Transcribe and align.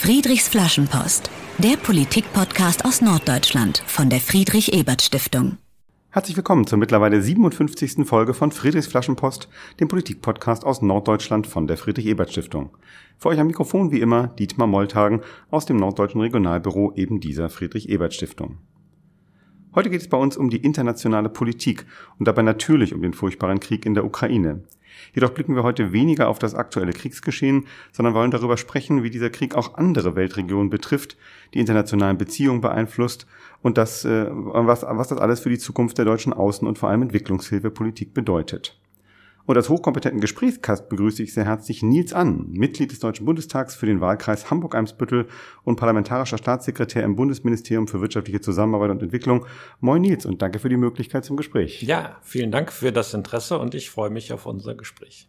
Friedrichs 0.00 0.48
Flaschenpost, 0.48 1.28
der 1.58 1.76
Politikpodcast 1.76 2.84
aus 2.84 3.00
Norddeutschland 3.00 3.82
von 3.84 4.08
der 4.08 4.20
Friedrich 4.20 4.72
Ebert 4.72 5.02
Stiftung. 5.02 5.58
Herzlich 6.10 6.36
willkommen 6.36 6.68
zur 6.68 6.78
mittlerweile 6.78 7.20
57. 7.20 8.06
Folge 8.06 8.32
von 8.32 8.52
Friedrichs 8.52 8.86
Flaschenpost, 8.86 9.48
dem 9.80 9.88
Politikpodcast 9.88 10.64
aus 10.64 10.82
Norddeutschland 10.82 11.48
von 11.48 11.66
der 11.66 11.76
Friedrich 11.76 12.06
Ebert 12.06 12.30
Stiftung. 12.30 12.70
Für 13.18 13.30
euch 13.30 13.40
am 13.40 13.48
Mikrofon 13.48 13.90
wie 13.90 14.00
immer 14.00 14.28
Dietmar 14.28 14.68
Moltagen 14.68 15.22
aus 15.50 15.66
dem 15.66 15.78
Norddeutschen 15.78 16.20
Regionalbüro 16.20 16.92
eben 16.94 17.18
dieser 17.18 17.50
Friedrich 17.50 17.88
Ebert 17.88 18.14
Stiftung. 18.14 18.58
Heute 19.74 19.90
geht 19.90 20.00
es 20.00 20.08
bei 20.08 20.16
uns 20.16 20.36
um 20.36 20.48
die 20.48 20.58
internationale 20.58 21.28
Politik 21.28 21.86
und 22.20 22.28
dabei 22.28 22.42
natürlich 22.42 22.94
um 22.94 23.02
den 23.02 23.14
furchtbaren 23.14 23.58
Krieg 23.58 23.84
in 23.84 23.94
der 23.94 24.04
Ukraine. 24.04 24.62
Jedoch 25.14 25.30
blicken 25.30 25.54
wir 25.54 25.62
heute 25.62 25.92
weniger 25.92 26.28
auf 26.28 26.38
das 26.38 26.54
aktuelle 26.54 26.92
Kriegsgeschehen, 26.92 27.66
sondern 27.92 28.14
wollen 28.14 28.30
darüber 28.30 28.56
sprechen, 28.56 29.02
wie 29.02 29.10
dieser 29.10 29.30
Krieg 29.30 29.54
auch 29.54 29.74
andere 29.74 30.16
Weltregionen 30.16 30.70
betrifft, 30.70 31.16
die 31.54 31.60
internationalen 31.60 32.18
Beziehungen 32.18 32.60
beeinflusst 32.60 33.26
und 33.62 33.78
das, 33.78 34.04
äh, 34.04 34.26
was, 34.30 34.82
was 34.82 35.08
das 35.08 35.18
alles 35.18 35.40
für 35.40 35.50
die 35.50 35.58
Zukunft 35.58 35.98
der 35.98 36.04
deutschen 36.04 36.32
Außen- 36.32 36.66
und 36.66 36.78
vor 36.78 36.88
allem 36.88 37.02
Entwicklungshilfepolitik 37.02 38.14
bedeutet. 38.14 38.78
Und 39.48 39.56
als 39.56 39.70
hochkompetenten 39.70 40.20
Gesprächskast 40.20 40.90
begrüße 40.90 41.22
ich 41.22 41.32
sehr 41.32 41.46
herzlich 41.46 41.82
Nils 41.82 42.12
An, 42.12 42.50
Mitglied 42.50 42.92
des 42.92 42.98
Deutschen 42.98 43.24
Bundestags 43.24 43.74
für 43.74 43.86
den 43.86 44.02
Wahlkreis 44.02 44.50
Hamburg-Eimsbüttel 44.50 45.26
und 45.64 45.76
parlamentarischer 45.76 46.36
Staatssekretär 46.36 47.02
im 47.02 47.16
Bundesministerium 47.16 47.88
für 47.88 48.02
wirtschaftliche 48.02 48.42
Zusammenarbeit 48.42 48.90
und 48.90 49.02
Entwicklung. 49.02 49.46
Moin 49.80 50.02
Nils 50.02 50.26
und 50.26 50.42
danke 50.42 50.58
für 50.58 50.68
die 50.68 50.76
Möglichkeit 50.76 51.24
zum 51.24 51.38
Gespräch. 51.38 51.82
Ja, 51.82 52.18
vielen 52.20 52.50
Dank 52.50 52.70
für 52.70 52.92
das 52.92 53.14
Interesse 53.14 53.58
und 53.58 53.74
ich 53.74 53.88
freue 53.88 54.10
mich 54.10 54.34
auf 54.34 54.44
unser 54.44 54.74
Gespräch. 54.74 55.27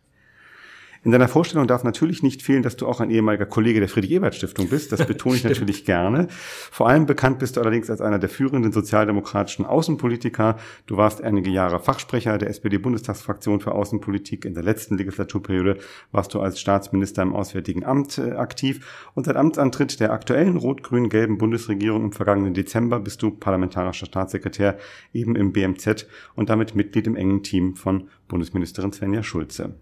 In 1.03 1.11
deiner 1.11 1.29
Vorstellung 1.29 1.65
darf 1.65 1.85
natürlich 1.85 2.23
nicht 2.23 2.41
fehlen, 2.41 2.61
dass 2.61 2.75
du 2.75 2.85
auch 2.85 2.99
ein 2.99 3.09
ehemaliger 3.09 3.45
Kollege 3.45 3.79
der 3.79 3.87
Friedrich-Ebert-Stiftung 3.87 4.67
bist. 4.67 4.91
Das 4.91 5.05
betone 5.05 5.37
ich 5.37 5.43
natürlich 5.45 5.85
gerne. 5.85 6.27
Vor 6.29 6.89
allem 6.89 7.05
bekannt 7.05 7.39
bist 7.39 7.55
du 7.55 7.61
allerdings 7.61 7.89
als 7.89 8.01
einer 8.01 8.19
der 8.19 8.27
führenden 8.27 8.73
sozialdemokratischen 8.73 9.65
Außenpolitiker. 9.65 10.57
Du 10.87 10.97
warst 10.97 11.21
einige 11.23 11.49
Jahre 11.49 11.79
Fachsprecher 11.79 12.37
der 12.37 12.49
SPD-Bundestagsfraktion 12.49 13.61
für 13.61 13.71
Außenpolitik. 13.71 14.43
In 14.43 14.53
der 14.53 14.63
letzten 14.63 14.97
Legislaturperiode 14.97 15.77
warst 16.11 16.33
du 16.33 16.41
als 16.41 16.59
Staatsminister 16.59 17.21
im 17.21 17.33
Auswärtigen 17.33 17.85
Amt 17.85 18.17
äh, 18.17 18.31
aktiv. 18.31 19.09
Und 19.15 19.25
seit 19.25 19.37
Amtsantritt 19.37 20.01
der 20.01 20.11
aktuellen 20.11 20.57
rot-grün-gelben 20.57 21.37
Bundesregierung 21.37 22.03
im 22.03 22.11
vergangenen 22.11 22.53
Dezember 22.53 22.99
bist 22.99 23.21
du 23.21 23.31
parlamentarischer 23.31 24.05
Staatssekretär 24.05 24.77
eben 25.13 25.37
im 25.37 25.53
BMZ 25.53 26.07
und 26.35 26.49
damit 26.49 26.75
Mitglied 26.75 27.07
im 27.07 27.15
engen 27.15 27.41
Team 27.41 27.75
von 27.77 28.09
Bundesministerin 28.27 28.91
Svenja 28.91 29.23
Schulze. 29.23 29.75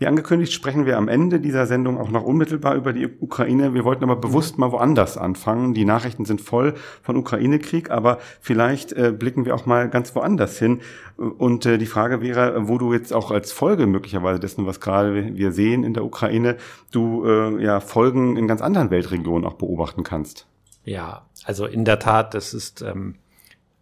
Wie 0.00 0.06
angekündigt, 0.06 0.52
sprechen 0.52 0.86
wir 0.86 0.96
am 0.96 1.08
Ende 1.08 1.40
dieser 1.40 1.66
Sendung 1.66 1.98
auch 1.98 2.08
noch 2.08 2.22
unmittelbar 2.22 2.76
über 2.76 2.92
die 2.92 3.08
Ukraine. 3.08 3.74
Wir 3.74 3.82
wollten 3.82 4.04
aber 4.04 4.14
bewusst 4.14 4.56
mal 4.56 4.70
woanders 4.70 5.18
anfangen. 5.18 5.74
Die 5.74 5.84
Nachrichten 5.84 6.24
sind 6.24 6.40
voll 6.40 6.74
von 7.02 7.16
Ukraine-Krieg, 7.16 7.90
aber 7.90 8.18
vielleicht 8.40 8.92
äh, 8.92 9.10
blicken 9.10 9.44
wir 9.44 9.56
auch 9.56 9.66
mal 9.66 9.90
ganz 9.90 10.14
woanders 10.14 10.56
hin. 10.56 10.82
Und 11.16 11.66
äh, 11.66 11.78
die 11.78 11.86
Frage 11.86 12.20
wäre, 12.20 12.68
wo 12.68 12.78
du 12.78 12.92
jetzt 12.92 13.12
auch 13.12 13.32
als 13.32 13.50
Folge 13.50 13.88
möglicherweise 13.88 14.38
dessen, 14.38 14.66
was 14.66 14.78
gerade 14.80 15.36
wir 15.36 15.50
sehen 15.50 15.82
in 15.82 15.94
der 15.94 16.04
Ukraine, 16.04 16.58
du 16.92 17.24
äh, 17.26 17.60
ja 17.60 17.80
Folgen 17.80 18.36
in 18.36 18.46
ganz 18.46 18.62
anderen 18.62 18.92
Weltregionen 18.92 19.44
auch 19.44 19.54
beobachten 19.54 20.04
kannst. 20.04 20.46
Ja, 20.84 21.26
also 21.42 21.66
in 21.66 21.84
der 21.84 21.98
Tat, 21.98 22.34
das 22.34 22.54
ist 22.54 22.82
ähm, 22.82 23.16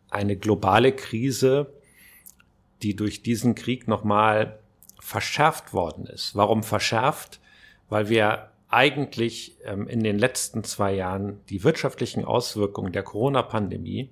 eine 0.09 0.37
globale 0.37 0.93
Krise, 0.93 1.75
die 2.83 2.97
durch 2.97 3.23
diesen 3.23 3.55
Krieg 3.55 3.87
nochmal 3.87 4.61
verschärft 5.01 5.73
worden 5.73 6.07
ist. 6.07 6.35
Warum 6.35 6.63
verschärft? 6.63 7.41
Weil 7.89 8.09
wir 8.09 8.51
eigentlich 8.69 9.57
ähm, 9.65 9.89
in 9.89 10.03
den 10.03 10.19
letzten 10.19 10.65
zwei 10.65 10.95
Jahren 10.95 11.41
die 11.49 11.63
wirtschaftlichen 11.63 12.25
Auswirkungen 12.25 12.93
der 12.93 13.03
Corona-Pandemie 13.03 14.11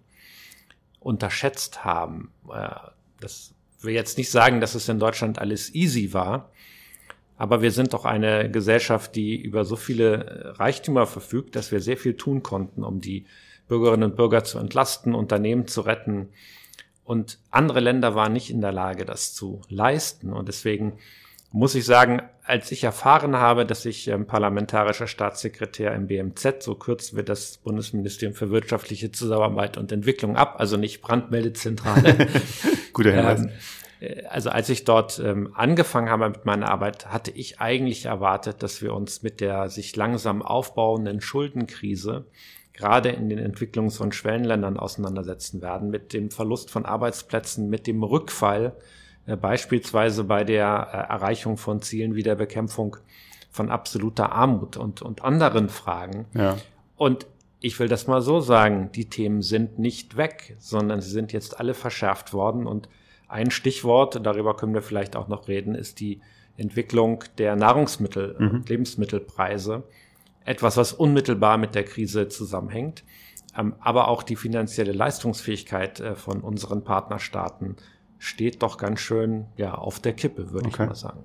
unterschätzt 1.01 1.85
haben. 1.85 2.31
Äh, 2.53 2.71
das 3.21 3.55
will 3.81 3.95
jetzt 3.95 4.17
nicht 4.17 4.31
sagen, 4.31 4.61
dass 4.61 4.75
es 4.75 4.89
in 4.89 4.99
Deutschland 4.99 5.39
alles 5.39 5.75
easy 5.75 6.13
war, 6.13 6.51
aber 7.37 7.63
wir 7.63 7.73
sind 7.73 7.93
doch 7.93 8.05
eine 8.05 8.51
Gesellschaft, 8.51 9.17
die 9.17 9.37
über 9.37 9.65
so 9.65 9.77
viele 9.77 10.25
äh, 10.25 10.49
Reichtümer 10.51 11.07
verfügt, 11.07 11.57
dass 11.57 11.73
wir 11.73 11.81
sehr 11.81 11.97
viel 11.97 12.17
tun 12.17 12.43
konnten, 12.43 12.85
um 12.85 13.01
die 13.01 13.27
Bürgerinnen 13.67 14.11
und 14.11 14.17
Bürger 14.17 14.45
zu 14.45 14.59
entlasten, 14.59 15.15
Unternehmen 15.15 15.67
zu 15.67 15.81
retten, 15.81 16.29
und 17.05 17.39
andere 17.51 17.81
Länder 17.81 18.15
waren 18.15 18.33
nicht 18.33 18.51
in 18.51 18.61
der 18.61 18.73
Lage, 18.73 19.05
das 19.05 19.35
zu 19.35 19.61
leisten. 19.69 20.33
Und 20.33 20.49
deswegen 20.49 20.99
muss 21.53 21.75
ich 21.75 21.85
sagen, 21.85 22.23
als 22.43 22.73
ich 22.73 22.83
erfahren 22.83 23.37
habe, 23.37 23.65
dass 23.65 23.85
ich 23.85 24.09
ähm, 24.09 24.27
parlamentarischer 24.27 25.07
Staatssekretär 25.07 25.95
im 25.95 26.09
BMZ, 26.09 26.63
so 26.63 26.75
kürzen 26.75 27.17
wir 27.17 27.25
das 27.25 27.59
Bundesministerium 27.59 28.35
für 28.35 28.51
wirtschaftliche 28.51 29.13
Zusammenarbeit 29.13 29.77
und 29.77 29.93
Entwicklung 29.93 30.37
ab, 30.37 30.57
also 30.59 30.77
nicht 30.77 31.01
Brandmeldezentrale. 31.01 32.27
Guter 32.93 33.13
Hinweis. 33.13 33.43
Ähm, 33.43 33.51
äh, 34.01 34.25
also 34.25 34.51
als 34.51 34.69
ich 34.69 34.85
dort 34.85 35.19
ähm, 35.19 35.53
angefangen 35.55 36.11
habe 36.11 36.29
mit 36.31 36.45
meiner 36.45 36.71
Arbeit, 36.71 37.07
hatte 37.07 37.31
ich 37.31 37.61
eigentlich 37.61 38.07
erwartet, 38.07 38.63
dass 38.63 38.83
wir 38.83 38.95
uns 38.95 39.23
mit 39.23 39.41
der 39.41 39.69
sich 39.69 39.95
langsam 39.95 40.43
aufbauenden 40.43 41.21
Schuldenkrise 41.21 42.27
gerade 42.75 43.09
in 43.11 43.29
den 43.29 43.39
Entwicklungs- 43.39 44.01
und 44.01 44.15
Schwellenländern 44.15 44.77
auseinandersetzen 44.77 45.63
werden, 45.63 45.91
mit 45.91 46.13
dem 46.13 46.31
Verlust 46.31 46.71
von 46.71 46.85
Arbeitsplätzen, 46.85 47.71
mit 47.71 47.87
dem 47.87 48.03
Rückfall, 48.03 48.75
äh, 49.27 49.37
beispielsweise 49.37 50.25
bei 50.25 50.45
der 50.45 50.89
äh, 50.93 51.13
Erreichung 51.13 51.57
von 51.57 51.81
Zielen 51.81 52.15
wie 52.15 52.23
der 52.23 52.35
Bekämpfung 52.35 52.97
von 53.51 53.71
absoluter 53.71 54.33
Armut 54.33 54.77
und, 54.77 55.01
und 55.01 55.23
anderen 55.23 55.69
Fragen. 55.69 56.27
Ja. 56.35 56.59
Und 56.97 57.27
ich 57.61 57.79
will 57.79 57.89
das 57.89 58.09
mal 58.09 58.21
so 58.21 58.41
sagen, 58.41 58.91
die 58.93 59.09
Themen 59.09 59.41
sind 59.41 59.79
nicht 59.79 60.17
weg, 60.17 60.57
sondern 60.59 61.01
sie 61.01 61.11
sind 61.11 61.33
jetzt 61.33 61.61
alle 61.61 61.73
verschärft 61.73 62.35
worden. 62.35 62.67
Und 62.67 62.89
ein 63.29 63.53
Stichwort, 63.53 64.21
darüber 64.27 64.57
können 64.57 64.75
wir 64.75 64.83
vielleicht 64.83 65.17
auch 65.17 65.29
noch 65.29 65.47
reden, 65.49 65.75
ist 65.75 66.01
die 66.01 66.21
Entwicklung 66.57 67.25
der 67.39 67.57
Nahrungsmittel- 67.57 68.39
mhm. 68.39 68.51
und 68.51 68.69
Lebensmittelpreise 68.69 69.85
etwas, 70.45 70.77
was 70.77 70.93
unmittelbar 70.93 71.59
mit 71.59 71.75
der 71.75 71.85
Krise 71.85 72.29
zusammenhängt. 72.29 73.05
Ähm, 73.57 73.75
aber 73.81 74.09
auch 74.09 74.23
die 74.23 74.37
finanzielle 74.37 74.93
Leistungsfähigkeit 74.93 76.01
äh, 76.01 76.15
von 76.15 76.41
unseren 76.41 76.85
Partnerstaaten 76.85 77.77
steht 78.19 78.63
doch 78.63 78.79
ganz 78.79 79.01
schön 79.01 79.47
ja, 79.57 79.75
auf 79.75 80.01
der 80.01 80.13
Kippe, 80.13 80.53
würde 80.53 80.69
okay. 80.69 80.83
ich 80.83 80.89
mal 80.89 80.95
sagen. 80.95 81.25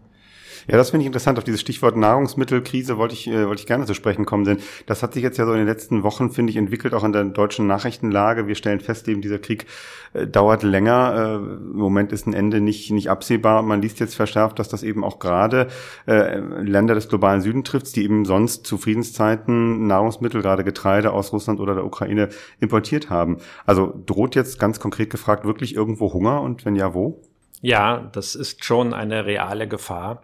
Ja, 0.67 0.77
das 0.77 0.89
finde 0.89 1.03
ich 1.03 1.07
interessant. 1.07 1.37
Auf 1.37 1.43
dieses 1.43 1.61
Stichwort 1.61 1.95
Nahrungsmittelkrise 1.95 2.97
wollte 2.97 3.13
ich, 3.13 3.27
äh, 3.27 3.47
wollte 3.47 3.61
ich 3.61 3.67
gerne 3.67 3.85
zu 3.85 3.93
sprechen 3.93 4.25
kommen, 4.25 4.43
denn 4.43 4.59
das 4.85 5.03
hat 5.03 5.13
sich 5.13 5.23
jetzt 5.23 5.37
ja 5.37 5.45
so 5.45 5.51
in 5.51 5.59
den 5.59 5.67
letzten 5.67 6.03
Wochen, 6.03 6.31
finde 6.31 6.51
ich, 6.51 6.57
entwickelt, 6.57 6.93
auch 6.93 7.03
in 7.03 7.11
der 7.11 7.23
deutschen 7.25 7.67
Nachrichtenlage. 7.67 8.47
Wir 8.47 8.55
stellen 8.55 8.79
fest, 8.79 9.07
eben 9.07 9.21
dieser 9.21 9.39
Krieg 9.39 9.65
äh, 10.13 10.27
dauert 10.27 10.63
länger. 10.63 11.13
Äh, 11.15 11.35
Im 11.35 11.77
Moment 11.77 12.11
ist 12.11 12.27
ein 12.27 12.33
Ende 12.33 12.61
nicht, 12.61 12.91
nicht 12.91 13.09
absehbar. 13.09 13.61
Man 13.61 13.81
liest 13.81 13.99
jetzt 13.99 14.15
verschärft, 14.15 14.59
dass 14.59 14.69
das 14.69 14.83
eben 14.83 15.03
auch 15.03 15.19
gerade 15.19 15.67
äh, 16.07 16.39
Länder 16.39 16.95
des 16.95 17.09
globalen 17.09 17.41
Süden 17.41 17.63
trifft, 17.63 17.95
die 17.95 18.03
eben 18.03 18.25
sonst 18.25 18.65
zu 18.65 18.77
Friedenszeiten 18.77 19.87
Nahrungsmittel, 19.87 20.41
gerade 20.41 20.63
Getreide 20.63 21.11
aus 21.11 21.33
Russland 21.33 21.59
oder 21.59 21.75
der 21.75 21.85
Ukraine 21.85 22.29
importiert 22.59 23.09
haben. 23.09 23.37
Also 23.65 23.93
droht 24.05 24.35
jetzt 24.35 24.59
ganz 24.59 24.79
konkret 24.79 25.09
gefragt 25.09 25.45
wirklich 25.45 25.75
irgendwo 25.75 26.13
Hunger 26.13 26.41
und 26.41 26.65
wenn 26.65 26.75
ja, 26.75 26.93
wo? 26.93 27.21
Ja, 27.61 28.09
das 28.13 28.35
ist 28.35 28.63
schon 28.63 28.93
eine 28.93 29.25
reale 29.25 29.67
Gefahr. 29.67 30.21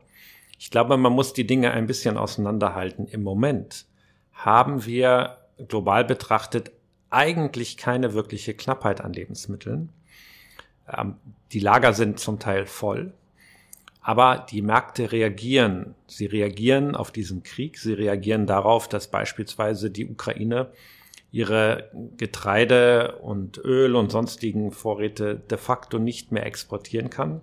Ich 0.58 0.72
glaube, 0.72 0.98
man 0.98 1.14
muss 1.14 1.34
die 1.34 1.48
Dinge 1.48 1.72
ein 1.72 1.88
bisschen 1.88 2.18
auseinanderhalten. 2.18 3.08
Im 3.08 3.24
Moment 3.24 3.86
haben 4.34 4.86
wir 4.86 5.38
global 5.68 6.04
betrachtet 6.06 6.72
eigentlich 7.10 7.78
keine 7.78 8.14
wirkliche 8.14 8.54
Knappheit 8.54 9.02
an 9.02 9.14
Lebensmitteln. 9.14 9.90
Ähm, 10.92 11.16
die 11.52 11.60
Lager 11.60 11.94
sind 11.94 12.20
zum 12.20 12.40
Teil 12.40 12.66
voll, 12.66 13.14
aber 14.02 14.46
die 14.50 14.62
Märkte 14.62 15.12
reagieren. 15.12 15.96
Sie 16.08 16.26
reagieren 16.26 16.96
auf 16.96 17.12
diesen 17.12 17.44
Krieg, 17.44 17.78
sie 17.78 17.94
reagieren 17.94 18.46
darauf, 18.48 18.90
dass 18.90 19.10
beispielsweise 19.10 19.90
die 19.90 20.08
Ukraine 20.08 20.72
ihre 21.32 21.90
Getreide 22.18 23.18
und 23.18 23.58
Öl 23.58 23.96
und 23.96 24.12
sonstigen 24.12 24.72
Vorräte 24.72 25.36
de 25.36 25.58
facto 25.58 26.00
nicht 26.00 26.32
mehr 26.32 26.46
exportieren 26.46 27.10
kann. 27.10 27.42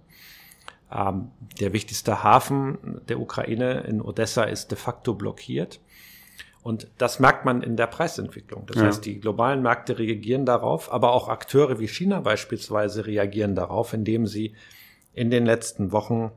Ähm, 0.94 1.30
der 1.60 1.72
wichtigste 1.72 2.22
Hafen 2.22 3.00
der 3.08 3.20
Ukraine 3.20 3.80
in 3.80 4.00
Odessa 4.00 4.44
ist 4.44 4.70
de 4.70 4.78
facto 4.78 5.14
blockiert. 5.14 5.80
Und 6.62 6.88
das 6.98 7.18
merkt 7.18 7.44
man 7.44 7.62
in 7.62 7.76
der 7.76 7.88
Preisentwicklung. 7.88 8.66
Das 8.66 8.76
ja. 8.76 8.84
heißt, 8.84 9.04
die 9.04 9.18
globalen 9.20 9.62
Märkte 9.62 9.98
reagieren 9.98 10.46
darauf, 10.46 10.92
aber 10.92 11.12
auch 11.12 11.28
Akteure 11.28 11.80
wie 11.80 11.88
China 11.88 12.20
beispielsweise 12.20 13.06
reagieren 13.06 13.56
darauf, 13.56 13.92
indem 13.92 14.26
sie 14.26 14.54
in 15.12 15.30
den 15.30 15.44
letzten 15.44 15.90
Wochen 15.90 16.30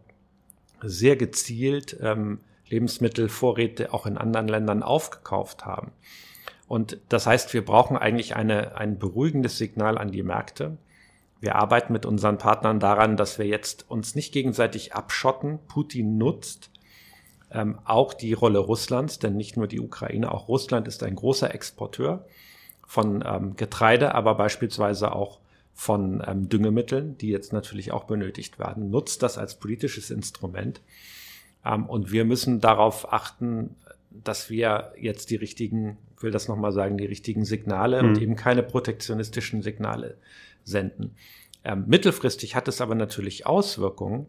sehr 0.81 1.15
gezielt 1.15 1.97
ähm, 2.01 2.39
Lebensmittelvorräte 2.67 3.93
auch 3.93 4.05
in 4.07 4.17
anderen 4.17 4.47
Ländern 4.47 4.83
aufgekauft 4.83 5.65
haben. 5.65 5.91
Und 6.67 6.97
das 7.09 7.27
heißt, 7.27 7.53
wir 7.53 7.63
brauchen 7.63 7.95
eigentlich 7.95 8.35
eine, 8.35 8.75
ein 8.75 8.97
beruhigendes 8.97 9.57
Signal 9.57 9.97
an 9.99 10.11
die 10.11 10.23
Märkte, 10.23 10.77
wir 11.39 11.55
arbeiten 11.55 11.93
mit 11.93 12.05
unseren 12.05 12.37
Partnern 12.37 12.79
daran, 12.79 13.17
dass 13.17 13.37
wir 13.37 13.45
jetzt 13.45 13.89
uns 13.89 14.15
nicht 14.15 14.33
gegenseitig 14.33 14.93
abschotten. 14.93 15.59
Putin 15.67 16.17
nutzt 16.17 16.71
ähm, 17.51 17.79
auch 17.85 18.13
die 18.13 18.33
Rolle 18.33 18.59
Russlands, 18.59 19.19
denn 19.19 19.35
nicht 19.35 19.57
nur 19.57 19.67
die 19.67 19.79
Ukraine, 19.79 20.31
auch 20.31 20.47
Russland 20.47 20.87
ist 20.87 21.03
ein 21.03 21.15
großer 21.15 21.53
Exporteur 21.53 22.25
von 22.87 23.23
ähm, 23.25 23.55
Getreide, 23.55 24.15
aber 24.15 24.35
beispielsweise 24.35 25.13
auch 25.13 25.39
von 25.73 26.23
ähm, 26.25 26.47
Düngemitteln, 26.47 27.17
die 27.17 27.29
jetzt 27.29 27.53
natürlich 27.53 27.91
auch 27.91 28.05
benötigt 28.05 28.59
werden, 28.59 28.89
nutzt 28.89 29.21
das 29.23 29.37
als 29.37 29.55
politisches 29.55 30.09
Instrument. 30.09 30.81
Ähm, 31.65 31.85
und 31.85 32.11
wir 32.11 32.25
müssen 32.25 32.61
darauf 32.61 33.11
achten, 33.11 33.75
dass 34.09 34.49
wir 34.49 34.93
jetzt 34.97 35.29
die 35.29 35.35
richtigen, 35.35 35.97
will 36.19 36.31
das 36.31 36.47
nochmal 36.47 36.71
sagen, 36.71 36.97
die 36.97 37.05
richtigen 37.05 37.43
Signale 37.43 38.01
mhm. 38.01 38.09
und 38.09 38.21
eben 38.21 38.35
keine 38.35 38.63
protektionistischen 38.63 39.61
Signale 39.61 40.17
senden. 40.65 41.15
Ähm, 41.63 41.85
mittelfristig 41.87 42.55
hat 42.55 42.67
es 42.67 42.81
aber 42.81 42.95
natürlich 42.95 43.45
Auswirkungen, 43.45 44.27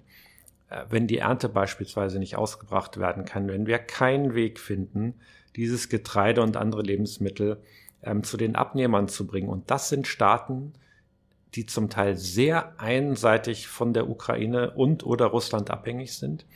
äh, 0.71 0.85
wenn 0.89 1.07
die 1.07 1.19
Ernte 1.19 1.49
beispielsweise 1.49 2.19
nicht 2.19 2.37
ausgebracht 2.37 2.99
werden 2.99 3.25
kann, 3.25 3.49
wenn 3.49 3.67
wir 3.67 3.79
keinen 3.79 4.35
Weg 4.35 4.61
finden, 4.61 5.15
dieses 5.57 5.89
Getreide 5.89 6.43
und 6.43 6.57
andere 6.57 6.83
Lebensmittel 6.83 7.61
ähm, 8.03 8.23
zu 8.23 8.37
den 8.37 8.55
Abnehmern 8.55 9.09
zu 9.09 9.27
bringen. 9.27 9.49
Und 9.49 9.71
das 9.71 9.89
sind 9.89 10.07
Staaten, 10.07 10.75
die 11.55 11.67
zum 11.67 11.89
Teil 11.89 12.17
sehr 12.17 12.79
einseitig 12.81 13.67
von 13.67 13.93
der 13.93 14.09
Ukraine 14.09 14.73
und 14.73 15.05
oder 15.05 15.27
Russland 15.27 15.71
abhängig 15.71 16.15
sind. 16.15 16.47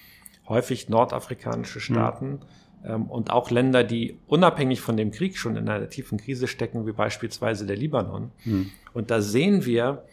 Häufig 0.49 0.89
nordafrikanische 0.89 1.81
hm. 1.81 1.81
Staaten 1.81 2.31
mhm. 2.31 2.41
Ähm, 2.85 3.07
und 3.07 3.31
auch 3.31 3.51
Länder, 3.51 3.85
die 3.85 4.19
unabhängig 4.27 4.81
von 4.81 4.97
dem 4.97 5.11
Krieg 5.11 5.37
schon 5.37 5.57
in 5.57 5.69
einer 5.69 5.89
tiefen 5.89 6.19
Krise 6.19 6.49
stecken, 6.49 6.87
wie 6.87 6.93
beispielsweise 6.93 7.67
der 7.67 7.77
Libanon. 7.77 8.33
Mhm. 8.45 8.71
Und 8.93 9.11
da 9.11 9.21
sehen 9.21 9.65
wir, 9.65 10.05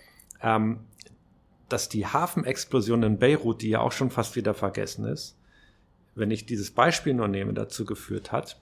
ähm, 0.41 0.79
dass 1.69 1.89
die 1.89 2.05
Hafenexplosion 2.05 3.03
in 3.03 3.19
Beirut, 3.19 3.61
die 3.61 3.69
ja 3.69 3.81
auch 3.81 3.91
schon 3.91 4.09
fast 4.09 4.35
wieder 4.35 4.53
vergessen 4.53 5.05
ist, 5.05 5.37
wenn 6.15 6.31
ich 6.31 6.45
dieses 6.45 6.71
Beispiel 6.71 7.13
nur 7.13 7.27
nehme, 7.27 7.53
dazu 7.53 7.85
geführt 7.85 8.31
hat, 8.31 8.59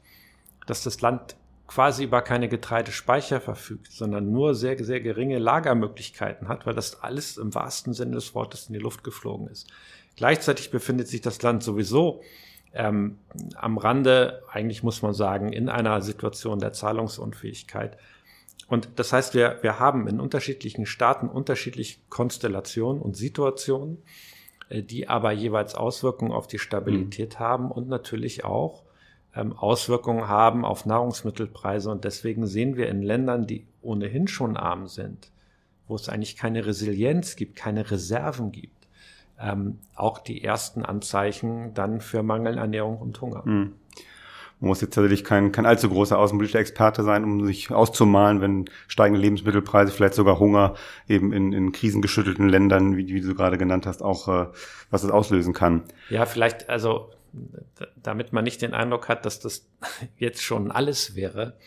dass 0.66 0.84
das 0.84 1.02
Land 1.02 1.36
quasi 1.68 2.04
über 2.04 2.22
keine 2.22 2.48
Getreidespeicher 2.48 3.42
verfügt, 3.42 3.92
sondern 3.92 4.32
nur 4.32 4.54
sehr, 4.56 4.84
sehr 4.84 5.00
geringe 5.02 5.40
Lagermöglichkeiten 5.40 6.48
hat, 6.48 6.66
weil 6.66 6.76
das 6.76 7.02
alles 7.02 7.38
im 7.38 7.56
wahrsten 7.56 7.94
Sinne 7.94 8.16
des 8.16 8.36
Wortes 8.36 8.68
in 8.68 8.74
die 8.74 8.80
Luft 8.80 9.04
geflogen 9.04 9.48
ist. 9.48 9.68
Gleichzeitig 10.16 10.70
befindet 10.70 11.08
sich 11.08 11.22
das 11.22 11.42
Land 11.42 11.64
sowieso 11.64 12.22
ähm, 12.76 13.18
am 13.56 13.78
Rande, 13.78 14.44
eigentlich 14.52 14.84
muss 14.84 15.02
man 15.02 15.14
sagen, 15.14 15.52
in 15.52 15.70
einer 15.70 16.02
Situation 16.02 16.60
der 16.60 16.74
Zahlungsunfähigkeit. 16.74 17.98
Und 18.68 18.90
das 18.96 19.14
heißt, 19.14 19.34
wir, 19.34 19.60
wir 19.62 19.80
haben 19.80 20.08
in 20.08 20.20
unterschiedlichen 20.20 20.86
Staaten 20.86 21.28
unterschiedliche 21.28 22.00
Konstellationen 22.10 23.02
und 23.02 23.16
Situationen, 23.16 24.04
äh, 24.70 24.82
die 24.84 25.08
aber 25.08 25.32
jeweils 25.32 25.76
Auswirkungen 25.76 26.32
auf 26.32 26.48
die 26.48 26.60
Stabilität 26.60 27.36
mhm. 27.36 27.40
haben 27.40 27.72
und 27.72 27.88
natürlich 27.88 28.44
auch 28.44 28.84
ähm, 29.36 29.54
Auswirkungen 29.54 30.28
haben 30.28 30.66
auf 30.66 30.86
Nahrungsmittelpreise. 30.86 31.90
Und 31.92 32.04
deswegen 32.04 32.48
sehen 32.48 32.76
wir 32.76 32.90
in 32.90 33.02
Ländern, 33.02 33.48
die 33.48 33.68
ohnehin 33.82 34.28
schon 34.28 34.58
arm 34.58 34.88
sind, 34.88 35.32
wo 35.88 35.96
es 35.96 36.10
eigentlich 36.10 36.36
keine 36.36 36.66
Resilienz 36.66 37.36
gibt, 37.36 37.56
keine 37.56 37.90
Reserven 37.92 38.52
gibt, 38.52 38.75
ähm, 39.40 39.80
auch 39.96 40.20
die 40.20 40.44
ersten 40.44 40.84
Anzeichen 40.84 41.74
dann 41.74 42.02
für 42.02 42.24
Mangelernährung 42.24 42.98
und 42.98 43.20
Hunger. 43.22 43.44
Mhm. 43.46 43.74
Man 44.62 44.70
muss 44.70 44.80
jetzt 44.80 44.94
tatsächlich 44.94 45.26
kein, 45.26 45.52
kein 45.52 45.66
allzu 45.66 45.90
großer 45.90 46.18
außenpolitischer 46.18 46.60
Experte 46.60 47.04
sein, 47.04 47.26
um 47.26 47.46
sich 47.46 47.72
auszumalen, 47.72 48.40
wenn 48.40 48.70
steigende 48.88 49.20
Lebensmittelpreise, 49.20 49.92
vielleicht 49.92 50.14
sogar 50.14 50.40
Hunger 50.40 50.76
eben 51.10 51.34
in, 51.34 51.52
in 51.52 51.74
krisengeschüttelten 51.74 52.48
Ländern, 52.48 52.96
wie, 52.96 53.08
wie 53.08 53.22
du 53.22 53.36
gerade 53.36 53.58
genannt 53.58 53.86
hast, 53.86 54.02
auch 54.02 54.28
äh, 54.30 54.48
was 54.90 55.02
das 55.02 55.12
auslösen 55.12 55.54
kann. 55.54 55.84
Ja, 56.10 56.26
vielleicht, 56.26 56.70
also 56.70 57.12
damit 58.02 58.32
man 58.34 58.46
nicht 58.46 58.62
den 58.62 58.74
Eindruck 58.74 59.10
hat, 59.10 59.26
dass 59.26 59.40
das 59.40 59.68
jetzt 60.18 60.42
schon 60.42 60.72
alles 60.72 61.16
wäre, 61.16 61.58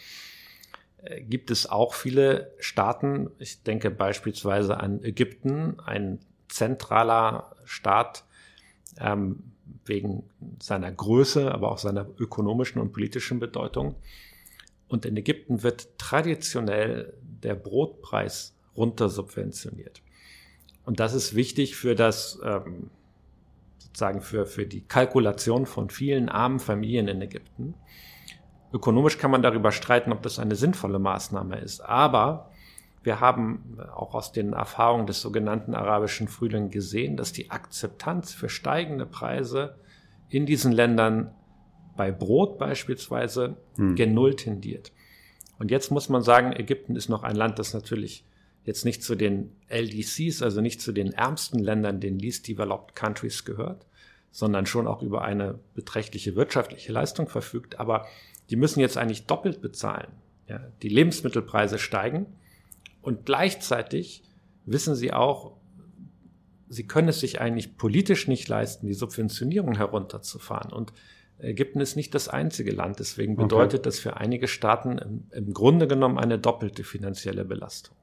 äh, 1.02 1.20
gibt 1.22 1.50
es 1.50 1.68
auch 1.68 1.94
viele 1.94 2.52
Staaten, 2.58 3.30
ich 3.38 3.62
denke 3.62 3.90
beispielsweise 3.90 4.80
an 4.80 5.02
Ägypten, 5.02 5.76
ein 5.84 6.20
zentraler 6.48 7.54
Staat 7.64 8.24
ähm, 8.98 9.52
wegen 9.84 10.24
seiner 10.60 10.90
Größe, 10.90 11.52
aber 11.52 11.72
auch 11.72 11.78
seiner 11.78 12.06
ökonomischen 12.18 12.80
und 12.80 12.92
politischen 12.92 13.38
Bedeutung. 13.38 13.96
Und 14.88 15.04
in 15.04 15.16
Ägypten 15.16 15.62
wird 15.62 15.98
traditionell 15.98 17.14
der 17.22 17.54
Brotpreis 17.54 18.54
runtersubventioniert. 18.76 20.02
Und 20.84 21.00
das 21.00 21.12
ist 21.12 21.34
wichtig 21.34 21.76
für 21.76 21.94
das 21.94 22.40
ähm, 22.42 22.90
sozusagen 23.78 24.20
für, 24.20 24.46
für 24.46 24.66
die 24.66 24.82
Kalkulation 24.82 25.66
von 25.66 25.90
vielen 25.90 26.28
armen 26.28 26.60
Familien 26.60 27.08
in 27.08 27.20
Ägypten. 27.20 27.74
Ökonomisch 28.72 29.18
kann 29.18 29.30
man 29.30 29.42
darüber 29.42 29.72
streiten, 29.72 30.12
ob 30.12 30.22
das 30.22 30.38
eine 30.38 30.54
sinnvolle 30.54 30.98
Maßnahme 30.98 31.58
ist. 31.58 31.80
Aber 31.80 32.50
wir 33.02 33.20
haben 33.20 33.78
auch 33.94 34.14
aus 34.14 34.32
den 34.32 34.52
Erfahrungen 34.52 35.06
des 35.06 35.20
sogenannten 35.20 35.74
arabischen 35.74 36.28
Frühlings 36.28 36.72
gesehen, 36.72 37.16
dass 37.16 37.32
die 37.32 37.50
Akzeptanz 37.50 38.32
für 38.32 38.48
steigende 38.48 39.06
Preise 39.06 39.76
in 40.28 40.46
diesen 40.46 40.72
Ländern 40.72 41.32
bei 41.96 42.12
Brot 42.12 42.58
beispielsweise 42.58 43.56
hm. 43.76 43.94
gen 43.94 44.14
Null 44.14 44.36
tendiert. 44.36 44.92
Und 45.58 45.70
jetzt 45.70 45.90
muss 45.90 46.08
man 46.08 46.22
sagen, 46.22 46.52
Ägypten 46.52 46.96
ist 46.96 47.08
noch 47.08 47.22
ein 47.22 47.36
Land, 47.36 47.58
das 47.58 47.74
natürlich 47.74 48.24
jetzt 48.64 48.84
nicht 48.84 49.02
zu 49.02 49.16
den 49.16 49.50
LDCs, 49.68 50.42
also 50.42 50.60
nicht 50.60 50.80
zu 50.80 50.92
den 50.92 51.12
ärmsten 51.12 51.58
Ländern, 51.58 52.00
den 52.00 52.18
Least 52.18 52.46
Developed 52.46 52.94
Countries 52.94 53.44
gehört, 53.44 53.86
sondern 54.30 54.66
schon 54.66 54.86
auch 54.86 55.02
über 55.02 55.22
eine 55.22 55.58
beträchtliche 55.74 56.36
wirtschaftliche 56.36 56.92
Leistung 56.92 57.28
verfügt. 57.28 57.80
Aber 57.80 58.06
die 58.50 58.56
müssen 58.56 58.80
jetzt 58.80 58.96
eigentlich 58.96 59.26
doppelt 59.26 59.60
bezahlen. 59.60 60.08
Ja, 60.48 60.60
die 60.82 60.88
Lebensmittelpreise 60.88 61.78
steigen 61.78 62.26
und 63.02 63.26
gleichzeitig 63.26 64.22
wissen 64.66 64.94
sie 64.94 65.12
auch, 65.12 65.56
sie 66.68 66.86
können 66.86 67.08
es 67.08 67.20
sich 67.20 67.40
eigentlich 67.40 67.76
politisch 67.76 68.28
nicht 68.28 68.48
leisten, 68.48 68.86
die 68.86 68.94
Subventionierung 68.94 69.76
herunterzufahren. 69.76 70.72
Und 70.72 70.92
Ägypten 71.38 71.80
ist 71.80 71.96
nicht 71.96 72.14
das 72.14 72.28
einzige 72.28 72.72
Land. 72.72 72.98
Deswegen 72.98 73.36
bedeutet 73.36 73.80
okay. 73.80 73.84
das 73.84 73.98
für 73.98 74.16
einige 74.16 74.48
Staaten 74.48 74.98
im, 74.98 75.26
im 75.30 75.54
Grunde 75.54 75.86
genommen 75.86 76.18
eine 76.18 76.38
doppelte 76.38 76.84
finanzielle 76.84 77.44
Belastung. 77.44 77.96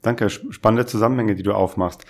Danke, 0.00 0.28
spannende 0.30 0.86
Zusammenhänge, 0.86 1.34
die 1.34 1.42
du 1.42 1.52
aufmachst. 1.52 2.04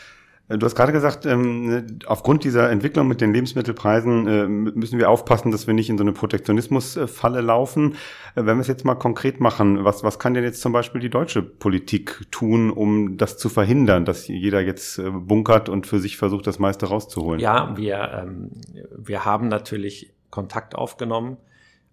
Äh, 0.48 0.58
du 0.58 0.66
hast 0.66 0.74
gerade 0.74 0.92
gesagt, 0.92 1.26
ähm, 1.26 1.98
aufgrund 2.06 2.44
dieser 2.44 2.70
Entwicklung 2.70 3.08
mit 3.08 3.20
den 3.20 3.32
Lebensmittelpreisen 3.32 4.26
äh, 4.26 4.46
müssen 4.46 4.98
wir 4.98 5.10
aufpassen, 5.10 5.50
dass 5.50 5.66
wir 5.66 5.74
nicht 5.74 5.90
in 5.90 5.98
so 5.98 6.04
eine 6.04 6.12
Protektionismusfalle 6.12 7.40
laufen. 7.40 7.92
Äh, 8.34 8.46
wenn 8.46 8.56
wir 8.56 8.60
es 8.60 8.68
jetzt 8.68 8.84
mal 8.84 8.94
konkret 8.94 9.40
machen, 9.40 9.84
was, 9.84 10.04
was 10.04 10.18
kann 10.18 10.34
denn 10.34 10.44
jetzt 10.44 10.60
zum 10.60 10.72
Beispiel 10.72 11.00
die 11.00 11.10
deutsche 11.10 11.42
Politik 11.42 12.26
tun, 12.30 12.70
um 12.70 13.16
das 13.16 13.38
zu 13.38 13.48
verhindern, 13.48 14.04
dass 14.04 14.28
jeder 14.28 14.60
jetzt 14.60 15.00
bunkert 15.12 15.68
und 15.68 15.86
für 15.86 15.98
sich 15.98 16.16
versucht, 16.16 16.46
das 16.46 16.58
meiste 16.58 16.86
rauszuholen? 16.86 17.40
Ja, 17.40 17.76
wir, 17.76 18.24
ähm, 18.24 18.50
wir 18.96 19.24
haben 19.24 19.48
natürlich 19.48 20.12
Kontakt 20.30 20.74
aufgenommen. 20.74 21.36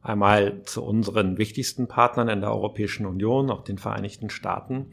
Einmal 0.03 0.63
zu 0.63 0.83
unseren 0.83 1.37
wichtigsten 1.37 1.87
Partnern 1.87 2.27
in 2.27 2.41
der 2.41 2.49
Europäischen 2.49 3.05
Union, 3.05 3.51
auch 3.51 3.63
den 3.63 3.77
Vereinigten 3.77 4.31
Staaten 4.31 4.87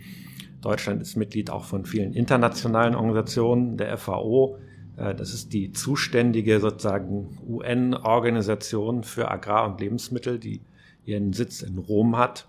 Deutschland 0.60 1.02
ist 1.02 1.16
Mitglied 1.16 1.50
auch 1.50 1.64
von 1.64 1.84
vielen 1.84 2.12
internationalen 2.12 2.94
Organisationen, 2.94 3.76
der 3.76 3.96
FAO. 3.96 4.58
Äh, 4.96 5.14
das 5.14 5.32
ist 5.32 5.52
die 5.52 5.72
zuständige 5.72 6.60
sozusagen 6.60 7.38
UN-Organisation 7.46 9.04
für 9.04 9.30
Agrar- 9.30 9.66
und 9.66 9.80
Lebensmittel, 9.80 10.38
die 10.38 10.60
ihren 11.04 11.32
Sitz 11.32 11.62
in 11.62 11.78
Rom 11.78 12.16
hat. 12.16 12.46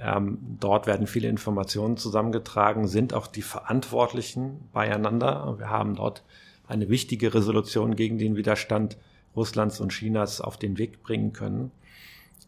Ähm, 0.00 0.38
dort 0.58 0.86
werden 0.86 1.06
viele 1.06 1.28
Informationen 1.28 1.96
zusammengetragen, 1.96 2.86
sind 2.86 3.14
auch 3.14 3.26
die 3.26 3.42
Verantwortlichen 3.42 4.68
beieinander. 4.72 5.56
Wir 5.58 5.70
haben 5.70 5.94
dort 5.94 6.24
eine 6.66 6.88
wichtige 6.88 7.34
Resolution 7.34 7.96
gegen 7.96 8.18
den 8.18 8.36
Widerstand 8.36 8.96
Russlands 9.36 9.80
und 9.80 9.92
Chinas 9.92 10.40
auf 10.40 10.56
den 10.56 10.78
Weg 10.78 11.02
bringen 11.02 11.32
können. 11.32 11.70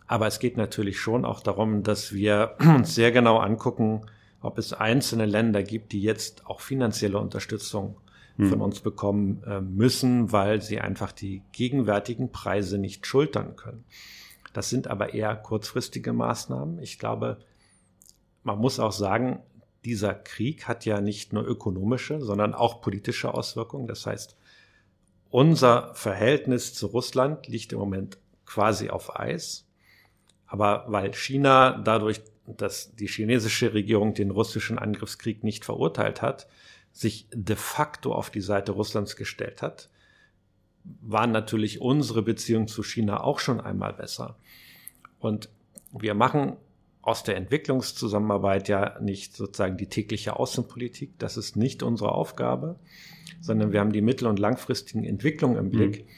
Aber 0.07 0.27
es 0.27 0.39
geht 0.39 0.57
natürlich 0.57 0.99
schon 0.99 1.25
auch 1.25 1.41
darum, 1.41 1.83
dass 1.83 2.13
wir 2.13 2.57
uns 2.61 2.95
sehr 2.95 3.13
genau 3.13 3.39
angucken, 3.39 4.03
ob 4.45 4.59
es 4.59 4.73
einzelne 4.73 5.27
Länder 5.27 5.63
gibt, 5.63 5.93
die 5.93 6.03
jetzt 6.03 6.47
auch 6.47 6.61
finanzielle 6.61 7.19
Unterstützung 7.19 7.97
hm. 8.37 8.49
von 8.49 8.61
uns 8.61 8.81
bekommen 8.81 9.43
äh, 9.47 9.61
müssen, 9.61 10.33
weil 10.33 10.61
sie 10.61 10.81
einfach 10.81 11.13
die 11.13 11.43
gegenwärtigen 11.53 12.31
Preise 12.31 12.79
nicht 12.79 13.07
schultern 13.07 13.57
können. 13.57 13.85
Das 14.53 14.71
sind 14.71 14.87
aber 14.89 15.15
eher 15.15 15.35
kurzfristige 15.35 16.13
Maßnahmen. 16.13 16.79
Ich 16.81 16.99
glaube, 16.99 17.39
man 18.43 18.59
muss 18.59 18.79
auch 18.79 18.93
sagen, 18.93 19.41
dieser 19.85 20.15
Krieg 20.15 20.69
hat 20.69 20.85
ja 20.85 21.01
nicht 21.01 21.33
nur 21.33 21.45
ökonomische, 21.47 22.21
sondern 22.21 22.55
auch 22.55 22.81
politische 22.81 23.35
Auswirkungen. 23.35 23.87
Das 23.87 24.07
heißt, 24.07 24.37
unser 25.31 25.95
Verhältnis 25.95 26.75
zu 26.75 26.87
Russland 26.87 27.49
liegt 27.49 27.73
im 27.73 27.79
Moment 27.79 28.19
quasi 28.47 28.91
auf 28.91 29.19
Eis. 29.19 29.67
Aber 30.47 30.85
weil 30.89 31.13
China 31.15 31.79
dadurch 31.83 32.21
dass 32.47 32.95
die 32.95 33.07
chinesische 33.07 33.73
Regierung 33.75 34.15
den 34.15 34.31
russischen 34.31 34.79
Angriffskrieg 34.79 35.45
nicht 35.45 35.65
verurteilt 35.65 36.23
hat, 36.23 36.47
sich 36.93 37.27
de 37.33 37.57
facto 37.57 38.15
auf 38.15 38.31
die 38.31 38.41
Seite 38.41 38.73
Russlands 38.73 39.17
gestellt 39.17 39.63
hat, 39.63 39.89
waren 41.01 41.33
natürlich 41.33 41.81
unsere 41.81 42.23
Beziehungen 42.23 42.69
zu 42.69 42.83
China 42.83 43.23
auch 43.23 43.41
schon 43.41 43.61
einmal 43.61 43.95
besser. 43.95 44.37
Und 45.19 45.49
wir 45.93 46.15
machen 46.15 46.57
aus 47.01 47.23
der 47.23 47.37
Entwicklungszusammenarbeit 47.37 48.69
ja 48.69 48.99
nicht 49.01 49.37
sozusagen 49.37 49.77
die 49.77 49.89
tägliche 49.89 50.37
Außenpolitik. 50.37 51.19
Das 51.19 51.37
ist 51.37 51.57
nicht 51.57 51.83
unsere 51.83 52.13
Aufgabe, 52.13 52.79
sondern 53.41 53.73
wir 53.73 53.81
haben 53.81 53.93
die 53.93 54.01
mittel- 54.01 54.29
und 54.29 54.39
langfristigen 54.39 55.05
Entwicklungen 55.05 55.59
im 55.59 55.71
Blick. 55.71 56.05
Mhm. 56.05 56.09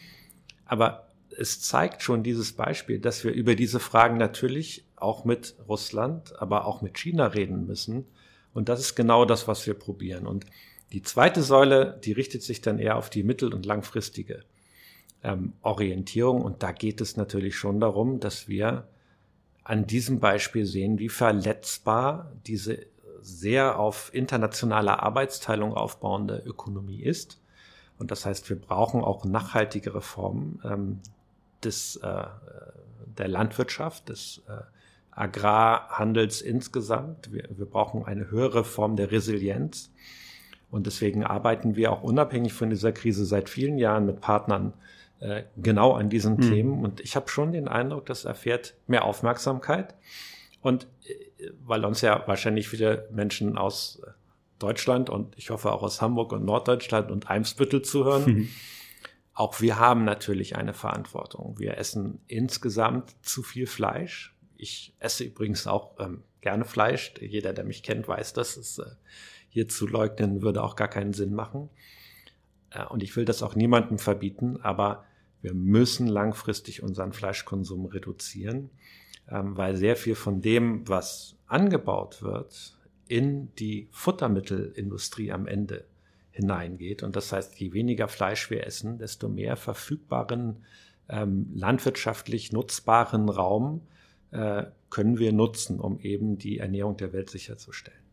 Aber 0.64 1.08
es 1.36 1.60
zeigt 1.60 2.02
schon 2.02 2.22
dieses 2.22 2.52
Beispiel, 2.52 2.98
dass 2.98 3.24
wir 3.24 3.32
über 3.32 3.54
diese 3.54 3.80
Fragen 3.80 4.16
natürlich 4.16 4.85
auch 4.96 5.24
mit 5.24 5.54
Russland, 5.68 6.40
aber 6.40 6.66
auch 6.66 6.82
mit 6.82 6.94
China 6.94 7.26
reden 7.26 7.66
müssen. 7.66 8.06
Und 8.54 8.68
das 8.68 8.80
ist 8.80 8.94
genau 8.94 9.24
das, 9.24 9.46
was 9.46 9.66
wir 9.66 9.74
probieren. 9.74 10.26
Und 10.26 10.46
die 10.92 11.02
zweite 11.02 11.42
Säule, 11.42 12.00
die 12.04 12.12
richtet 12.12 12.42
sich 12.42 12.60
dann 12.60 12.78
eher 12.78 12.96
auf 12.96 13.10
die 13.10 13.22
mittel- 13.22 13.52
und 13.52 13.66
langfristige 13.66 14.44
ähm, 15.22 15.52
Orientierung. 15.62 16.42
Und 16.42 16.62
da 16.62 16.72
geht 16.72 17.00
es 17.00 17.16
natürlich 17.16 17.56
schon 17.56 17.80
darum, 17.80 18.20
dass 18.20 18.48
wir 18.48 18.88
an 19.64 19.86
diesem 19.86 20.20
Beispiel 20.20 20.64
sehen, 20.64 20.98
wie 20.98 21.08
verletzbar 21.08 22.32
diese 22.46 22.86
sehr 23.20 23.78
auf 23.78 24.14
internationaler 24.14 25.02
Arbeitsteilung 25.02 25.74
aufbauende 25.74 26.42
Ökonomie 26.46 27.02
ist. 27.02 27.40
Und 27.98 28.10
das 28.12 28.24
heißt, 28.24 28.48
wir 28.48 28.60
brauchen 28.60 29.02
auch 29.02 29.24
nachhaltige 29.24 29.94
Reformen 29.94 30.60
ähm, 30.64 31.00
des, 31.64 31.96
äh, 31.96 32.24
der 33.18 33.28
Landwirtschaft, 33.28 34.08
des 34.08 34.42
äh, 34.48 34.62
Agrarhandels 35.16 36.42
insgesamt. 36.42 37.32
Wir, 37.32 37.48
wir 37.50 37.66
brauchen 37.66 38.04
eine 38.04 38.30
höhere 38.30 38.64
Form 38.64 38.96
der 38.96 39.10
Resilienz. 39.10 39.90
Und 40.70 40.86
deswegen 40.86 41.24
arbeiten 41.24 41.74
wir 41.74 41.90
auch 41.92 42.02
unabhängig 42.02 42.52
von 42.52 42.70
dieser 42.70 42.92
Krise 42.92 43.24
seit 43.24 43.48
vielen 43.48 43.78
Jahren 43.78 44.04
mit 44.04 44.20
Partnern 44.20 44.74
äh, 45.20 45.44
genau 45.56 45.94
an 45.94 46.10
diesen 46.10 46.36
mhm. 46.36 46.40
Themen. 46.42 46.84
Und 46.84 47.00
ich 47.00 47.16
habe 47.16 47.28
schon 47.28 47.52
den 47.52 47.66
Eindruck, 47.66 48.06
das 48.06 48.24
erfährt 48.26 48.74
mehr 48.86 49.04
Aufmerksamkeit. 49.04 49.94
Und 50.60 50.86
äh, 51.06 51.50
weil 51.64 51.84
uns 51.84 52.02
ja 52.02 52.22
wahrscheinlich 52.26 52.68
viele 52.68 53.08
Menschen 53.10 53.56
aus 53.56 54.02
Deutschland 54.58 55.10
und 55.10 55.36
ich 55.36 55.50
hoffe 55.50 55.72
auch 55.72 55.82
aus 55.82 56.00
Hamburg 56.00 56.32
und 56.32 56.44
Norddeutschland 56.44 57.10
und 57.10 57.30
Eimsbüttel 57.30 57.82
zuhören. 57.82 58.24
Mhm. 58.24 58.48
Auch 59.32 59.60
wir 59.60 59.78
haben 59.78 60.04
natürlich 60.04 60.56
eine 60.56 60.72
Verantwortung. 60.72 61.58
Wir 61.58 61.76
essen 61.76 62.20
insgesamt 62.26 63.14
zu 63.22 63.42
viel 63.42 63.66
Fleisch. 63.66 64.35
Ich 64.58 64.94
esse 64.98 65.24
übrigens 65.24 65.66
auch 65.66 65.98
ähm, 65.98 66.22
gerne 66.40 66.64
Fleisch. 66.64 67.14
Jeder, 67.20 67.52
der 67.52 67.64
mich 67.64 67.82
kennt, 67.82 68.08
weiß, 68.08 68.32
dass 68.32 68.56
es 68.56 68.78
äh, 68.78 68.84
hier 69.48 69.68
zu 69.68 69.86
leugnen 69.86 70.42
würde 70.42 70.62
auch 70.62 70.76
gar 70.76 70.88
keinen 70.88 71.12
Sinn 71.12 71.34
machen. 71.34 71.70
Äh, 72.70 72.84
und 72.86 73.02
ich 73.02 73.16
will 73.16 73.24
das 73.24 73.42
auch 73.42 73.54
niemandem 73.54 73.98
verbieten, 73.98 74.58
aber 74.62 75.04
wir 75.42 75.54
müssen 75.54 76.06
langfristig 76.06 76.82
unseren 76.82 77.12
Fleischkonsum 77.12 77.86
reduzieren, 77.86 78.70
ähm, 79.28 79.56
weil 79.56 79.76
sehr 79.76 79.96
viel 79.96 80.14
von 80.14 80.40
dem, 80.40 80.88
was 80.88 81.36
angebaut 81.46 82.22
wird, 82.22 82.76
in 83.08 83.54
die 83.56 83.88
Futtermittelindustrie 83.92 85.32
am 85.32 85.46
Ende 85.46 85.84
hineingeht. 86.32 87.02
Und 87.02 87.16
das 87.16 87.32
heißt, 87.32 87.58
je 87.58 87.72
weniger 87.72 88.08
Fleisch 88.08 88.50
wir 88.50 88.66
essen, 88.66 88.98
desto 88.98 89.28
mehr 89.28 89.56
verfügbaren 89.56 90.64
ähm, 91.08 91.50
landwirtschaftlich 91.54 92.52
nutzbaren 92.52 93.28
Raum 93.28 93.82
können 94.90 95.18
wir 95.18 95.32
nutzen, 95.32 95.80
um 95.80 95.98
eben 96.00 96.38
die 96.38 96.58
Ernährung 96.58 96.96
der 96.96 97.12
Welt 97.12 97.30
sicherzustellen. 97.30 98.06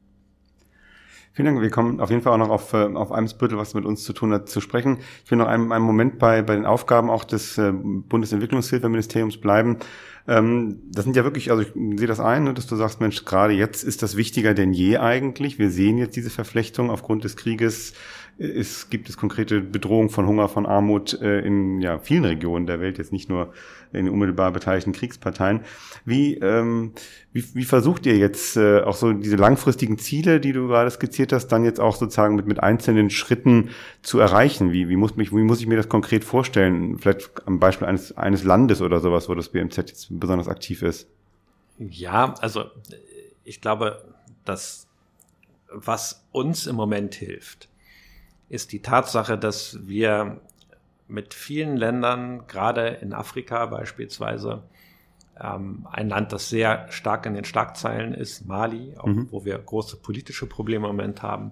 Vielen 1.36 1.48
Dank. 1.48 1.62
Wir 1.62 1.72
kommen 1.72 2.00
auf 2.00 2.12
jeden 2.12 2.22
Fall 2.22 2.34
auch 2.34 2.38
noch 2.38 2.52
auf, 2.52 2.74
äh, 2.74 2.94
auf 2.94 3.12
Eimsbüttel, 3.12 3.58
was 3.58 3.74
mit 3.74 3.86
uns 3.86 4.04
zu 4.04 4.14
tun 4.14 4.32
hat, 4.32 4.50
zu 4.50 4.62
sprechen. 4.62 5.00
Ich 5.26 5.32
will 5.32 5.40
noch 5.40 5.48
einen, 5.48 5.72
einen 5.72 5.84
Moment 5.84 6.20
bei, 6.20 6.44
bei 6.44 6.54
den 6.54 6.68
Aufgaben 6.68 7.10
auch 7.10 7.24
des 7.24 7.58
äh, 7.58 7.72
Bundesentwicklungshilfeministeriums 7.74 9.38
bleiben. 9.38 9.80
Ähm, 10.28 10.84
das 10.92 11.06
sind 11.06 11.16
ja 11.16 11.24
wirklich, 11.24 11.50
also 11.50 11.64
ich 11.64 11.70
sehe 11.74 12.06
das 12.06 12.20
ein, 12.20 12.44
ne, 12.44 12.54
dass 12.54 12.68
du 12.68 12.76
sagst, 12.76 13.02
Mensch, 13.02 13.26
gerade 13.26 13.54
jetzt 13.54 13.84
ist 13.84 14.04
das 14.04 14.16
wichtiger 14.16 14.54
denn 14.54 14.74
je 14.74 14.98
eigentlich. 14.98 15.58
Wir 15.58 15.72
sehen 15.72 15.98
jetzt 15.98 16.16
diese 16.16 16.30
Verflechtung 16.30 16.92
aufgrund 16.92 17.24
des 17.24 17.36
Krieges 17.36 17.94
es 18.38 18.90
gibt 18.90 19.10
es 19.10 19.18
konkrete 19.18 19.62
Bedrohungen 19.62 20.10
von 20.10 20.26
Hunger, 20.26 20.50
von 20.50 20.66
Armut 20.66 21.14
äh, 21.22 21.42
in 21.42 21.82
ja, 21.82 22.00
vielen 22.00 22.26
Regionen 22.26 22.66
der 22.66 22.80
Welt, 22.80 22.98
jetzt 22.98 23.12
nicht 23.12 23.30
nur 23.30 23.54
in 23.92 24.10
unmittelbar 24.10 24.52
beteiligten 24.52 24.92
Kriegsparteien. 24.92 25.62
Wie, 26.04 26.36
ähm, 26.36 26.94
wie, 27.32 27.44
wie 27.54 27.64
versucht 27.64 28.06
ihr 28.06 28.18
jetzt 28.18 28.58
äh, 28.58 28.82
auch 28.82 28.96
so 28.96 29.14
diese 29.14 29.36
langfristigen 29.36 30.00
Ziele, 30.00 30.40
die 30.40 30.52
du 30.52 30.68
gerade 30.68 30.90
skizziert 30.90 31.32
hast, 31.32 31.48
dann 31.48 31.64
jetzt 31.64 31.80
auch 31.80 31.96
sozusagen 31.96 32.36
mit, 32.36 32.48
mit 32.48 32.60
einzelnen 32.60 33.12
Schritten 33.12 33.70
zu 34.02 34.20
erreichen? 34.20 34.72
Wie, 34.72 34.90
wie, 34.90 34.96
muss 34.96 35.16
mich, 35.16 35.32
wie 35.32 35.44
muss 35.44 35.62
ich 35.62 35.68
mir 35.68 35.78
das 35.78 35.90
konkret 35.90 36.24
vorstellen? 36.24 36.98
Vielleicht 36.98 37.30
am 37.46 37.60
Beispiel 37.60 37.88
eines, 37.88 38.18
eines 38.18 38.44
Landes 38.44 38.82
oder 38.82 39.00
sowas, 39.00 39.30
wo 39.30 39.36
das 39.36 39.50
BMZ 39.50 39.78
jetzt 39.78 40.08
besonders 40.10 40.48
aktiv 40.48 40.82
ist. 40.82 41.08
Ja, 41.78 42.34
also 42.40 42.66
ich 43.44 43.62
glaube, 43.62 44.04
dass 44.44 44.88
was 45.74 46.24
uns 46.32 46.68
im 46.68 46.76
Moment 46.76 47.16
hilft, 47.16 47.68
ist 48.50 48.72
die 48.72 48.82
Tatsache, 48.82 49.38
dass 49.38 49.80
wir 49.88 50.42
mit 51.08 51.34
vielen 51.34 51.78
Ländern, 51.78 52.48
gerade 52.48 52.88
in 52.88 53.14
Afrika 53.14 53.66
beispielsweise, 53.66 54.64
ähm, 55.40 55.88
ein 55.92 56.10
Land, 56.10 56.32
das 56.32 56.50
sehr 56.50 56.92
stark 56.92 57.26
in 57.26 57.34
den 57.34 57.46
Schlagzeilen 57.46 58.14
ist, 58.14 58.46
Mali, 58.46 58.96
auch, 58.98 59.06
mhm. 59.06 59.28
wo 59.32 59.46
wir 59.46 59.58
große 59.58 59.98
politische 59.98 60.46
Probleme 60.46 60.88
im 60.88 60.96
Moment 60.96 61.22
haben, 61.22 61.52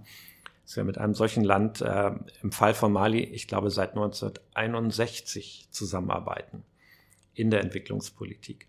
dass 0.65 0.77
wir 0.77 0.83
mit 0.83 0.97
einem 0.97 1.15
solchen 1.15 1.43
Land 1.43 1.81
äh, 1.81 2.11
im 2.41 2.51
Fall 2.51 2.73
von 2.73 2.91
Mali, 2.91 3.19
ich 3.19 3.47
glaube, 3.47 3.71
seit 3.71 3.91
1961 3.91 5.67
zusammenarbeiten 5.71 6.63
in 7.33 7.49
der 7.49 7.61
Entwicklungspolitik. 7.61 8.67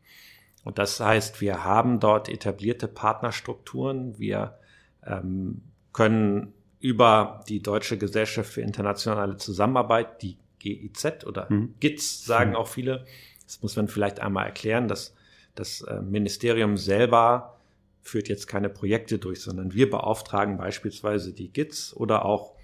Und 0.64 0.78
das 0.78 1.00
heißt, 1.00 1.40
wir 1.40 1.64
haben 1.64 2.00
dort 2.00 2.28
etablierte 2.28 2.88
Partnerstrukturen, 2.88 4.18
wir 4.18 4.58
ähm, 5.04 5.62
können 5.92 6.54
über 6.82 7.44
die 7.48 7.62
Deutsche 7.62 7.96
Gesellschaft 7.96 8.52
für 8.52 8.60
internationale 8.60 9.36
Zusammenarbeit, 9.36 10.20
die 10.20 10.36
GIZ 10.58 11.24
oder 11.24 11.46
mhm. 11.48 11.74
GIZ 11.78 12.24
sagen 12.24 12.50
mhm. 12.50 12.56
auch 12.56 12.66
viele. 12.66 13.06
Das 13.46 13.62
muss 13.62 13.76
man 13.76 13.86
vielleicht 13.86 14.18
einmal 14.18 14.46
erklären, 14.46 14.88
dass 14.88 15.14
das 15.54 15.82
äh, 15.82 16.02
Ministerium 16.02 16.76
selber 16.76 17.56
führt 18.00 18.28
jetzt 18.28 18.48
keine 18.48 18.68
Projekte 18.68 19.18
durch, 19.18 19.42
sondern 19.42 19.74
wir 19.74 19.88
beauftragen 19.88 20.56
beispielsweise 20.56 21.32
die 21.32 21.52
GIZ 21.52 21.94
oder 21.96 22.24
auch 22.24 22.54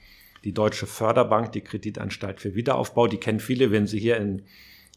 die 0.42 0.52
Deutsche 0.52 0.86
Förderbank, 0.86 1.52
die 1.52 1.60
Kreditanstalt 1.60 2.40
für 2.40 2.56
Wiederaufbau. 2.56 3.06
Die 3.06 3.18
kennen 3.18 3.38
viele, 3.38 3.70
wenn 3.70 3.86
sie 3.86 4.00
hier 4.00 4.16
in, 4.16 4.42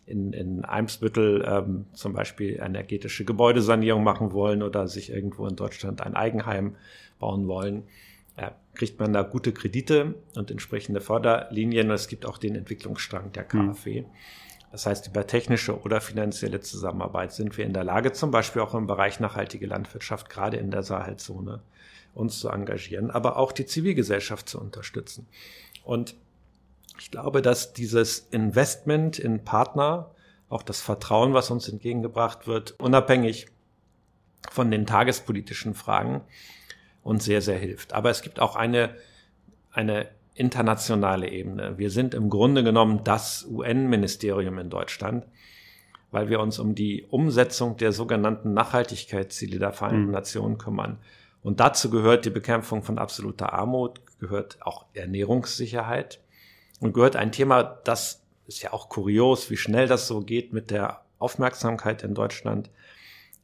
in, 0.08 0.34
in 0.34 0.66
Eimsbüttel 0.66 1.46
ähm, 1.48 1.86
zum 1.94 2.13
Beispiel 2.13 2.60
energetische 2.60 3.24
Gebäudesanierung 3.24 4.04
machen 4.04 4.32
wollen 4.32 4.63
oder 4.63 4.88
sich 4.88 5.12
irgendwo 5.12 5.46
in 5.46 5.56
Deutschland 5.56 6.01
ein 6.01 6.16
Eigenheim 6.16 6.75
bauen 7.20 7.48
wollen 7.48 7.84
kriegt 8.74 9.00
man 9.00 9.14
da 9.14 9.22
gute 9.22 9.54
Kredite 9.54 10.16
und 10.36 10.50
entsprechende 10.50 11.02
Förderlinien. 11.02 11.90
Und 11.90 11.96
es 11.96 12.08
gibt 12.08 12.26
auch 12.26 12.38
den 12.38 12.56
Entwicklungsstrang 12.56 13.32
der 13.32 13.44
KfW. 13.44 14.02
Mhm. 14.02 14.06
Das 14.72 14.86
heißt, 14.86 15.08
über 15.08 15.28
technische 15.28 15.82
oder 15.82 16.00
finanzielle 16.00 16.62
Zusammenarbeit 16.62 17.34
sind 17.34 17.58
wir 17.58 17.66
in 17.66 17.74
der 17.74 17.84
Lage, 17.84 18.14
zum 18.14 18.32
Beispiel 18.32 18.62
auch 18.62 18.74
im 18.74 18.88
Bereich 18.88 19.20
nachhaltige 19.20 19.68
Landwirtschaft, 19.68 20.30
gerade 20.30 20.58
in 20.58 20.72
der 20.72 20.82
Sahelzone, 20.82 21.62
uns 22.14 22.40
zu 22.40 22.50
engagieren, 22.50 23.12
aber 23.12 23.38
auch 23.38 23.52
die 23.52 23.66
Zivilgesellschaft 23.66 24.48
zu 24.48 24.60
unterstützen. 24.60 25.28
Und 25.84 26.16
ich 26.98 27.12
glaube, 27.12 27.42
dass 27.42 27.74
dieses 27.74 28.28
Investment 28.32 29.20
in 29.20 29.44
Partner, 29.44 30.12
auch 30.48 30.64
das 30.64 30.82
Vertrauen, 30.82 31.34
was 31.34 31.52
uns 31.52 31.68
entgegengebracht 31.68 32.48
wird, 32.48 32.80
unabhängig 32.80 33.48
von 34.50 34.72
den 34.72 34.86
tagespolitischen 34.86 35.74
Fragen, 35.74 36.22
uns 37.03 37.25
sehr, 37.25 37.41
sehr 37.41 37.58
hilft. 37.58 37.93
Aber 37.93 38.10
es 38.10 38.22
gibt 38.22 38.39
auch 38.39 38.55
eine, 38.55 38.96
eine 39.72 40.08
internationale 40.36 41.29
Ebene. 41.29 41.77
Wir 41.77 41.89
sind 41.89 42.13
im 42.13 42.29
Grunde 42.29 42.63
genommen 42.63 43.03
das 43.03 43.46
UN-Ministerium 43.50 44.58
in 44.60 44.70
Deutschland, 44.70 45.25
weil 46.12 46.29
wir 46.29 46.39
uns 46.39 46.60
um 46.60 46.75
die 46.75 47.05
Umsetzung 47.10 47.77
der 47.77 47.91
sogenannten 47.91 48.53
Nachhaltigkeitsziele 48.53 49.60
der 49.60 49.74
Vereinten 49.74 50.08
mhm. 50.08 50.12
Nationen 50.12 50.58
kümmern. 50.58 51.00
Und 51.43 51.60
dazu 51.60 51.89
gehört 51.89 52.25
die 52.25 52.29
Bekämpfung 52.29 52.84
von 52.84 52.98
absoluter 52.98 53.53
Armut, 53.53 54.01
gehört 54.20 54.58
auch 54.62 54.86
Ernährungssicherheit 54.93 56.22
und 56.79 56.93
gehört 56.93 57.15
ein 57.15 57.31
Thema, 57.31 57.63
das 57.63 58.24
ist 58.46 58.62
ja 58.62 58.74
auch 58.74 58.89
kurios, 58.89 59.50
wie 59.50 59.58
schnell 59.58 59.88
das 59.88 60.08
so 60.08 60.22
geht 60.22 60.53
mit 60.53 60.72
der 60.72 61.01
Aufmerksamkeit 61.17 62.03
in 62.03 62.13
Deutschland, 62.13 62.70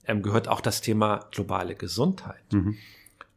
ähm, 0.06 0.22
gehört 0.22 0.48
auch 0.48 0.62
das 0.62 0.82
Thema 0.82 1.28
globale 1.32 1.76
Gesundheit. 1.76 2.44
Mhm. 2.52 2.78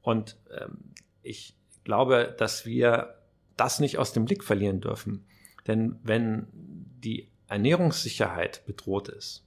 Und 0.02 0.36
ähm, 0.58 0.78
ich 1.22 1.54
glaube, 1.84 2.34
dass 2.38 2.66
wir 2.66 3.14
das 3.56 3.80
nicht 3.80 3.98
aus 3.98 4.12
dem 4.12 4.24
Blick 4.24 4.42
verlieren 4.44 4.80
dürfen. 4.80 5.26
Denn 5.66 5.98
wenn 6.02 6.46
die 6.52 7.28
Ernährungssicherheit 7.48 8.64
bedroht 8.66 9.08
ist, 9.08 9.44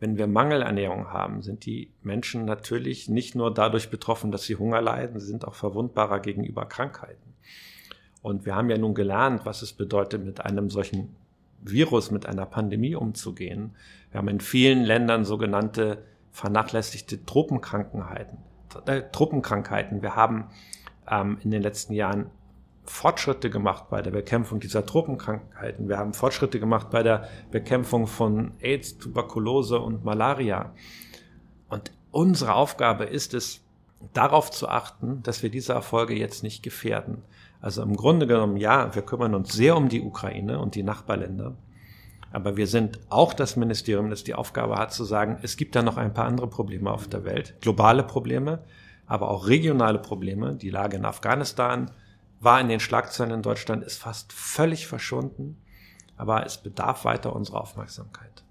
wenn 0.00 0.18
wir 0.18 0.26
Mangelernährung 0.26 1.12
haben, 1.12 1.42
sind 1.42 1.64
die 1.66 1.92
Menschen 2.02 2.44
natürlich 2.44 3.08
nicht 3.08 3.34
nur 3.34 3.54
dadurch 3.54 3.90
betroffen, 3.90 4.32
dass 4.32 4.42
sie 4.42 4.56
Hunger 4.56 4.82
leiden, 4.82 5.20
sie 5.20 5.26
sind 5.26 5.46
auch 5.46 5.54
verwundbarer 5.54 6.20
gegenüber 6.20 6.66
Krankheiten. 6.66 7.34
Und 8.20 8.44
wir 8.44 8.54
haben 8.54 8.70
ja 8.70 8.78
nun 8.78 8.94
gelernt, 8.94 9.44
was 9.44 9.62
es 9.62 9.72
bedeutet, 9.72 10.24
mit 10.24 10.40
einem 10.40 10.68
solchen 10.68 11.14
Virus, 11.60 12.10
mit 12.10 12.26
einer 12.26 12.46
Pandemie 12.46 12.94
umzugehen. 12.94 13.76
Wir 14.10 14.18
haben 14.18 14.28
in 14.28 14.40
vielen 14.40 14.82
Ländern 14.82 15.24
sogenannte 15.24 16.02
vernachlässigte 16.32 17.24
Tropenkrankheiten. 17.24 18.38
Äh, 18.86 19.02
Truppenkrankheiten. 19.12 20.02
Wir 20.02 20.16
haben 20.16 20.50
ähm, 21.10 21.38
in 21.42 21.50
den 21.50 21.62
letzten 21.62 21.92
Jahren 21.92 22.30
Fortschritte 22.84 23.48
gemacht 23.48 23.88
bei 23.88 24.02
der 24.02 24.10
Bekämpfung 24.10 24.60
dieser 24.60 24.84
Tropenkrankheiten. 24.84 25.88
Wir 25.88 25.98
haben 25.98 26.12
Fortschritte 26.12 26.60
gemacht 26.60 26.90
bei 26.90 27.02
der 27.02 27.28
Bekämpfung 27.50 28.06
von 28.06 28.52
AIDS, 28.60 28.98
Tuberkulose 28.98 29.80
und 29.80 30.04
Malaria. 30.04 30.72
Und 31.68 31.92
unsere 32.10 32.54
Aufgabe 32.54 33.04
ist 33.04 33.32
es, 33.32 33.64
darauf 34.12 34.50
zu 34.50 34.68
achten, 34.68 35.22
dass 35.22 35.42
wir 35.42 35.50
diese 35.50 35.72
Erfolge 35.72 36.14
jetzt 36.14 36.42
nicht 36.42 36.62
gefährden. 36.62 37.22
Also 37.60 37.82
im 37.82 37.96
Grunde 37.96 38.26
genommen, 38.26 38.58
ja, 38.58 38.94
wir 38.94 39.02
kümmern 39.02 39.34
uns 39.34 39.52
sehr 39.52 39.76
um 39.76 39.88
die 39.88 40.02
Ukraine 40.02 40.58
und 40.58 40.74
die 40.74 40.82
Nachbarländer. 40.82 41.56
Aber 42.34 42.56
wir 42.56 42.66
sind 42.66 42.98
auch 43.10 43.32
das 43.32 43.54
Ministerium, 43.54 44.10
das 44.10 44.24
die 44.24 44.34
Aufgabe 44.34 44.74
hat 44.74 44.92
zu 44.92 45.04
sagen, 45.04 45.38
es 45.42 45.56
gibt 45.56 45.76
da 45.76 45.82
noch 45.82 45.96
ein 45.96 46.12
paar 46.12 46.24
andere 46.24 46.48
Probleme 46.48 46.90
auf 46.90 47.06
der 47.06 47.24
Welt, 47.24 47.54
globale 47.60 48.02
Probleme, 48.02 48.64
aber 49.06 49.30
auch 49.30 49.46
regionale 49.46 50.00
Probleme. 50.00 50.56
Die 50.56 50.70
Lage 50.70 50.96
in 50.96 51.04
Afghanistan 51.04 51.92
war 52.40 52.60
in 52.60 52.68
den 52.68 52.80
Schlagzeilen 52.80 53.32
in 53.32 53.42
Deutschland, 53.42 53.84
ist 53.84 54.02
fast 54.02 54.32
völlig 54.32 54.88
verschwunden, 54.88 55.62
aber 56.16 56.44
es 56.44 56.58
bedarf 56.58 57.04
weiter 57.04 57.36
unserer 57.36 57.60
Aufmerksamkeit. 57.60 58.43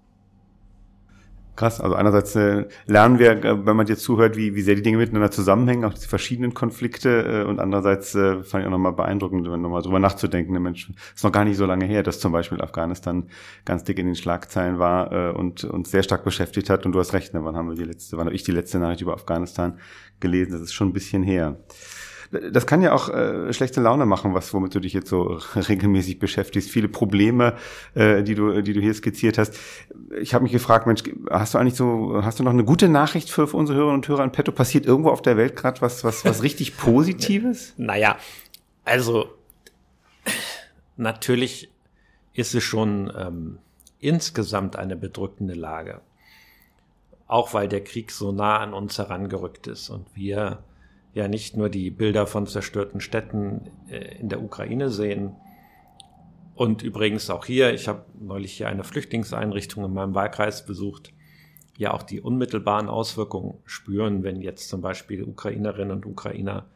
Krass, 1.56 1.80
also 1.80 1.94
einerseits 1.94 2.34
äh, 2.34 2.66
lernen 2.86 3.20
wir, 3.20 3.44
äh, 3.44 3.64
wenn 3.64 3.76
man 3.76 3.86
dir 3.86 3.96
zuhört, 3.96 4.36
wie, 4.36 4.56
wie 4.56 4.62
sehr 4.62 4.74
die 4.74 4.82
Dinge 4.82 4.98
miteinander 4.98 5.30
zusammenhängen, 5.30 5.84
auch 5.84 5.94
diese 5.94 6.08
verschiedenen 6.08 6.52
Konflikte 6.52 7.44
äh, 7.44 7.48
und 7.48 7.60
andererseits 7.60 8.12
äh, 8.16 8.42
fand 8.42 8.62
ich 8.62 8.66
auch 8.66 8.72
nochmal 8.72 8.92
beeindruckend, 8.92 9.44
nochmal 9.44 9.82
drüber 9.82 10.00
nachzudenken. 10.00 10.52
Der 10.52 10.60
Mensch 10.60 10.90
ist 11.14 11.22
noch 11.22 11.30
gar 11.30 11.44
nicht 11.44 11.56
so 11.56 11.64
lange 11.64 11.84
her, 11.84 12.02
dass 12.02 12.18
zum 12.18 12.32
Beispiel 12.32 12.60
Afghanistan 12.60 13.28
ganz 13.64 13.84
dick 13.84 14.00
in 14.00 14.06
den 14.06 14.16
Schlagzeilen 14.16 14.80
war 14.80 15.12
äh, 15.12 15.30
und 15.30 15.62
uns 15.62 15.92
sehr 15.92 16.02
stark 16.02 16.24
beschäftigt 16.24 16.70
hat 16.70 16.86
und 16.86 16.92
du 16.92 16.98
hast 16.98 17.12
recht, 17.12 17.34
ne, 17.34 17.44
wann 17.44 17.56
haben 17.56 17.68
wir 17.68 17.76
die 17.76 17.84
letzte, 17.84 18.16
wann 18.16 18.26
habe 18.26 18.34
ich 18.34 18.42
die 18.42 18.52
letzte 18.52 18.80
Nachricht 18.80 19.02
über 19.02 19.14
Afghanistan 19.14 19.78
gelesen, 20.18 20.52
das 20.52 20.60
ist 20.60 20.72
schon 20.72 20.88
ein 20.88 20.92
bisschen 20.92 21.22
her. 21.22 21.60
Das 22.52 22.66
kann 22.66 22.82
ja 22.82 22.92
auch 22.92 23.08
äh, 23.08 23.52
schlechte 23.52 23.80
Laune 23.80 24.06
machen, 24.06 24.34
was 24.34 24.52
womit 24.52 24.74
du 24.74 24.80
dich 24.80 24.92
jetzt 24.92 25.08
so 25.08 25.22
regelmäßig 25.56 26.18
beschäftigst. 26.18 26.70
Viele 26.70 26.88
Probleme, 26.88 27.54
äh, 27.94 28.22
die 28.22 28.34
du, 28.34 28.62
die 28.62 28.72
du 28.72 28.80
hier 28.80 28.94
skizziert 28.94 29.38
hast. 29.38 29.56
Ich 30.20 30.34
habe 30.34 30.42
mich 30.42 30.52
gefragt, 30.52 30.86
Mensch, 30.86 31.02
hast 31.30 31.54
du 31.54 31.58
eigentlich 31.58 31.76
so, 31.76 32.20
hast 32.22 32.38
du 32.38 32.44
noch 32.44 32.52
eine 32.52 32.64
gute 32.64 32.88
Nachricht 32.88 33.30
für, 33.30 33.46
für 33.46 33.56
unsere 33.56 33.78
Hörerinnen 33.78 34.00
und 34.00 34.08
Hörer 34.08 34.24
in 34.24 34.32
Petto? 34.32 34.52
Passiert 34.52 34.86
irgendwo 34.86 35.10
auf 35.10 35.22
der 35.22 35.36
Welt 35.36 35.56
gerade 35.56 35.80
was, 35.80 36.04
was, 36.04 36.24
was 36.24 36.42
richtig 36.42 36.76
Positives? 36.76 37.74
naja, 37.76 38.16
also 38.84 39.26
natürlich 40.96 41.70
ist 42.34 42.54
es 42.54 42.62
schon 42.64 43.12
ähm, 43.16 43.58
insgesamt 44.00 44.76
eine 44.76 44.96
bedrückende 44.96 45.54
Lage. 45.54 46.00
Auch 47.26 47.54
weil 47.54 47.68
der 47.68 47.82
Krieg 47.82 48.10
so 48.10 48.32
nah 48.32 48.58
an 48.58 48.74
uns 48.74 48.98
herangerückt 48.98 49.66
ist 49.66 49.88
und 49.88 50.06
wir 50.14 50.62
ja 51.14 51.28
nicht 51.28 51.56
nur 51.56 51.68
die 51.68 51.90
Bilder 51.90 52.26
von 52.26 52.46
zerstörten 52.46 53.00
Städten 53.00 53.70
äh, 53.88 54.18
in 54.18 54.28
der 54.28 54.42
Ukraine 54.42 54.90
sehen. 54.90 55.36
Und 56.54 56.82
übrigens 56.82 57.30
auch 57.30 57.46
hier, 57.46 57.72
ich 57.72 57.88
habe 57.88 58.04
neulich 58.20 58.52
hier 58.52 58.68
eine 58.68 58.84
Flüchtlingseinrichtung 58.84 59.84
in 59.84 59.94
meinem 59.94 60.14
Wahlkreis 60.14 60.66
besucht, 60.66 61.12
ja 61.76 61.92
auch 61.92 62.02
die 62.02 62.20
unmittelbaren 62.20 62.88
Auswirkungen 62.88 63.54
spüren, 63.64 64.22
wenn 64.22 64.40
jetzt 64.40 64.68
zum 64.68 64.80
Beispiel 64.80 65.24
Ukrainerinnen 65.24 65.90
und 65.90 66.06
Ukrainer 66.06 66.66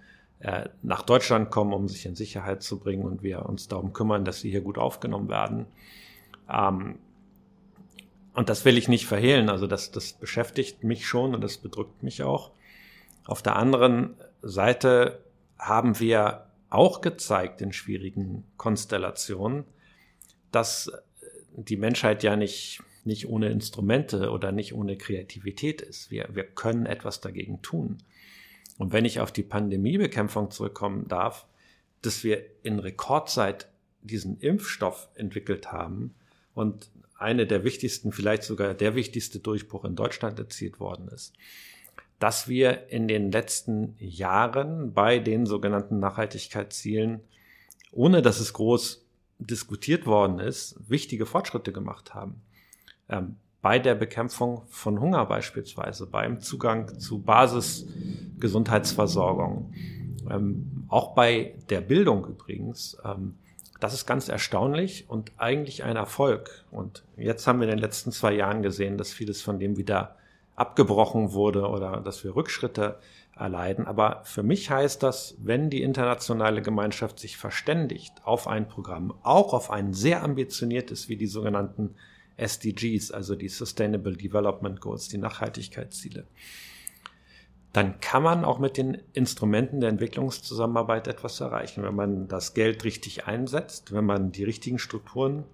äh, 0.40 0.68
nach 0.82 1.02
Deutschland 1.02 1.50
kommen, 1.50 1.72
um 1.72 1.88
sich 1.88 2.06
in 2.06 2.14
Sicherheit 2.14 2.62
zu 2.62 2.78
bringen 2.78 3.04
und 3.04 3.22
wir 3.22 3.46
uns 3.46 3.68
darum 3.68 3.92
kümmern, 3.92 4.24
dass 4.24 4.40
sie 4.40 4.50
hier 4.50 4.60
gut 4.60 4.78
aufgenommen 4.78 5.28
werden. 5.28 5.66
Ähm, 6.48 6.98
und 8.34 8.48
das 8.48 8.64
will 8.64 8.78
ich 8.78 8.88
nicht 8.88 9.06
verhehlen, 9.06 9.48
also 9.48 9.66
das, 9.66 9.90
das 9.90 10.12
beschäftigt 10.12 10.84
mich 10.84 11.08
schon 11.08 11.34
und 11.34 11.42
das 11.42 11.58
bedrückt 11.58 12.04
mich 12.04 12.22
auch. 12.22 12.52
Auf 13.24 13.42
der 13.42 13.56
anderen 13.56 14.14
Seite 14.42 15.24
haben 15.58 15.98
wir 15.98 16.46
auch 16.70 17.00
gezeigt 17.00 17.60
in 17.60 17.72
schwierigen 17.72 18.44
Konstellationen, 18.56 19.64
dass 20.52 20.92
die 21.52 21.76
Menschheit 21.76 22.22
ja 22.22 22.36
nicht, 22.36 22.82
nicht 23.04 23.28
ohne 23.28 23.48
Instrumente 23.50 24.30
oder 24.30 24.52
nicht 24.52 24.74
ohne 24.74 24.96
Kreativität 24.96 25.80
ist. 25.80 26.10
Wir, 26.10 26.28
wir 26.32 26.44
können 26.44 26.86
etwas 26.86 27.20
dagegen 27.20 27.62
tun. 27.62 27.98
Und 28.76 28.92
wenn 28.92 29.04
ich 29.04 29.20
auf 29.20 29.32
die 29.32 29.42
Pandemiebekämpfung 29.42 30.50
zurückkommen 30.50 31.08
darf, 31.08 31.46
dass 32.02 32.22
wir 32.22 32.44
in 32.62 32.78
Rekordzeit 32.78 33.68
diesen 34.02 34.38
Impfstoff 34.38 35.08
entwickelt 35.14 35.72
haben 35.72 36.14
und 36.54 36.90
eine 37.18 37.46
der 37.46 37.64
wichtigsten, 37.64 38.12
vielleicht 38.12 38.44
sogar 38.44 38.74
der 38.74 38.94
wichtigste 38.94 39.40
Durchbruch 39.40 39.84
in 39.84 39.96
Deutschland 39.96 40.38
erzielt 40.38 40.78
worden 40.78 41.08
ist 41.08 41.34
dass 42.18 42.48
wir 42.48 42.90
in 42.90 43.08
den 43.08 43.30
letzten 43.30 43.94
Jahren 43.98 44.92
bei 44.92 45.18
den 45.18 45.46
sogenannten 45.46 46.00
Nachhaltigkeitszielen, 46.00 47.20
ohne 47.92 48.20
dass 48.22 48.40
es 48.40 48.52
groß 48.52 49.04
diskutiert 49.38 50.04
worden 50.06 50.40
ist, 50.40 50.76
wichtige 50.88 51.26
Fortschritte 51.26 51.72
gemacht 51.72 52.14
haben. 52.14 52.42
Ähm, 53.08 53.36
bei 53.62 53.78
der 53.78 53.94
Bekämpfung 53.94 54.62
von 54.68 55.00
Hunger 55.00 55.24
beispielsweise, 55.26 56.06
beim 56.06 56.40
Zugang 56.40 56.98
zu 56.98 57.20
Basisgesundheitsversorgung, 57.20 59.72
ähm, 60.30 60.84
auch 60.88 61.14
bei 61.14 61.54
der 61.70 61.80
Bildung 61.80 62.26
übrigens. 62.26 62.98
Ähm, 63.04 63.36
das 63.80 63.94
ist 63.94 64.06
ganz 64.06 64.28
erstaunlich 64.28 65.08
und 65.08 65.30
eigentlich 65.36 65.84
ein 65.84 65.96
Erfolg. 65.96 66.64
Und 66.70 67.04
jetzt 67.16 67.46
haben 67.46 67.60
wir 67.60 67.68
in 67.68 67.76
den 67.76 67.78
letzten 67.78 68.10
zwei 68.10 68.34
Jahren 68.34 68.62
gesehen, 68.62 68.98
dass 68.98 69.12
vieles 69.12 69.40
von 69.40 69.60
dem 69.60 69.76
wieder 69.76 70.16
abgebrochen 70.58 71.32
wurde 71.32 71.68
oder 71.68 72.00
dass 72.00 72.24
wir 72.24 72.34
Rückschritte 72.34 72.98
erleiden. 73.36 73.86
Aber 73.86 74.22
für 74.24 74.42
mich 74.42 74.70
heißt 74.70 75.02
das, 75.02 75.36
wenn 75.38 75.70
die 75.70 75.82
internationale 75.82 76.62
Gemeinschaft 76.62 77.18
sich 77.18 77.36
verständigt 77.36 78.14
auf 78.24 78.48
ein 78.48 78.68
Programm, 78.68 79.14
auch 79.22 79.54
auf 79.54 79.70
ein 79.70 79.94
sehr 79.94 80.22
ambitioniertes 80.22 81.08
wie 81.08 81.16
die 81.16 81.26
sogenannten 81.26 81.94
SDGs, 82.36 83.12
also 83.12 83.36
die 83.36 83.48
Sustainable 83.48 84.16
Development 84.16 84.80
Goals, 84.80 85.08
die 85.08 85.18
Nachhaltigkeitsziele, 85.18 86.26
dann 87.72 88.00
kann 88.00 88.22
man 88.22 88.44
auch 88.44 88.58
mit 88.58 88.76
den 88.76 88.98
Instrumenten 89.12 89.80
der 89.80 89.90
Entwicklungszusammenarbeit 89.90 91.06
etwas 91.06 91.40
erreichen, 91.40 91.84
wenn 91.84 91.94
man 91.94 92.26
das 92.26 92.54
Geld 92.54 92.82
richtig 92.82 93.26
einsetzt, 93.26 93.92
wenn 93.92 94.04
man 94.06 94.32
die 94.32 94.44
richtigen 94.44 94.78
Strukturen, 94.78 95.44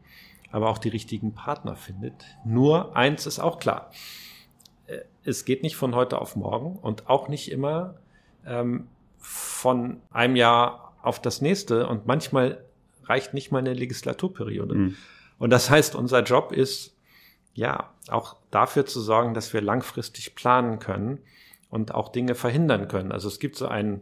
aber 0.51 0.71
auch 0.71 0.79
die 0.79 0.88
richtigen 0.88 1.35
Partner 1.35 1.75
findet. 1.77 2.25
Nur 2.45 2.97
eins 2.97 3.27
ist 3.27 3.40
auch 3.40 3.59
klar 3.59 3.90
es 5.25 5.44
geht 5.44 5.62
nicht 5.62 5.77
von 5.77 5.94
heute 5.94 6.20
auf 6.20 6.37
morgen 6.37 6.77
und 6.77 7.09
auch 7.09 7.29
nicht 7.29 7.51
immer 7.51 7.97
ähm, 8.47 8.88
von 9.18 10.01
einem 10.11 10.37
Jahr 10.37 10.97
auf 11.03 11.20
das 11.20 11.40
nächste 11.40 11.87
und 11.87 12.07
manchmal 12.07 12.64
reicht 13.05 13.35
nicht 13.35 13.53
mal 13.53 13.59
eine 13.59 13.75
Legislaturperiode. 13.75 14.75
Mhm. 14.75 14.97
Und 15.38 15.51
das 15.51 15.70
heißt, 15.70 15.94
unser 15.94 16.23
Job 16.23 16.53
ist, 16.53 16.97
ja, 17.55 17.92
auch 18.09 18.37
dafür 18.51 18.87
zu 18.87 19.01
sorgen, 19.01 19.35
dass 19.35 19.53
wir 19.53 19.61
langfristig 19.61 20.35
planen 20.35 20.79
können 20.79 21.18
und 21.70 21.94
auch 21.94 22.11
Dinge 22.11 22.35
verhindern 22.35 22.88
können. 22.88 23.12
Also 23.12 23.29
es 23.29 23.38
gibt 23.38 23.57
so 23.57 23.66
ein 23.66 24.01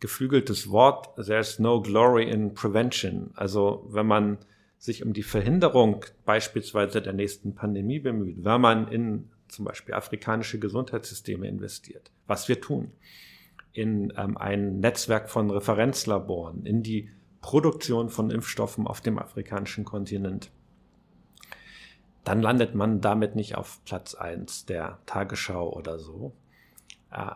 geflügeltes 0.00 0.70
Wort, 0.70 1.14
there's 1.16 1.58
no 1.58 1.80
glory 1.80 2.28
in 2.28 2.54
prevention. 2.54 3.30
Also 3.34 3.86
wenn 3.90 4.06
man 4.06 4.38
sich 4.78 5.04
um 5.04 5.12
die 5.12 5.22
Verhinderung 5.22 6.04
beispielsweise 6.24 7.00
der 7.00 7.12
nächsten 7.12 7.54
Pandemie 7.54 8.00
bemüht, 8.00 8.44
wenn 8.44 8.60
man 8.60 8.88
in 8.88 9.30
zum 9.52 9.64
Beispiel 9.64 9.94
afrikanische 9.94 10.58
Gesundheitssysteme 10.58 11.46
investiert, 11.46 12.10
was 12.26 12.48
wir 12.48 12.60
tun, 12.60 12.92
in 13.72 14.12
ähm, 14.16 14.36
ein 14.36 14.80
Netzwerk 14.80 15.30
von 15.30 15.50
Referenzlaboren, 15.50 16.66
in 16.66 16.82
die 16.82 17.10
Produktion 17.40 18.08
von 18.08 18.30
Impfstoffen 18.30 18.86
auf 18.86 19.00
dem 19.00 19.18
afrikanischen 19.18 19.84
Kontinent, 19.84 20.50
dann 22.24 22.40
landet 22.40 22.74
man 22.74 23.00
damit 23.00 23.34
nicht 23.34 23.56
auf 23.56 23.80
Platz 23.84 24.14
eins 24.14 24.64
der 24.64 24.98
Tagesschau 25.06 25.72
oder 25.72 25.98
so. 25.98 26.32
Äh, 27.10 27.32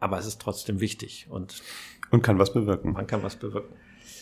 aber 0.00 0.18
es 0.18 0.26
ist 0.26 0.40
trotzdem 0.40 0.80
wichtig 0.80 1.26
und, 1.30 1.62
und 2.10 2.22
kann 2.22 2.38
was 2.38 2.52
bewirken. 2.52 2.92
Man 2.92 3.06
kann 3.06 3.22
was 3.22 3.36
bewirken. 3.36 3.74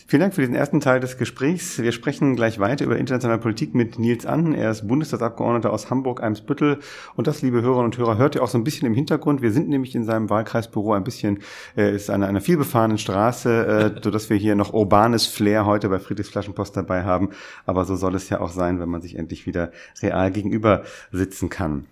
Vielen 0.09 0.19
Dank 0.21 0.33
für 0.33 0.41
diesen 0.41 0.55
ersten 0.55 0.81
Teil 0.81 0.99
des 0.99 1.17
Gesprächs. 1.17 1.81
Wir 1.81 1.91
sprechen 1.91 2.35
gleich 2.35 2.59
weiter 2.59 2.83
über 2.83 2.97
internationale 2.97 3.39
Politik 3.39 3.73
mit 3.73 3.97
Nils 3.97 4.25
An. 4.25 4.53
Er 4.53 4.71
ist 4.71 4.87
Bundestagsabgeordneter 4.87 5.71
aus 5.71 5.89
Hamburg-Eimsbüttel. 5.89 6.79
Und 7.15 7.27
das, 7.27 7.41
liebe 7.41 7.61
Hörerinnen 7.61 7.85
und 7.85 7.97
Hörer, 7.97 8.17
hört 8.17 8.35
ihr 8.35 8.43
auch 8.43 8.49
so 8.49 8.57
ein 8.57 8.65
bisschen 8.65 8.85
im 8.85 8.93
Hintergrund. 8.93 9.41
Wir 9.41 9.51
sind 9.51 9.69
nämlich 9.69 9.95
in 9.95 10.03
seinem 10.03 10.29
Wahlkreisbüro 10.29 10.93
ein 10.93 11.03
bisschen, 11.05 11.39
äh, 11.77 11.95
ist 11.95 12.09
an 12.09 12.23
einer 12.23 12.41
vielbefahrenen 12.41 12.97
Straße, 12.97 13.95
äh, 13.97 13.99
sodass 14.03 14.29
wir 14.29 14.37
hier 14.37 14.55
noch 14.55 14.73
urbanes 14.73 15.25
Flair 15.25 15.65
heute 15.65 15.87
bei 15.87 15.99
Friedrichs 15.99 16.29
Flaschenpost 16.29 16.75
dabei 16.75 17.03
haben. 17.03 17.29
Aber 17.65 17.85
so 17.85 17.95
soll 17.95 18.15
es 18.15 18.29
ja 18.29 18.41
auch 18.41 18.51
sein, 18.51 18.79
wenn 18.79 18.89
man 18.89 19.01
sich 19.01 19.15
endlich 19.15 19.45
wieder 19.45 19.71
real 20.01 20.31
gegenüber 20.31 20.83
sitzen 21.11 21.49
kann. 21.49 21.85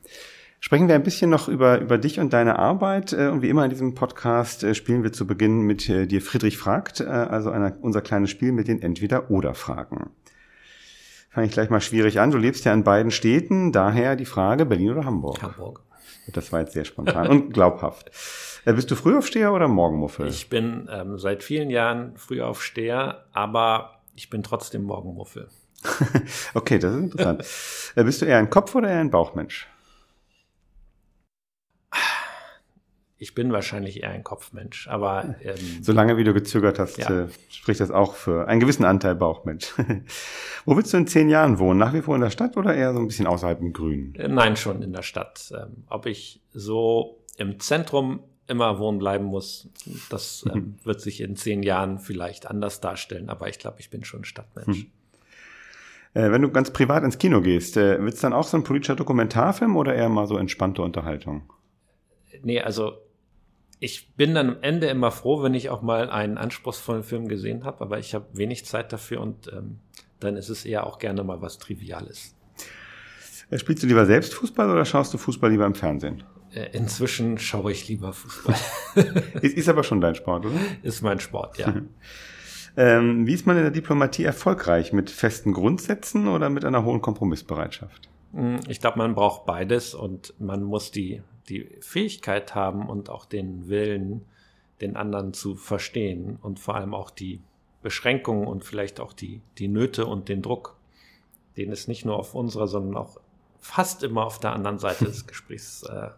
Sprechen 0.59 0.87
wir 0.87 0.95
ein 0.95 1.03
bisschen 1.03 1.29
noch 1.29 1.47
über, 1.47 1.79
über 1.79 1.97
dich 1.97 2.19
und 2.19 2.33
deine 2.33 2.57
Arbeit. 2.57 3.13
Äh, 3.13 3.27
und 3.27 3.41
wie 3.41 3.49
immer 3.49 3.63
in 3.63 3.69
diesem 3.69 3.93
Podcast 3.93 4.63
äh, 4.63 4.73
spielen 4.73 5.03
wir 5.03 5.13
zu 5.13 5.27
Beginn 5.27 5.61
mit 5.61 5.87
äh, 5.89 6.07
dir 6.07 6.21
Friedrich 6.21 6.57
fragt, 6.57 7.01
also 7.01 7.51
einer, 7.51 7.77
unser 7.81 8.01
kleines 8.01 8.29
Spiel 8.31 8.51
mit 8.51 8.67
den 8.67 8.81
Entweder-Oder-Fragen. 8.81 10.09
Fange 11.29 11.47
ich 11.47 11.53
gleich 11.53 11.69
mal 11.69 11.81
schwierig 11.81 12.19
an. 12.19 12.31
Du 12.31 12.37
lebst 12.37 12.65
ja 12.65 12.73
in 12.73 12.83
beiden 12.83 13.11
Städten, 13.11 13.71
daher 13.71 14.15
die 14.15 14.25
Frage, 14.25 14.65
Berlin 14.65 14.91
oder 14.91 15.05
Hamburg? 15.05 15.41
Hamburg. 15.41 15.81
Das 16.33 16.51
war 16.51 16.61
jetzt 16.61 16.73
sehr 16.73 16.85
spontan 16.85 17.27
und 17.27 17.53
glaubhaft. 17.53 18.09
Bist 18.65 18.89
du 18.89 18.95
Frühaufsteher 18.95 19.53
oder 19.53 19.67
Morgenmuffel? 19.67 20.27
Ich 20.27 20.49
bin 20.49 20.89
ähm, 20.91 21.19
seit 21.19 21.43
vielen 21.43 21.69
Jahren 21.69 22.17
Frühaufsteher, 22.17 23.25
aber 23.33 23.99
ich 24.15 24.29
bin 24.31 24.41
trotzdem 24.41 24.83
Morgenmuffel. 24.83 25.49
okay, 26.55 26.79
das 26.79 26.95
ist 26.95 27.01
interessant. 27.01 27.43
Bist 27.95 28.21
du 28.21 28.25
eher 28.25 28.39
ein 28.39 28.49
Kopf- 28.49 28.73
oder 28.73 28.89
eher 28.89 28.99
ein 28.99 29.11
Bauchmensch? 29.11 29.67
Ich 33.25 33.33
bin 33.33 33.51
wahrscheinlich 33.51 34.03
eher 34.03 34.11
ein 34.11 34.23
Kopfmensch, 34.23 34.87
aber 34.87 35.33
ähm, 35.41 35.55
solange 35.81 36.15
wie 36.15 36.23
du 36.23 36.31
gezögert 36.31 36.77
hast, 36.77 36.99
ja. 36.99 37.23
äh, 37.23 37.27
spricht 37.49 37.79
das 37.79 37.89
auch 37.89 38.13
für 38.13 38.47
einen 38.47 38.59
gewissen 38.59 38.85
Anteil 38.85 39.15
Bauchmensch. 39.15 39.73
Wo 40.65 40.77
willst 40.77 40.93
du 40.93 40.97
in 40.97 41.07
zehn 41.07 41.27
Jahren 41.27 41.57
wohnen? 41.57 41.79
Nach 41.79 41.91
wie 41.91 42.03
vor 42.03 42.13
in 42.13 42.21
der 42.21 42.29
Stadt 42.29 42.55
oder 42.55 42.75
eher 42.75 42.93
so 42.93 42.99
ein 42.99 43.07
bisschen 43.07 43.25
außerhalb 43.25 43.61
im 43.61 43.73
Grünen? 43.73 44.13
Äh, 44.13 44.27
nein, 44.27 44.55
schon 44.55 44.83
in 44.83 44.93
der 44.93 45.01
Stadt. 45.01 45.51
Ähm, 45.57 45.85
ob 45.89 46.05
ich 46.05 46.39
so 46.53 47.17
im 47.35 47.59
Zentrum 47.59 48.19
immer 48.45 48.77
wohnen 48.77 48.99
bleiben 48.99 49.25
muss, 49.25 49.69
das 50.11 50.45
ähm, 50.53 50.75
wird 50.83 51.01
sich 51.01 51.19
in 51.19 51.35
zehn 51.35 51.63
Jahren 51.63 51.97
vielleicht 51.97 52.47
anders 52.47 52.79
darstellen, 52.79 53.31
aber 53.31 53.49
ich 53.49 53.57
glaube, 53.57 53.77
ich 53.79 53.89
bin 53.89 54.03
schon 54.03 54.23
Stadtmensch. 54.23 54.81
Hm. 54.81 54.91
Äh, 56.13 56.31
wenn 56.31 56.43
du 56.43 56.51
ganz 56.51 56.69
privat 56.69 57.03
ins 57.03 57.17
Kino 57.17 57.41
gehst, 57.41 57.75
äh, 57.75 57.99
wird 58.03 58.13
es 58.13 58.21
dann 58.21 58.33
auch 58.33 58.45
so 58.45 58.55
ein 58.55 58.63
politischer 58.63 58.95
Dokumentarfilm 58.95 59.75
oder 59.77 59.95
eher 59.95 60.09
mal 60.09 60.27
so 60.27 60.37
entspannte 60.37 60.83
Unterhaltung? 60.83 61.51
Nee, 62.43 62.61
also 62.61 62.99
ich 63.85 64.13
bin 64.15 64.33
dann 64.33 64.49
am 64.49 64.57
Ende 64.61 64.87
immer 64.87 65.11
froh, 65.11 65.43
wenn 65.43 65.53
ich 65.53 65.69
auch 65.69 65.83
mal 65.83 66.09
einen 66.09 66.39
anspruchsvollen 66.39 67.03
Film 67.03 67.27
gesehen 67.27 67.63
habe, 67.63 67.81
aber 67.81 67.99
ich 67.99 68.15
habe 68.15 68.25
wenig 68.33 68.65
Zeit 68.65 68.91
dafür 68.91 69.21
und 69.21 69.47
ähm, 69.53 69.77
dann 70.19 70.35
ist 70.37 70.49
es 70.49 70.65
eher 70.65 70.87
auch 70.87 70.97
gerne 70.97 71.23
mal 71.23 71.41
was 71.41 71.59
Triviales. 71.59 72.35
Äh, 73.51 73.59
spielst 73.59 73.83
du 73.83 73.87
lieber 73.87 74.07
selbst 74.07 74.33
Fußball 74.33 74.71
oder 74.71 74.85
schaust 74.85 75.13
du 75.13 75.19
Fußball 75.19 75.51
lieber 75.51 75.67
im 75.67 75.75
Fernsehen? 75.75 76.23
Äh, 76.51 76.69
inzwischen 76.73 77.37
schaue 77.37 77.71
ich 77.71 77.87
lieber 77.87 78.11
Fußball. 78.11 78.55
ist, 79.41 79.55
ist 79.55 79.69
aber 79.69 79.83
schon 79.83 80.01
dein 80.01 80.15
Sport, 80.15 80.47
oder? 80.47 80.59
Ist 80.81 81.03
mein 81.03 81.19
Sport, 81.19 81.59
ja. 81.59 81.75
ähm, 82.77 83.27
wie 83.27 83.33
ist 83.33 83.45
man 83.45 83.55
in 83.55 83.63
der 83.63 83.71
Diplomatie 83.71 84.23
erfolgreich? 84.23 84.93
Mit 84.93 85.11
festen 85.11 85.53
Grundsätzen 85.53 86.27
oder 86.27 86.49
mit 86.49 86.65
einer 86.65 86.83
hohen 86.83 87.01
Kompromissbereitschaft? 87.01 88.09
Hm, 88.33 88.61
ich 88.67 88.79
glaube, 88.79 88.97
man 88.97 89.13
braucht 89.13 89.45
beides 89.45 89.93
und 89.93 90.33
man 90.39 90.63
muss 90.63 90.89
die 90.89 91.21
die 91.49 91.69
Fähigkeit 91.81 92.55
haben 92.55 92.87
und 92.87 93.09
auch 93.09 93.25
den 93.25 93.69
Willen, 93.69 94.25
den 94.81 94.95
anderen 94.95 95.33
zu 95.33 95.55
verstehen 95.55 96.37
und 96.41 96.59
vor 96.59 96.75
allem 96.75 96.93
auch 96.93 97.09
die 97.09 97.41
Beschränkungen 97.81 98.47
und 98.47 98.63
vielleicht 98.63 98.99
auch 98.99 99.13
die, 99.13 99.41
die 99.57 99.67
Nöte 99.67 100.05
und 100.05 100.27
den 100.27 100.41
Druck, 100.41 100.75
den 101.55 101.71
es 101.71 101.87
nicht 101.87 102.05
nur 102.05 102.17
auf 102.17 102.35
unserer, 102.35 102.67
sondern 102.67 102.97
auch 102.97 103.19
fast 103.59 104.03
immer 104.03 104.25
auf 104.25 104.39
der 104.39 104.53
anderen 104.53 104.79
Seite 104.79 105.05
des 105.05 105.27
Gesprächs, 105.27 105.83
äh, 105.83 106.09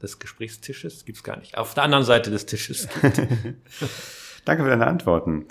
des 0.00 0.18
Gesprächstisches, 0.18 1.04
gibt's 1.04 1.22
gar 1.22 1.38
nicht, 1.38 1.56
auf 1.56 1.74
der 1.74 1.84
anderen 1.84 2.04
Seite 2.04 2.30
des 2.30 2.46
Tisches 2.46 2.88
gibt. 2.88 3.18
Danke 4.44 4.64
für 4.64 4.68
deine 4.68 4.86
Antworten. 4.86 5.46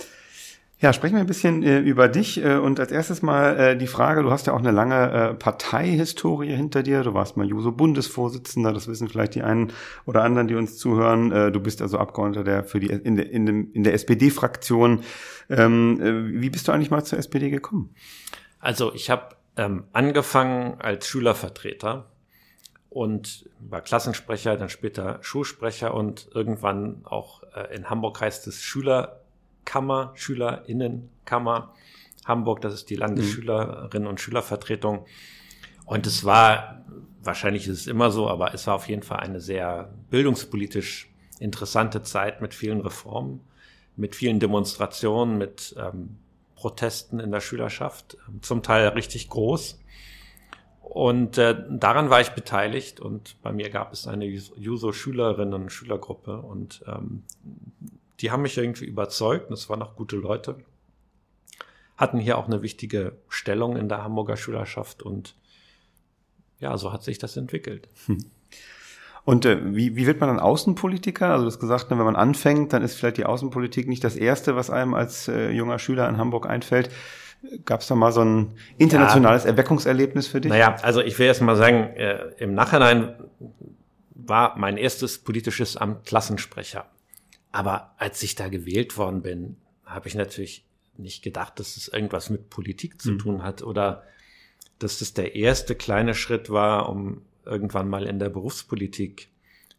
Ja, 0.81 0.93
sprechen 0.93 1.13
wir 1.13 1.21
ein 1.21 1.27
bisschen 1.27 1.61
äh, 1.61 1.77
über 1.77 2.07
dich 2.07 2.43
äh, 2.43 2.55
und 2.55 2.79
als 2.79 2.91
erstes 2.91 3.21
mal 3.21 3.55
äh, 3.55 3.77
die 3.77 3.85
Frage, 3.85 4.23
du 4.23 4.31
hast 4.31 4.47
ja 4.47 4.53
auch 4.53 4.59
eine 4.59 4.71
lange 4.71 5.11
äh, 5.11 5.33
Parteihistorie 5.35 6.55
hinter 6.55 6.81
dir, 6.81 7.03
du 7.03 7.13
warst 7.13 7.37
mal 7.37 7.47
Juso-Bundesvorsitzender, 7.47 8.73
das 8.73 8.87
wissen 8.87 9.07
vielleicht 9.07 9.35
die 9.35 9.43
einen 9.43 9.71
oder 10.07 10.23
anderen, 10.23 10.47
die 10.47 10.55
uns 10.55 10.79
zuhören. 10.79 11.31
Äh, 11.31 11.51
du 11.51 11.59
bist 11.59 11.83
also 11.83 11.99
Abgeordneter 11.99 12.43
der 12.43 12.63
für 12.63 12.79
die 12.79 12.87
in 12.87 13.15
der, 13.15 13.29
in 13.29 13.45
dem, 13.45 13.71
in 13.73 13.83
der 13.83 13.93
SPD-Fraktion. 13.93 15.03
Ähm, 15.51 16.01
äh, 16.01 16.41
wie 16.41 16.49
bist 16.49 16.67
du 16.67 16.71
eigentlich 16.71 16.89
mal 16.89 17.03
zur 17.03 17.19
SPD 17.19 17.51
gekommen? 17.51 17.93
Also 18.59 18.91
ich 18.95 19.11
habe 19.11 19.35
ähm, 19.57 19.83
angefangen 19.93 20.81
als 20.81 21.05
Schülervertreter 21.05 22.07
und 22.89 23.47
war 23.59 23.81
Klassensprecher, 23.81 24.57
dann 24.57 24.69
später 24.69 25.19
Schulsprecher 25.21 25.93
und 25.93 26.27
irgendwann 26.33 27.01
auch 27.03 27.43
in 27.71 27.89
Hamburg 27.89 28.19
heißt 28.19 28.47
es 28.47 28.63
Schüler 28.63 29.20
Kammer, 29.65 30.11
Schülerinnenkammer 30.15 31.73
Hamburg, 32.25 32.61
das 32.61 32.73
ist 32.73 32.89
die 32.89 32.95
Landesschülerinnen 32.95 34.07
und 34.07 34.19
Schülervertretung. 34.19 35.05
Und 35.85 36.05
es 36.05 36.23
war, 36.23 36.85
wahrscheinlich 37.23 37.67
ist 37.67 37.81
es 37.81 37.87
immer 37.87 38.11
so, 38.11 38.29
aber 38.29 38.53
es 38.53 38.67
war 38.67 38.75
auf 38.75 38.87
jeden 38.87 39.03
Fall 39.03 39.19
eine 39.19 39.39
sehr 39.39 39.93
bildungspolitisch 40.09 41.09
interessante 41.39 42.03
Zeit 42.03 42.41
mit 42.41 42.53
vielen 42.53 42.81
Reformen, 42.81 43.41
mit 43.95 44.15
vielen 44.15 44.39
Demonstrationen, 44.39 45.37
mit 45.37 45.75
ähm, 45.77 46.17
Protesten 46.55 47.19
in 47.19 47.31
der 47.31 47.41
Schülerschaft, 47.41 48.17
ähm, 48.27 48.41
zum 48.43 48.61
Teil 48.61 48.89
richtig 48.89 49.29
groß. 49.29 49.79
Und 50.81 51.37
äh, 51.37 51.55
daran 51.69 52.09
war 52.09 52.21
ich 52.21 52.29
beteiligt 52.29 52.99
und 52.99 53.41
bei 53.41 53.51
mir 53.51 53.69
gab 53.69 53.93
es 53.93 54.07
eine 54.07 54.25
Juso-Schülerinnen- 54.25 55.53
und 55.53 55.71
Schülergruppe 55.71 56.37
und 56.37 56.83
ähm, 56.85 57.23
die 58.21 58.31
haben 58.31 58.43
mich 58.43 58.57
irgendwie 58.57 58.85
überzeugt 58.85 59.49
und 59.49 59.53
es 59.53 59.69
waren 59.69 59.81
auch 59.81 59.95
gute 59.95 60.15
Leute. 60.15 60.57
Hatten 61.97 62.19
hier 62.19 62.37
auch 62.37 62.47
eine 62.47 62.61
wichtige 62.61 63.13
Stellung 63.29 63.77
in 63.77 63.89
der 63.89 64.03
Hamburger 64.03 64.37
Schülerschaft 64.37 65.03
und 65.03 65.35
ja, 66.59 66.77
so 66.77 66.93
hat 66.93 67.03
sich 67.03 67.17
das 67.17 67.37
entwickelt. 67.37 67.89
Hm. 68.05 68.19
Und 69.23 69.45
äh, 69.45 69.75
wie, 69.75 69.95
wie 69.95 70.07
wird 70.07 70.19
man 70.19 70.29
dann 70.29 70.39
Außenpolitiker? 70.39 71.27
Also 71.27 71.43
du 71.43 71.51
hast 71.51 71.59
gesagt, 71.59 71.91
ne, 71.91 71.97
wenn 71.97 72.05
man 72.05 72.15
anfängt, 72.15 72.73
dann 72.73 72.83
ist 72.83 72.95
vielleicht 72.95 73.17
die 73.17 73.25
Außenpolitik 73.25 73.87
nicht 73.87 74.03
das 74.03 74.15
Erste, 74.15 74.55
was 74.55 74.69
einem 74.69 74.93
als 74.93 75.27
äh, 75.27 75.51
junger 75.51 75.79
Schüler 75.79 76.09
in 76.09 76.17
Hamburg 76.17 76.47
einfällt. 76.47 76.89
Gab 77.65 77.81
es 77.81 77.87
da 77.87 77.95
mal 77.95 78.11
so 78.11 78.21
ein 78.21 78.53
internationales 78.77 79.43
ja, 79.43 79.49
Erweckungserlebnis 79.49 80.27
für 80.27 80.41
dich? 80.41 80.51
Naja, 80.51 80.75
also 80.81 81.01
ich 81.01 81.17
will 81.17 81.27
erst 81.27 81.41
mal 81.41 81.55
sagen, 81.55 81.95
äh, 81.95 82.31
im 82.37 82.53
Nachhinein 82.53 83.15
war 84.13 84.57
mein 84.57 84.77
erstes 84.77 85.19
politisches 85.19 85.77
Amt 85.77 86.05
Klassensprecher. 86.05 86.85
Aber 87.51 87.93
als 87.97 88.21
ich 88.23 88.35
da 88.35 88.47
gewählt 88.47 88.97
worden 88.97 89.21
bin, 89.21 89.57
habe 89.85 90.07
ich 90.07 90.15
natürlich 90.15 90.65
nicht 90.97 91.23
gedacht, 91.23 91.59
dass 91.59 91.77
es 91.77 91.87
irgendwas 91.87 92.29
mit 92.29 92.49
Politik 92.49 93.01
zu 93.01 93.13
mhm. 93.13 93.19
tun 93.19 93.43
hat 93.43 93.61
oder 93.61 94.03
dass 94.79 94.99
das 94.99 95.13
der 95.13 95.35
erste 95.35 95.75
kleine 95.75 96.13
Schritt 96.13 96.49
war, 96.49 96.89
um 96.89 97.21
irgendwann 97.45 97.89
mal 97.89 98.07
in 98.07 98.19
der 98.19 98.29
Berufspolitik 98.29 99.29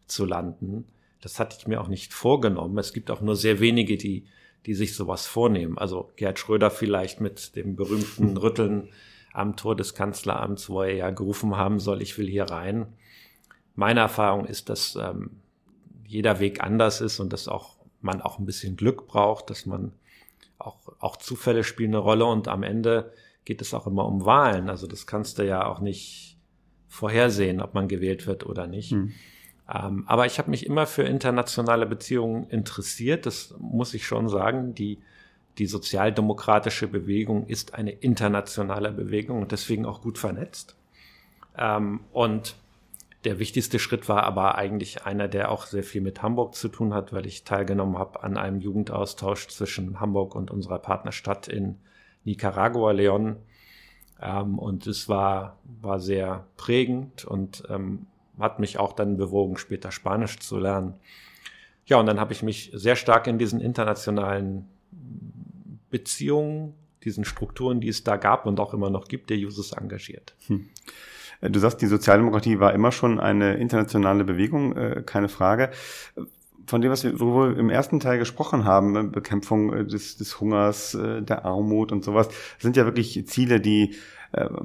zu 0.07 0.25
landen. 0.25 0.85
Das 1.21 1.39
hatte 1.39 1.57
ich 1.59 1.67
mir 1.67 1.81
auch 1.81 1.87
nicht 1.87 2.13
vorgenommen. 2.13 2.77
Es 2.77 2.93
gibt 2.93 3.09
auch 3.09 3.21
nur 3.21 3.35
sehr 3.35 3.59
wenige, 3.59 3.97
die, 3.97 4.25
die 4.65 4.73
sich 4.73 4.95
sowas 4.95 5.25
vornehmen. 5.25 5.77
Also 5.77 6.11
Gerd 6.15 6.39
Schröder 6.39 6.69
vielleicht 6.69 7.21
mit 7.21 7.55
dem 7.55 7.75
berühmten 7.75 8.37
Rütteln 8.37 8.89
am 9.33 9.55
Tor 9.55 9.75
des 9.75 9.95
Kanzleramts, 9.95 10.69
wo 10.69 10.83
er 10.83 10.93
ja 10.93 11.09
gerufen 11.09 11.57
haben 11.57 11.79
soll, 11.79 12.01
ich 12.01 12.17
will 12.17 12.27
hier 12.27 12.45
rein. 12.45 12.85
Meine 13.75 14.01
Erfahrung 14.01 14.45
ist, 14.45 14.69
dass 14.69 14.95
ähm, 14.95 15.31
jeder 16.13 16.39
Weg 16.39 16.63
anders 16.63 17.01
ist 17.01 17.19
und 17.19 17.33
dass 17.33 17.47
auch 17.47 17.77
man 18.01 18.21
auch 18.21 18.39
ein 18.39 18.45
bisschen 18.45 18.75
Glück 18.75 19.07
braucht, 19.07 19.49
dass 19.49 19.65
man 19.65 19.93
auch, 20.57 20.77
auch 20.99 21.17
Zufälle 21.17 21.63
spielen 21.63 21.91
eine 21.91 21.99
Rolle 21.99 22.25
und 22.25 22.47
am 22.47 22.63
Ende 22.63 23.11
geht 23.45 23.61
es 23.61 23.73
auch 23.73 23.87
immer 23.87 24.05
um 24.05 24.25
Wahlen. 24.25 24.69
Also 24.69 24.87
das 24.87 25.07
kannst 25.07 25.37
du 25.37 25.45
ja 25.45 25.65
auch 25.65 25.79
nicht 25.79 26.37
vorhersehen, 26.87 27.61
ob 27.61 27.73
man 27.73 27.87
gewählt 27.87 28.27
wird 28.27 28.45
oder 28.45 28.67
nicht. 28.67 28.91
Hm. 28.91 29.11
Ähm, 29.73 30.03
aber 30.07 30.25
ich 30.25 30.37
habe 30.39 30.49
mich 30.49 30.65
immer 30.65 30.85
für 30.85 31.03
internationale 31.03 31.85
Beziehungen 31.85 32.49
interessiert. 32.49 33.25
Das 33.25 33.55
muss 33.59 33.93
ich 33.93 34.05
schon 34.05 34.29
sagen. 34.29 34.75
Die, 34.75 34.99
die 35.57 35.65
sozialdemokratische 35.65 36.87
Bewegung 36.87 37.47
ist 37.47 37.73
eine 37.73 37.91
internationale 37.91 38.91
Bewegung 38.91 39.41
und 39.41 39.51
deswegen 39.51 39.85
auch 39.85 40.01
gut 40.01 40.17
vernetzt. 40.17 40.75
Ähm, 41.57 42.01
und 42.11 42.55
der 43.23 43.39
wichtigste 43.39 43.79
Schritt 43.79 44.09
war 44.09 44.23
aber 44.23 44.55
eigentlich 44.55 45.05
einer, 45.05 45.27
der 45.27 45.51
auch 45.51 45.65
sehr 45.65 45.83
viel 45.83 46.01
mit 46.01 46.21
Hamburg 46.21 46.55
zu 46.55 46.67
tun 46.67 46.93
hat, 46.93 47.13
weil 47.13 47.25
ich 47.25 47.43
teilgenommen 47.43 47.97
habe 47.97 48.23
an 48.23 48.37
einem 48.37 48.59
Jugendaustausch 48.59 49.47
zwischen 49.47 49.99
Hamburg 49.99 50.35
und 50.35 50.51
unserer 50.51 50.79
Partnerstadt 50.79 51.47
in 51.47 51.77
Nicaragua, 52.25 52.91
Leon. 52.91 53.37
Ähm, 54.21 54.59
und 54.59 54.87
es 54.87 55.07
war, 55.07 55.57
war 55.81 55.99
sehr 55.99 56.47
prägend 56.57 57.25
und 57.25 57.63
ähm, 57.69 58.07
hat 58.39 58.59
mich 58.59 58.77
auch 58.77 58.93
dann 58.93 59.17
bewogen, 59.17 59.57
später 59.57 59.91
Spanisch 59.91 60.39
zu 60.39 60.57
lernen. 60.57 60.95
Ja, 61.85 61.99
und 61.99 62.05
dann 62.05 62.19
habe 62.19 62.33
ich 62.33 62.43
mich 62.43 62.71
sehr 62.73 62.95
stark 62.95 63.27
in 63.27 63.37
diesen 63.37 63.61
internationalen 63.61 64.67
Beziehungen, 65.89 66.73
diesen 67.03 67.25
Strukturen, 67.25 67.81
die 67.81 67.89
es 67.89 68.03
da 68.03 68.17
gab 68.17 68.45
und 68.45 68.59
auch 68.59 68.73
immer 68.73 68.89
noch 68.89 69.07
gibt, 69.07 69.29
der 69.29 69.37
Jusos 69.37 69.73
engagiert. 69.73 70.33
Hm. 70.47 70.69
Du 71.49 71.59
sagst, 71.59 71.81
die 71.81 71.87
Sozialdemokratie 71.87 72.59
war 72.59 72.73
immer 72.73 72.91
schon 72.91 73.19
eine 73.19 73.55
internationale 73.55 74.23
Bewegung, 74.23 74.77
äh, 74.77 75.03
keine 75.05 75.27
Frage. 75.27 75.71
Von 76.67 76.81
dem, 76.81 76.89
was 76.89 77.03
wir, 77.03 77.19
worüber 77.19 77.49
wir 77.49 77.59
im 77.59 77.69
ersten 77.69 77.99
Teil 77.99 78.17
gesprochen 78.17 78.63
haben, 78.63 78.95
äh, 78.95 79.03
Bekämpfung 79.03 79.73
äh, 79.73 79.85
des, 79.85 80.15
des 80.15 80.39
Hungers, 80.39 80.97
der 80.97 81.43
Armut 81.45 81.91
und 81.91 82.05
sowas, 82.05 82.29
sind 82.59 82.77
ja 82.77 82.85
wirklich 82.85 83.27
Ziele, 83.27 83.59
die 83.59 83.95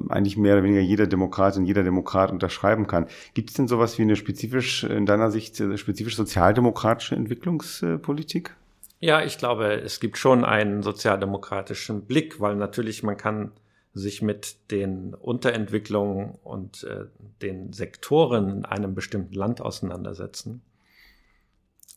eigentlich 0.09 0.35
mehr 0.35 0.55
oder 0.55 0.63
weniger 0.63 0.81
jeder 0.81 1.05
Demokrat 1.05 1.55
und 1.55 1.65
jeder 1.65 1.83
Demokrat 1.83 2.31
unterschreiben 2.31 2.87
kann. 2.87 3.05
Gibt 3.35 3.51
es 3.51 3.55
denn 3.55 3.67
sowas 3.67 3.99
wie 3.99 4.01
eine 4.01 4.15
spezifisch, 4.15 4.83
in 4.83 5.05
deiner 5.05 5.29
Sicht, 5.29 5.61
spezifisch 5.75 6.15
sozialdemokratische 6.15 7.15
Entwicklungspolitik? 7.15 8.55
Ja, 8.99 9.21
ich 9.21 9.37
glaube, 9.37 9.73
es 9.73 9.99
gibt 9.99 10.17
schon 10.17 10.43
einen 10.43 10.81
sozialdemokratischen 10.81 12.01
Blick, 12.05 12.39
weil 12.39 12.55
natürlich 12.55 13.03
man 13.03 13.15
kann 13.15 13.51
sich 13.99 14.21
mit 14.21 14.71
den 14.71 15.13
Unterentwicklungen 15.13 16.37
und 16.43 16.83
äh, 16.83 17.05
den 17.41 17.73
Sektoren 17.73 18.49
in 18.49 18.65
einem 18.65 18.95
bestimmten 18.95 19.33
Land 19.33 19.61
auseinandersetzen 19.61 20.61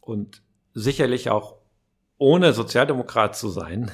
und 0.00 0.42
sicherlich 0.74 1.30
auch 1.30 1.56
ohne 2.18 2.52
Sozialdemokrat 2.52 3.36
zu 3.36 3.48
sein, 3.48 3.90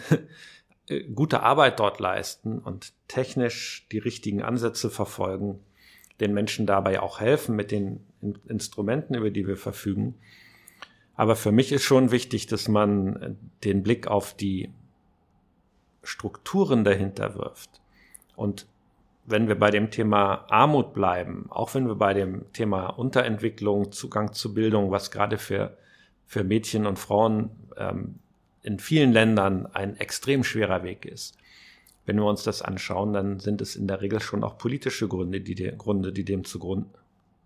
gute 1.14 1.42
Arbeit 1.42 1.81
dort 1.81 2.01
leisten 2.01 2.59
und 2.59 2.92
technisch 3.09 3.87
die 3.92 3.99
richtigen 3.99 4.42
Ansätze 4.42 4.90
verfolgen, 4.90 5.61
den 6.21 6.35
Menschen 6.35 6.66
dabei 6.66 7.01
auch 7.01 7.21
helfen 7.21 7.55
mit 7.55 7.71
den 7.71 8.05
Instrumenten, 8.49 9.14
über 9.14 9.31
die 9.31 9.47
wir 9.47 9.57
verfügen. 9.57 10.14
Aber 11.14 11.37
für 11.37 11.53
mich 11.53 11.73
ist 11.73 11.85
schon 11.85 12.11
wichtig, 12.11 12.47
dass 12.47 12.68
man 12.68 13.37
den 13.64 13.83
Blick 13.83 14.07
auf 14.07 14.35
die 14.35 14.71
Strukturen 16.03 16.85
dahinter 16.85 17.35
wirft. 17.35 17.81
Und 18.38 18.66
wenn 19.27 19.48
wir 19.48 19.59
bei 19.59 19.70
dem 19.70 19.90
Thema 19.90 20.46
Armut 20.48 20.94
bleiben, 20.94 21.46
auch 21.51 21.74
wenn 21.74 21.88
wir 21.88 21.96
bei 21.96 22.14
dem 22.14 22.51
Thema 22.53 22.87
Unterentwicklung, 22.87 23.90
Zugang 23.90 24.33
zu 24.33 24.55
Bildung, 24.55 24.92
was 24.92 25.11
gerade 25.11 25.38
für, 25.38 25.77
für 26.24 26.44
Mädchen 26.44 26.87
und 26.87 27.01
Frauen 27.01 27.51
ähm, 27.77 28.14
in 28.62 28.79
vielen 28.79 29.12
Ländern 29.12 29.66
ein 29.66 29.96
extrem 29.96 30.44
schwerer 30.44 30.85
Weg 30.85 31.05
ist. 31.05 31.37
Wenn 32.07 32.16
wir 32.16 32.27
uns 32.27 32.44
das 32.44 32.62
anschauen, 32.62 33.12
dann 33.12 33.40
sind 33.40 33.61
es 33.61 33.74
in 33.74 33.88
der 33.88 34.01
Regel 34.01 34.20
schon 34.20 34.44
auch 34.44 34.57
politische 34.57 35.09
Gründe, 35.09 35.40
die, 35.40 35.57
de, 35.57 35.74
Gründe, 35.77 36.12
die 36.12 36.24
dem 36.24 36.44
zugrunde, 36.44 36.88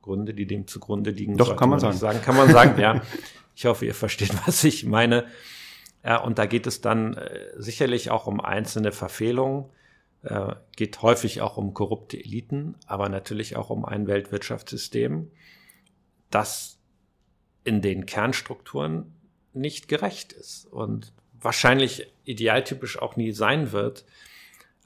Gründe, 0.03 0.35
die 0.35 0.47
dem 0.47 0.67
zugrunde 0.67 1.11
liegen. 1.11 1.39
Doch, 1.39 1.57
kann 1.57 1.71
man, 1.71 1.81
man 1.81 1.97
sagen. 1.97 1.97
sagen. 1.97 2.21
Kann 2.23 2.37
man 2.37 2.51
sagen, 2.51 2.79
ja. 2.79 3.01
Ich 3.55 3.67
hoffe, 3.67 3.85
ihr 3.85 3.95
versteht, 3.95 4.35
was 4.47 4.65
ich 4.65 4.87
meine. 4.87 5.27
Ja, 6.03 6.23
und 6.23 6.39
da 6.39 6.47
geht 6.47 6.67
es 6.67 6.81
dann 6.81 7.19
äh, 7.19 7.51
sicherlich 7.59 8.11
auch 8.11 8.27
um 8.27 8.41
einzelne 8.41 8.93
Verfehlungen, 8.93 9.67
äh, 10.23 10.55
geht 10.77 11.03
häufig 11.03 11.41
auch 11.41 11.57
um 11.57 11.75
korrupte 11.75 12.17
Eliten, 12.17 12.77
aber 12.87 13.09
natürlich 13.09 13.57
auch 13.57 13.71
um 13.71 13.85
ein 13.85 14.07
Weltwirtschaftssystem, 14.07 15.31
das 16.31 16.79
in 17.65 17.83
den 17.83 18.07
Kernstrukturen 18.07 19.15
nicht 19.53 19.89
gerecht 19.89 20.33
ist 20.33 20.67
und 20.67 21.13
wahrscheinlich 21.41 22.13
idealtypisch 22.25 23.01
auch 23.01 23.17
nie 23.17 23.33
sein 23.33 23.73
wird. 23.73 24.05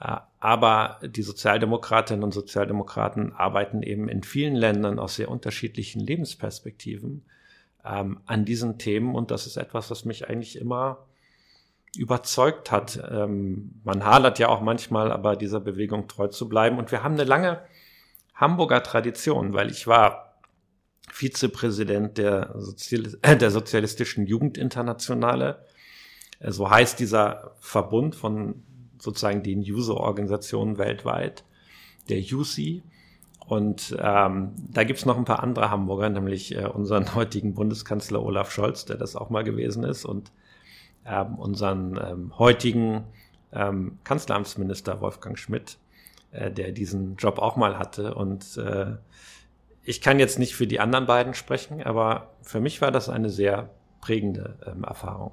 Äh, 0.01 0.17
aber 0.41 1.01
die 1.03 1.23
Sozialdemokratinnen 1.23 2.25
und 2.25 2.33
Sozialdemokraten 2.33 3.33
arbeiten 3.33 3.83
eben 3.83 4.09
in 4.09 4.23
vielen 4.23 4.55
Ländern 4.55 4.99
aus 4.99 5.17
sehr 5.17 5.31
unterschiedlichen 5.31 6.01
Lebensperspektiven 6.01 7.25
ähm, 7.85 8.21
an 8.27 8.45
diesen 8.45 8.79
Themen. 8.79 9.15
Und 9.15 9.31
das 9.31 9.47
ist 9.47 9.57
etwas, 9.57 9.91
was 9.91 10.05
mich 10.05 10.29
eigentlich 10.29 10.59
immer 10.59 11.07
überzeugt 11.97 12.71
hat. 12.71 13.03
Ähm, 13.11 13.81
man 13.85 14.05
hadert 14.05 14.39
ja 14.39 14.49
auch 14.49 14.61
manchmal, 14.61 15.13
aber 15.13 15.37
dieser 15.37 15.61
Bewegung 15.61 16.09
treu 16.09 16.29
zu 16.29 16.49
bleiben. 16.49 16.79
Und 16.79 16.93
wir 16.93 17.03
haben 17.03 17.15
eine 17.15 17.25
lange 17.25 17.61
Hamburger 18.35 18.83
Tradition, 18.83 19.53
weil 19.55 19.71
ich 19.71 19.87
war 19.87 20.27
Vizepräsident 21.11 22.19
der, 22.19 22.55
Sozial 22.57 23.19
äh, 23.23 23.37
der 23.37 23.51
Sozialistischen 23.51 24.27
Jugendinternationale. 24.27 25.65
Äh, 26.41 26.53
so 26.53 26.71
heißt 26.71 26.99
dieser 26.99 27.53
Verbund 27.61 28.15
von 28.15 28.63
sozusagen 28.99 29.43
den 29.43 29.61
User-Organisationen 29.61 30.79
weltweit, 30.79 31.45
der 32.09 32.19
UC. 32.19 32.83
Und 33.47 33.97
ähm, 34.01 34.53
da 34.73 34.85
gibt's 34.85 35.07
noch 35.07 35.17
ein 35.17 35.25
paar 35.25 35.43
andere 35.43 35.71
Hamburger, 35.71 36.09
nämlich 36.09 36.57
äh, 36.57 36.67
unseren 36.67 37.15
heutigen 37.15 37.55
Bundeskanzler 37.55 38.23
Olaf 38.23 38.51
Scholz, 38.51 38.85
der 38.85 38.97
das 38.97 39.15
auch 39.15 39.31
mal 39.31 39.45
gewesen 39.45 39.85
ist, 39.85 40.05
und 40.05 40.33
ähm, 41.07 41.35
unseren 41.37 41.99
ähm, 42.03 42.39
heutigen 42.39 43.05
ähm, 43.53 43.99
Kanzleramtsminister 44.05 45.01
Wolfgang 45.01 45.39
Schmidt, 45.39 45.79
äh, 46.33 46.51
der 46.51 46.73
diesen 46.73 47.17
Job 47.17 47.39
auch 47.39 47.57
mal 47.57 47.79
hatte. 47.79 48.15
Und 48.15 48.57
äh, 48.57 48.97
ich 49.83 50.01
kann 50.01 50.19
jetzt 50.19 50.39
nicht 50.39 50.55
für 50.55 50.67
die 50.67 50.81
anderen 50.81 51.07
beiden 51.07 51.35
sprechen, 51.35 51.83
aber 51.83 52.35
für 52.43 52.61
mich 52.61 52.81
war 52.83 52.91
das 52.91 53.09
eine 53.09 53.31
sehr 53.31 53.71
prägende 54.01 54.59
ähm, 54.67 54.85
Erfahrung. 54.85 55.33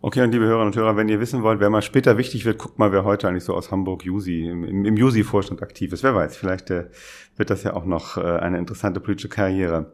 Okay, 0.00 0.22
und 0.22 0.30
liebe 0.30 0.44
Hörerinnen 0.44 0.68
und 0.68 0.76
Hörer, 0.76 0.96
wenn 0.96 1.08
ihr 1.08 1.18
wissen 1.18 1.42
wollt, 1.42 1.58
wer 1.58 1.70
mal 1.70 1.82
später 1.82 2.16
wichtig 2.18 2.44
wird, 2.44 2.58
guckt 2.58 2.78
mal, 2.78 2.92
wer 2.92 3.04
heute 3.04 3.26
eigentlich 3.26 3.42
so 3.42 3.54
aus 3.54 3.72
Hamburg 3.72 4.04
Jusi, 4.04 4.44
im, 4.44 4.84
im 4.84 4.96
Jusi-Vorstand 4.96 5.60
aktiv 5.60 5.92
ist. 5.92 6.04
Wer 6.04 6.14
weiß, 6.14 6.36
vielleicht 6.36 6.70
äh, 6.70 6.84
wird 7.36 7.50
das 7.50 7.64
ja 7.64 7.74
auch 7.74 7.84
noch 7.84 8.16
äh, 8.16 8.20
eine 8.20 8.58
interessante 8.58 9.00
politische 9.00 9.28
Karriere. 9.28 9.92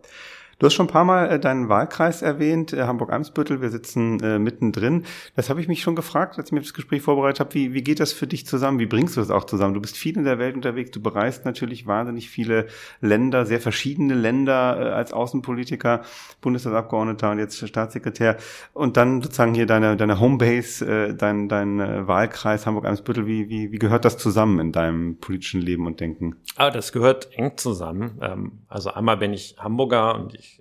Du 0.65 0.69
hast 0.69 0.77
schon 0.77 0.87
ein 0.87 0.93
paar 0.93 1.05
Mal 1.05 1.31
äh, 1.31 1.39
deinen 1.39 1.69
Wahlkreis 1.69 2.23
erwähnt, 2.23 2.73
äh, 2.73 2.85
Hamburg-Eimsbüttel. 2.85 3.61
Wir 3.61 3.69
sitzen 3.69 4.19
äh, 4.21 4.39
mittendrin. 4.39 5.05
Das 5.37 5.51
habe 5.51 5.61
ich 5.61 5.69
mich 5.69 5.83
schon 5.83 5.95
gefragt, 5.95 6.39
als 6.39 6.49
ich 6.49 6.53
mir 6.53 6.63
das 6.63 6.73
Gespräch 6.73 7.03
vorbereitet 7.03 7.41
habe. 7.41 7.53
Wie, 7.53 7.75
wie 7.75 7.83
geht 7.83 8.01
das 8.01 8.15
für 8.15 8.27
dich 8.27 8.47
zusammen? 8.47 8.79
Wie 8.79 8.87
bringst 8.87 9.15
du 9.15 9.21
das 9.21 9.29
auch 9.29 9.45
zusammen? 9.45 9.75
Du 9.75 9.83
bist 9.83 9.95
viel 9.95 10.17
in 10.17 10.25
der 10.25 10.39
Welt 10.39 10.57
unterwegs. 10.57 10.91
Du 10.91 11.03
bereist 11.03 11.45
natürlich 11.45 11.87
wahnsinnig 11.87 12.31
viele 12.31 12.69
Länder, 13.03 13.45
sehr 13.45 13.61
verschiedene 13.61 14.15
Länder 14.15 14.81
äh, 14.81 14.93
als 14.93 15.13
Außenpolitiker, 15.13 16.01
Bundestagsabgeordneter 16.41 17.33
und 17.33 17.41
jetzt 17.41 17.69
Staatssekretär. 17.69 18.39
Und 18.73 18.97
dann 18.97 19.21
sozusagen 19.21 19.53
hier 19.53 19.67
deine, 19.67 19.99
deine 19.99 20.19
Homebase, 20.19 20.87
äh, 20.87 21.15
dein, 21.15 21.51
dein 21.51 21.79
äh, 21.79 22.09
Wahlkreis 22.09 22.65
Hamburg-Eimsbüttel. 22.65 23.27
Wie, 23.27 23.51
wie, 23.51 23.71
wie 23.71 23.79
gehört 23.79 24.07
das 24.07 24.17
zusammen 24.17 24.59
in 24.61 24.73
deinem 24.73 25.19
politischen 25.19 25.61
Leben 25.61 25.87
und 25.87 26.01
Denken? 26.01 26.37
Ah, 26.57 26.71
das 26.71 26.91
gehört 26.91 27.29
eng 27.37 27.59
zusammen. 27.59 28.19
Ähm, 28.23 28.53
also 28.69 28.95
einmal 28.95 29.19
bin 29.19 29.35
ich 29.35 29.57
Hamburger 29.59 30.15
und 30.15 30.35
ich 30.35 30.54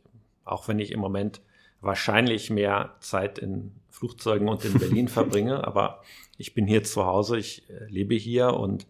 auch 0.45 0.67
wenn 0.67 0.79
ich 0.79 0.91
im 0.91 0.99
Moment 0.99 1.41
wahrscheinlich 1.81 2.49
mehr 2.49 2.95
Zeit 2.99 3.37
in 3.37 3.71
Flugzeugen 3.89 4.47
und 4.47 4.65
in 4.65 4.73
Berlin 4.79 5.07
verbringe, 5.09 5.65
aber 5.65 6.01
ich 6.37 6.53
bin 6.53 6.67
hier 6.67 6.83
zu 6.83 7.05
Hause, 7.05 7.37
ich 7.37 7.69
äh, 7.69 7.85
lebe 7.87 8.15
hier 8.15 8.53
und 8.53 8.87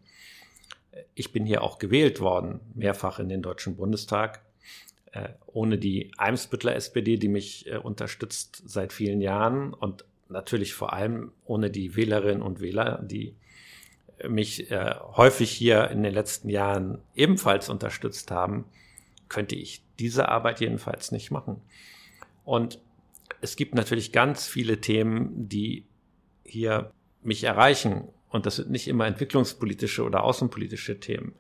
äh, 0.92 1.04
ich 1.16 1.32
bin 1.32 1.46
hier 1.46 1.62
auch 1.62 1.78
gewählt 1.78 2.20
worden, 2.20 2.60
mehrfach 2.74 3.20
in 3.20 3.30
den 3.30 3.42
Deutschen 3.42 3.76
Bundestag. 3.76 4.42
Äh, 5.12 5.30
ohne 5.46 5.78
die 5.78 6.12
Eimsbüttler 6.18 6.76
SPD, 6.76 7.18
die 7.18 7.28
mich 7.28 7.70
unterstützt 7.84 8.63
seit 8.66 8.94
vielen 8.94 9.22
Jahren 9.22 9.74
und 9.74 10.06
natürlich 10.30 10.74
vor 10.74 10.94
allem 10.94 11.32
ohne 11.46 11.70
die 11.70 11.96
Wählerinnen 11.96 12.42
und 12.42 12.60
Wähler, 12.60 13.00
die 13.04 13.36
mich 14.28 14.72
häufig 14.72 15.52
hier 15.52 15.92
in 15.92 16.02
den 16.02 16.13
letzten 16.13 16.50
Jahren 16.50 17.00
ebenfalls 17.13 17.70
unterstützt 17.70 18.32
haben, 18.32 18.66
könnte 19.30 19.56
ich 19.56 19.83
diese 19.99 20.29
Arbeit 20.29 20.60
jedenfalls 20.60 21.12
nicht 21.12 21.32
machen. 21.32 21.62
Und 22.45 22.79
es 23.41 23.56
gibt 23.56 23.75
natürlich 23.75 24.12
ganz 24.12 24.47
viele 24.47 24.79
Themen, 24.79 25.49
die 25.49 25.86
hier 26.43 26.91
mich 27.21 27.43
erreichen. 27.43 28.08
Und 28.29 28.45
das 28.45 28.58
sind 28.58 28.71
nicht 28.71 28.88
immer 28.88 29.06
entwicklungspolitische 29.06 30.03
oder 30.03 30.23
außenpolitische 30.23 30.99
Themen. 30.99 31.34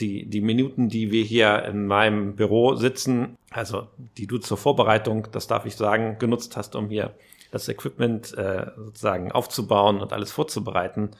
Die, 0.00 0.26
die 0.26 0.40
Minuten, 0.40 0.88
die 0.88 1.12
wir 1.12 1.22
hier 1.22 1.64
in 1.64 1.86
meinem 1.86 2.34
Büro 2.34 2.74
sitzen, 2.74 3.36
also 3.50 3.86
die 4.16 4.26
du 4.26 4.38
zur 4.38 4.56
Vorbereitung, 4.56 5.28
das 5.30 5.46
darf 5.46 5.66
ich 5.66 5.76
sagen, 5.76 6.18
genutzt 6.18 6.56
hast, 6.56 6.74
um 6.74 6.88
hier 6.88 7.14
das 7.52 7.68
Equipment 7.68 8.36
äh, 8.36 8.72
sozusagen 8.76 9.30
aufzubauen 9.30 10.00
und 10.00 10.12
alles 10.12 10.32
vorzubereiten, 10.32 11.10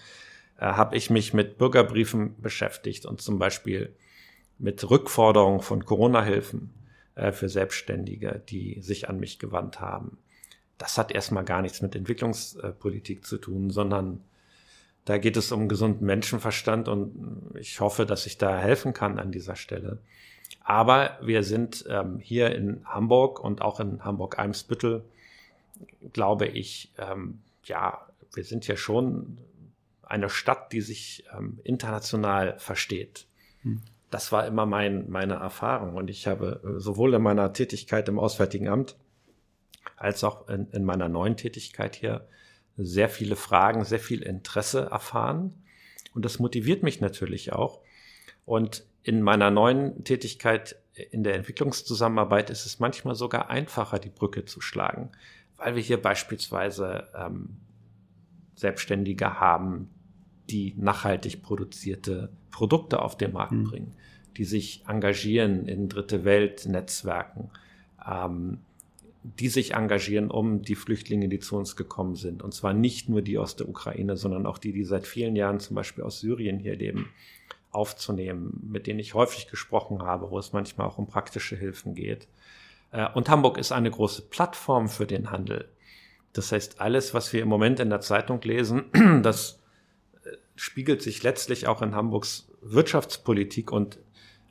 äh, 0.58 0.66
habe 0.66 0.96
ich 0.96 1.08
mich 1.08 1.32
mit 1.32 1.58
Bürgerbriefen 1.58 2.34
beschäftigt 2.40 3.06
und 3.06 3.20
zum 3.20 3.38
Beispiel 3.38 3.94
mit 4.58 4.88
Rückforderung 4.88 5.62
von 5.62 5.84
Corona-Hilfen 5.84 6.70
äh, 7.14 7.32
für 7.32 7.48
Selbstständige, 7.48 8.42
die 8.48 8.80
sich 8.80 9.08
an 9.08 9.18
mich 9.18 9.38
gewandt 9.38 9.80
haben. 9.80 10.18
Das 10.78 10.98
hat 10.98 11.12
erstmal 11.12 11.44
gar 11.44 11.62
nichts 11.62 11.82
mit 11.82 11.94
Entwicklungspolitik 11.94 13.24
zu 13.24 13.38
tun, 13.38 13.70
sondern 13.70 14.20
da 15.04 15.18
geht 15.18 15.36
es 15.36 15.52
um 15.52 15.68
gesunden 15.68 16.06
Menschenverstand 16.06 16.88
und 16.88 17.52
ich 17.58 17.80
hoffe, 17.80 18.06
dass 18.06 18.26
ich 18.26 18.38
da 18.38 18.58
helfen 18.58 18.94
kann 18.94 19.18
an 19.18 19.30
dieser 19.30 19.54
Stelle. 19.54 19.98
Aber 20.60 21.18
wir 21.22 21.42
sind 21.42 21.84
ähm, 21.88 22.18
hier 22.18 22.54
in 22.54 22.84
Hamburg 22.86 23.38
und 23.38 23.60
auch 23.60 23.80
in 23.80 24.02
Hamburg-Eimsbüttel, 24.02 25.04
glaube 26.12 26.46
ich, 26.46 26.90
ähm, 26.98 27.40
ja, 27.64 28.06
wir 28.32 28.44
sind 28.44 28.66
ja 28.66 28.76
schon 28.76 29.38
eine 30.02 30.30
Stadt, 30.30 30.72
die 30.72 30.80
sich 30.80 31.24
ähm, 31.36 31.58
international 31.64 32.58
versteht. 32.58 33.26
Hm 33.62 33.82
das 34.14 34.30
war 34.30 34.46
immer 34.46 34.64
mein, 34.64 35.10
meine 35.10 35.34
Erfahrung. 35.34 35.96
Und 35.96 36.08
ich 36.08 36.28
habe 36.28 36.60
äh, 36.64 36.78
sowohl 36.78 37.14
in 37.14 37.22
meiner 37.22 37.52
Tätigkeit 37.52 38.08
im 38.08 38.20
Auswärtigen 38.20 38.68
Amt 38.68 38.96
als 39.96 40.22
auch 40.22 40.48
in, 40.48 40.68
in 40.70 40.84
meiner 40.84 41.08
neuen 41.08 41.36
Tätigkeit 41.36 41.96
hier 41.96 42.28
sehr 42.76 43.08
viele 43.08 43.34
Fragen, 43.34 43.84
sehr 43.84 43.98
viel 43.98 44.22
Interesse 44.22 44.82
erfahren. 44.82 45.64
Und 46.14 46.24
das 46.24 46.38
motiviert 46.38 46.84
mich 46.84 47.00
natürlich 47.00 47.52
auch. 47.52 47.80
Und 48.44 48.86
in 49.02 49.20
meiner 49.20 49.50
neuen 49.50 50.04
Tätigkeit 50.04 50.76
in 51.10 51.24
der 51.24 51.34
Entwicklungszusammenarbeit 51.34 52.50
ist 52.50 52.66
es 52.66 52.78
manchmal 52.78 53.16
sogar 53.16 53.50
einfacher, 53.50 53.98
die 53.98 54.10
Brücke 54.10 54.44
zu 54.44 54.60
schlagen, 54.60 55.10
weil 55.56 55.74
wir 55.74 55.82
hier 55.82 56.00
beispielsweise 56.00 57.08
ähm, 57.16 57.56
Selbstständige 58.54 59.40
haben, 59.40 59.90
die 60.50 60.74
nachhaltig 60.76 61.42
produzierte 61.42 62.30
Produkte 62.50 63.02
auf 63.02 63.16
den 63.16 63.32
Markt 63.32 63.52
mhm. 63.52 63.64
bringen, 63.64 63.92
die 64.36 64.44
sich 64.44 64.84
engagieren 64.88 65.66
in 65.66 65.88
Dritte 65.88 66.24
Welt-Netzwerken, 66.24 67.50
ähm, 68.06 68.58
die 69.22 69.48
sich 69.48 69.72
engagieren 69.74 70.30
um 70.30 70.62
die 70.62 70.74
Flüchtlinge, 70.74 71.28
die 71.28 71.38
zu 71.38 71.56
uns 71.56 71.76
gekommen 71.76 72.14
sind. 72.14 72.42
Und 72.42 72.52
zwar 72.52 72.74
nicht 72.74 73.08
nur 73.08 73.22
die 73.22 73.38
aus 73.38 73.56
der 73.56 73.68
Ukraine, 73.68 74.16
sondern 74.16 74.44
auch 74.44 74.58
die, 74.58 74.72
die 74.72 74.84
seit 74.84 75.06
vielen 75.06 75.34
Jahren 75.34 75.60
zum 75.60 75.76
Beispiel 75.76 76.04
aus 76.04 76.20
Syrien 76.20 76.58
hier 76.58 76.76
leben, 76.76 77.08
aufzunehmen, 77.70 78.68
mit 78.70 78.86
denen 78.86 79.00
ich 79.00 79.14
häufig 79.14 79.48
gesprochen 79.48 80.02
habe, 80.02 80.30
wo 80.30 80.38
es 80.38 80.52
manchmal 80.52 80.86
auch 80.86 80.98
um 80.98 81.06
praktische 81.06 81.56
Hilfen 81.56 81.94
geht. 81.94 82.28
Äh, 82.92 83.08
und 83.14 83.28
Hamburg 83.28 83.58
ist 83.58 83.72
eine 83.72 83.90
große 83.90 84.22
Plattform 84.22 84.88
für 84.88 85.06
den 85.06 85.30
Handel. 85.30 85.68
Das 86.32 86.52
heißt, 86.52 86.80
alles, 86.80 87.14
was 87.14 87.32
wir 87.32 87.42
im 87.42 87.48
Moment 87.48 87.80
in 87.80 87.90
der 87.90 88.00
Zeitung 88.00 88.40
lesen, 88.42 88.84
das 89.22 89.60
spiegelt 90.56 91.02
sich 91.02 91.22
letztlich 91.22 91.66
auch 91.66 91.82
in 91.82 91.94
Hamburgs 91.94 92.48
Wirtschaftspolitik 92.62 93.72
und 93.72 93.98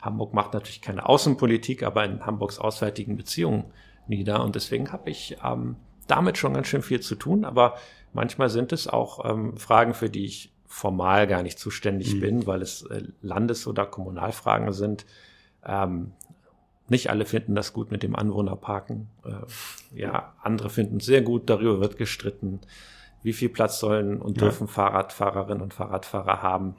Hamburg 0.02 0.34
macht 0.34 0.54
natürlich 0.54 0.82
keine 0.82 1.08
Außenpolitik, 1.08 1.82
aber 1.84 2.04
in 2.04 2.26
Hamburgs 2.26 2.60
auswärtigen 2.60 3.16
Beziehungen 3.16 3.66
nieder. 4.08 4.44
Und 4.44 4.56
deswegen 4.56 4.92
habe 4.92 5.10
ich 5.10 5.38
ähm, 5.44 5.78
damit 6.08 6.38
schon 6.38 6.54
ganz 6.54 6.68
schön 6.68 6.82
viel 6.82 7.00
zu 7.00 7.16
tun. 7.16 7.46
Aber 7.46 7.76
manchmal 8.12 8.50
sind 8.50 8.74
es 8.74 8.88
auch 8.88 9.30
ähm, 9.30 9.58
Fragen, 9.58 9.94
für 9.94 10.10
die 10.10 10.26
ich 10.26 10.52
formal 10.66 11.28
gar 11.28 11.42
nicht 11.42 11.58
zuständig 11.58 12.16
mhm. 12.16 12.20
bin, 12.20 12.48
weil 12.48 12.62
es 12.62 12.84
äh, 12.84 13.04
Landes- 13.22 13.66
oder 13.66 13.86
Kommunalfragen 13.86 14.74
sind. 14.74 15.06
Ähm, 15.66 16.12
nicht 16.89 17.10
alle 17.10 17.26
finden 17.26 17.56
das 17.56 17.72
gut 17.72 17.92
mit 17.92 18.04
dem 18.04 18.16
Anwohnerparken. 18.16 19.08
Äh, 19.24 20.00
ja, 20.00 20.34
andere 20.42 20.70
finden 20.70 20.98
es 20.98 21.06
sehr 21.06 21.22
gut. 21.22 21.50
Darüber 21.50 21.80
wird 21.80 21.98
gestritten. 21.98 22.60
Wie 23.23 23.33
viel 23.33 23.49
Platz 23.49 23.79
sollen 23.79 24.21
und 24.21 24.41
dürfen 24.41 24.67
ja. 24.67 24.73
Fahrradfahrerinnen 24.73 25.63
und 25.63 25.73
Fahrradfahrer 25.73 26.41
haben? 26.41 26.75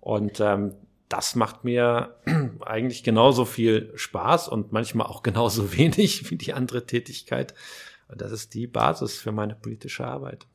Und 0.00 0.40
ähm, 0.40 0.74
das 1.08 1.34
macht 1.34 1.64
mir 1.64 2.16
eigentlich 2.60 3.02
genauso 3.02 3.44
viel 3.44 3.92
Spaß 3.96 4.48
und 4.48 4.72
manchmal 4.72 5.06
auch 5.06 5.22
genauso 5.22 5.72
wenig 5.76 6.30
wie 6.30 6.36
die 6.36 6.54
andere 6.54 6.86
Tätigkeit. 6.86 7.54
Und 8.08 8.20
das 8.20 8.32
ist 8.32 8.54
die 8.54 8.66
Basis 8.66 9.18
für 9.18 9.32
meine 9.32 9.54
politische 9.54 10.06
Arbeit. 10.06 10.46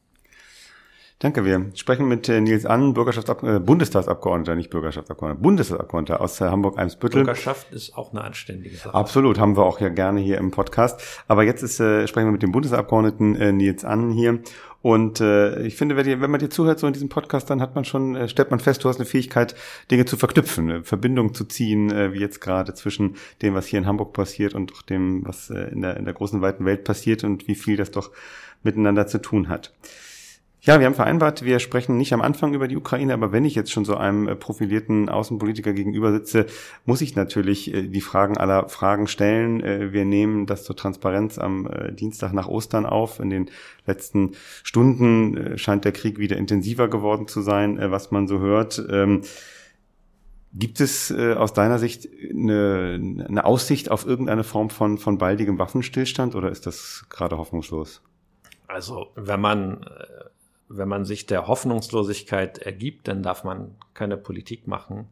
Danke, 1.20 1.46
wir 1.46 1.72
sprechen 1.76 2.10
mit 2.10 2.28
äh, 2.28 2.42
Nils 2.42 2.66
An, 2.66 2.94
Bürgerschaftsab 2.94 3.42
äh, 3.44 3.60
Bundestagsabgeordneter, 3.60 4.54
nicht 4.56 4.70
Bürgerschaftsabgeordneter, 4.70 5.42
Bundestagsabgeordneter 5.42 6.20
aus 6.20 6.42
äh, 6.42 6.46
Hamburg-Eimsbüttel. 6.46 7.24
Bürgerschaft 7.24 7.72
ist 7.72 7.98
auch 7.98 8.12
eine 8.12 8.22
anständige 8.22 8.76
Sache. 8.76 8.94
Absolut, 8.94 9.40
haben 9.40 9.56
wir 9.56 9.64
auch 9.64 9.80
ja 9.80 9.88
gerne 9.88 10.20
hier 10.20 10.38
im 10.38 10.52
Podcast. 10.52 11.02
Aber 11.30 11.44
jetzt 11.44 11.64
ist, 11.64 11.80
äh, 11.80 12.06
sprechen 12.06 12.28
wir 12.28 12.34
mit 12.34 12.44
dem 12.44 12.52
Bundesabgeordneten 12.52 13.38
äh, 13.38 13.54
Nils 13.54 13.86
An 13.86 14.12
hier. 14.12 14.40
Und 14.86 15.20
äh, 15.20 15.64
ich 15.64 15.78
finde, 15.78 15.96
wenn, 15.96 16.06
dir, 16.06 16.22
wenn 16.22 16.30
man 16.30 16.40
dir 16.40 16.52
zuhört 16.52 16.78
so 16.78 16.86
in 16.86 16.94
diesem 16.94 17.10
Podcast, 17.10 17.50
dann 17.50 17.60
hat 17.60 17.74
man 17.74 17.86
schon, 17.86 18.16
äh, 18.16 18.30
stellt 18.30 18.52
man 18.52 18.60
fest, 18.60 18.84
du 18.84 18.88
hast 18.88 18.98
eine 18.98 19.08
Fähigkeit, 19.08 19.56
Dinge 19.90 20.06
zu 20.06 20.16
verknüpfen, 20.16 20.70
äh, 20.70 20.84
Verbindungen 20.84 21.34
zu 21.34 21.46
ziehen, 21.46 21.90
äh, 21.92 22.14
wie 22.14 22.20
jetzt 22.20 22.40
gerade 22.40 22.72
zwischen 22.76 23.16
dem, 23.42 23.56
was 23.56 23.66
hier 23.66 23.80
in 23.80 23.88
Hamburg 23.88 24.14
passiert 24.14 24.54
und 24.54 24.72
auch 24.74 24.84
dem, 24.84 25.26
was 25.26 25.50
äh, 25.50 25.72
in, 25.72 25.82
der, 25.82 25.98
in 25.98 26.06
der 26.06 26.14
großen 26.14 26.40
weiten 26.42 26.66
Welt 26.66 26.84
passiert 26.84 27.24
und 27.24 27.48
wie 27.48 27.56
viel 27.56 27.78
das 27.78 27.90
doch 27.90 28.12
miteinander 28.62 29.08
zu 29.08 29.20
tun 29.20 29.50
hat. 29.50 29.74
Ja, 30.66 30.80
wir 30.80 30.88
haben 30.88 30.96
vereinbart, 30.96 31.46
wir 31.46 31.60
sprechen 31.60 31.96
nicht 31.96 32.12
am 32.12 32.24
Anfang 32.24 32.56
über 32.56 32.68
die 32.68 32.76
Ukraine, 32.76 33.14
aber 33.14 33.32
wenn 33.32 33.46
ich 33.46 33.54
jetzt 33.54 33.72
schon 33.72 33.86
so 33.86 33.98
einem 33.98 34.28
äh, 34.28 34.36
profilierten 34.36 35.10
Außenpolitiker 35.10 35.74
gegenüber 35.74 36.12
sitze, 36.12 36.48
muss 36.86 37.02
ich 37.02 37.16
natürlich 37.16 37.72
äh, 37.72 37.88
die 37.88 38.02
Fragen 38.02 38.36
aller 38.36 38.68
Fragen 38.68 39.06
stellen. 39.06 39.62
Äh, 39.62 39.94
wir 39.94 40.06
nehmen 40.06 40.48
das 40.48 40.64
zur 40.64 40.76
Transparenz 40.76 41.38
am 41.38 41.70
Dienstag 41.92 42.34
nach 42.34 42.48
Ostern 42.48 42.88
auf. 42.88 43.20
In 43.20 43.30
den 43.30 43.52
letzten 43.86 44.32
Stunden 44.64 45.56
scheint 45.60 45.86
der 45.86 45.92
Krieg 45.92 46.18
wieder 46.18 46.36
intensiver 46.36 46.88
geworden 46.88 47.28
zu 47.28 47.42
sein, 47.42 47.80
was 47.92 48.10
man 48.10 48.28
so 48.28 48.40
hört. 48.40 48.84
Ähm, 48.90 49.22
gibt 50.54 50.80
es 50.80 51.12
aus 51.12 51.54
deiner 51.54 51.78
Sicht 51.80 52.08
eine, 52.30 53.00
eine 53.28 53.46
Aussicht 53.46 53.92
auf 53.92 54.06
irgendeine 54.06 54.44
Form 54.44 54.70
von, 54.70 54.98
von 54.98 55.18
baldigem 55.18 55.60
Waffenstillstand 55.60 56.34
oder 56.34 56.50
ist 56.50 56.66
das 56.66 57.06
gerade 57.10 57.38
hoffnungslos? 57.38 58.02
Also, 58.68 59.08
wenn 59.16 59.42
man 59.42 59.86
wenn 60.68 60.88
man 60.88 61.06
sich 61.06 61.26
der 61.26 61.48
Hoffnungslosigkeit 61.48 62.60
ergibt, 62.60 63.08
dann 63.08 63.24
darf 63.24 63.44
man 63.44 63.76
keine 63.94 64.18
Politik 64.18 64.68
machen. 64.68 65.08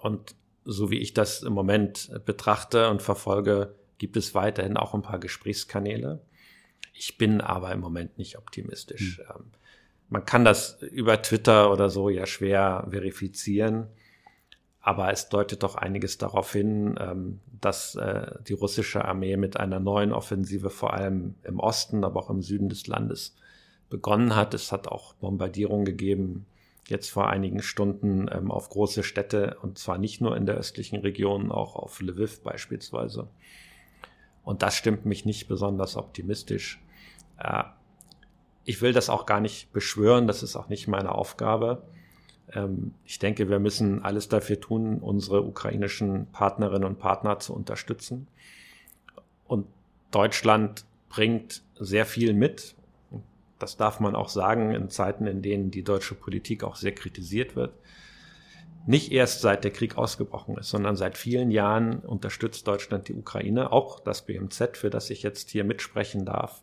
Und 0.00 0.34
so 0.64 0.90
wie 0.90 0.98
ich 0.98 1.14
das 1.14 1.42
im 1.42 1.52
Moment 1.52 2.10
betrachte 2.24 2.90
und 2.90 3.02
verfolge, 3.02 3.74
gibt 3.98 4.16
es 4.16 4.34
weiterhin 4.34 4.76
auch 4.76 4.94
ein 4.94 5.02
paar 5.02 5.18
Gesprächskanäle. 5.18 6.20
Ich 6.92 7.18
bin 7.18 7.40
aber 7.40 7.72
im 7.72 7.80
Moment 7.80 8.18
nicht 8.18 8.38
optimistisch. 8.38 9.18
Mhm. 9.18 9.44
Man 10.08 10.24
kann 10.24 10.44
das 10.44 10.80
über 10.82 11.20
Twitter 11.20 11.72
oder 11.72 11.90
so 11.90 12.08
ja 12.08 12.26
schwer 12.26 12.86
verifizieren, 12.88 13.88
aber 14.80 15.10
es 15.10 15.28
deutet 15.28 15.62
doch 15.64 15.74
einiges 15.74 16.16
darauf 16.16 16.52
hin, 16.52 16.96
ähm, 17.00 17.40
dass 17.60 17.96
äh, 17.96 18.38
die 18.46 18.52
russische 18.52 19.04
Armee 19.04 19.36
mit 19.36 19.56
einer 19.56 19.80
neuen 19.80 20.12
Offensive 20.12 20.70
vor 20.70 20.94
allem 20.94 21.34
im 21.42 21.58
Osten, 21.58 22.04
aber 22.04 22.20
auch 22.20 22.30
im 22.30 22.42
Süden 22.42 22.68
des 22.68 22.86
Landes 22.86 23.34
begonnen 23.90 24.34
hat. 24.34 24.54
Es 24.54 24.72
hat 24.72 24.88
auch 24.88 25.14
Bombardierungen 25.14 25.84
gegeben, 25.84 26.46
jetzt 26.88 27.10
vor 27.10 27.28
einigen 27.28 27.62
Stunden 27.62 28.28
ähm, 28.32 28.50
auf 28.50 28.68
große 28.68 29.02
Städte 29.02 29.58
und 29.62 29.78
zwar 29.78 29.98
nicht 29.98 30.20
nur 30.20 30.36
in 30.36 30.46
der 30.46 30.56
östlichen 30.56 31.00
Region, 31.00 31.50
auch 31.50 31.76
auf 31.76 32.00
Lviv 32.00 32.42
beispielsweise. 32.42 33.28
Und 34.44 34.62
das 34.62 34.76
stimmt 34.76 35.04
mich 35.04 35.24
nicht 35.24 35.48
besonders 35.48 35.96
optimistisch. 35.96 36.80
Äh, 37.38 37.64
ich 38.64 38.82
will 38.82 38.92
das 38.92 39.10
auch 39.10 39.26
gar 39.26 39.40
nicht 39.40 39.72
beschwören, 39.72 40.26
das 40.26 40.42
ist 40.42 40.56
auch 40.56 40.68
nicht 40.68 40.88
meine 40.88 41.12
Aufgabe. 41.12 41.82
Ähm, 42.52 42.94
ich 43.04 43.18
denke, 43.18 43.48
wir 43.48 43.58
müssen 43.58 44.04
alles 44.04 44.28
dafür 44.28 44.60
tun, 44.60 44.98
unsere 44.98 45.42
ukrainischen 45.42 46.26
Partnerinnen 46.32 46.84
und 46.84 46.98
Partner 46.98 47.38
zu 47.38 47.54
unterstützen. 47.54 48.28
Und 49.46 49.66
Deutschland 50.10 50.84
bringt 51.08 51.62
sehr 51.78 52.06
viel 52.06 52.32
mit 52.34 52.74
das 53.58 53.76
darf 53.76 54.00
man 54.00 54.14
auch 54.14 54.28
sagen 54.28 54.74
in 54.74 54.90
Zeiten, 54.90 55.26
in 55.26 55.42
denen 55.42 55.70
die 55.70 55.82
deutsche 55.82 56.14
Politik 56.14 56.64
auch 56.64 56.76
sehr 56.76 56.92
kritisiert 56.92 57.56
wird. 57.56 57.74
Nicht 58.86 59.10
erst 59.10 59.40
seit 59.40 59.64
der 59.64 59.72
Krieg 59.72 59.98
ausgebrochen 59.98 60.56
ist, 60.58 60.68
sondern 60.68 60.94
seit 60.94 61.18
vielen 61.18 61.50
Jahren 61.50 61.98
unterstützt 62.00 62.68
Deutschland 62.68 63.08
die 63.08 63.14
Ukraine, 63.14 63.72
auch 63.72 63.98
das 63.98 64.24
BMZ, 64.24 64.76
für 64.76 64.90
das 64.90 65.10
ich 65.10 65.22
jetzt 65.22 65.50
hier 65.50 65.64
mitsprechen 65.64 66.24
darf. 66.24 66.62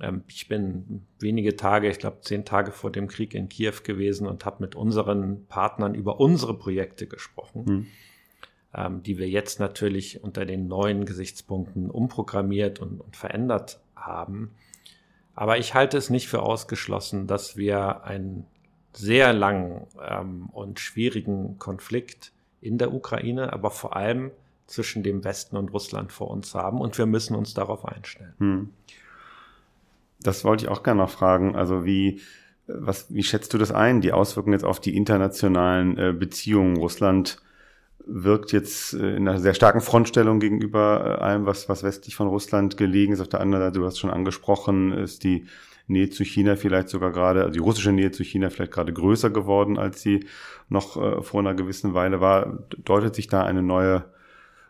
Ähm, 0.00 0.22
ich 0.28 0.48
bin 0.48 1.06
wenige 1.18 1.56
Tage, 1.56 1.88
ich 1.88 1.98
glaube 1.98 2.20
zehn 2.20 2.44
Tage 2.44 2.70
vor 2.70 2.92
dem 2.92 3.08
Krieg 3.08 3.34
in 3.34 3.48
Kiew 3.48 3.74
gewesen 3.82 4.26
und 4.26 4.44
habe 4.44 4.62
mit 4.62 4.76
unseren 4.76 5.46
Partnern 5.46 5.94
über 5.94 6.20
unsere 6.20 6.56
Projekte 6.56 7.06
gesprochen, 7.06 7.88
hm. 8.74 9.02
die 9.02 9.18
wir 9.18 9.28
jetzt 9.28 9.58
natürlich 9.58 10.22
unter 10.22 10.44
den 10.44 10.68
neuen 10.68 11.06
Gesichtspunkten 11.06 11.90
umprogrammiert 11.90 12.78
und, 12.78 13.00
und 13.00 13.16
verändert 13.16 13.80
haben. 13.96 14.54
Aber 15.38 15.56
ich 15.56 15.72
halte 15.72 15.96
es 15.96 16.10
nicht 16.10 16.26
für 16.26 16.42
ausgeschlossen, 16.42 17.28
dass 17.28 17.56
wir 17.56 18.02
einen 18.02 18.44
sehr 18.92 19.32
langen 19.32 19.86
ähm, 20.04 20.48
und 20.50 20.80
schwierigen 20.80 21.60
Konflikt 21.60 22.32
in 22.60 22.76
der 22.76 22.92
Ukraine, 22.92 23.52
aber 23.52 23.70
vor 23.70 23.94
allem 23.94 24.32
zwischen 24.66 25.04
dem 25.04 25.22
Westen 25.22 25.56
und 25.56 25.72
Russland 25.72 26.10
vor 26.10 26.28
uns 26.28 26.56
haben 26.56 26.80
und 26.80 26.98
wir 26.98 27.06
müssen 27.06 27.36
uns 27.36 27.54
darauf 27.54 27.84
einstellen. 27.84 28.34
Hm. 28.38 28.70
Das 30.18 30.44
wollte 30.44 30.64
ich 30.64 30.70
auch 30.72 30.82
gerne 30.82 31.02
noch 31.02 31.10
fragen. 31.10 31.54
Also 31.54 31.84
wie, 31.84 32.20
was, 32.66 33.14
wie 33.14 33.22
schätzt 33.22 33.54
du 33.54 33.58
das 33.58 33.70
ein, 33.70 34.00
die 34.00 34.10
Auswirkungen 34.10 34.54
jetzt 34.54 34.64
auf 34.64 34.80
die 34.80 34.96
internationalen 34.96 35.96
äh, 35.98 36.12
Beziehungen 36.12 36.78
Russland 36.78 37.40
wirkt 38.08 38.52
jetzt 38.52 38.94
äh, 38.94 39.16
in 39.16 39.28
einer 39.28 39.38
sehr 39.38 39.54
starken 39.54 39.80
Frontstellung 39.80 40.40
gegenüber 40.40 41.18
äh, 41.20 41.22
allem, 41.22 41.46
was, 41.46 41.68
was 41.68 41.82
westlich 41.82 42.16
von 42.16 42.28
Russland 42.28 42.76
gelegen 42.76 43.12
ist. 43.12 43.20
Auf 43.20 43.28
der 43.28 43.40
anderen 43.40 43.64
Seite, 43.64 43.78
du 43.78 43.86
hast 43.86 43.98
schon 43.98 44.10
angesprochen, 44.10 44.92
ist 44.92 45.24
die 45.24 45.46
Nähe 45.86 46.10
zu 46.10 46.24
China 46.24 46.56
vielleicht 46.56 46.88
sogar 46.88 47.12
gerade, 47.12 47.40
also 47.40 47.52
die 47.52 47.60
russische 47.60 47.92
Nähe 47.92 48.10
zu 48.10 48.22
China 48.22 48.50
vielleicht 48.50 48.72
gerade 48.72 48.92
größer 48.92 49.30
geworden, 49.30 49.78
als 49.78 50.02
sie 50.02 50.26
noch 50.68 50.96
äh, 50.96 51.22
vor 51.22 51.40
einer 51.40 51.54
gewissen 51.54 51.94
Weile 51.94 52.20
war. 52.20 52.58
Deutet 52.84 53.14
sich 53.14 53.28
da 53.28 53.44
eine 53.44 53.62
neue 53.62 54.04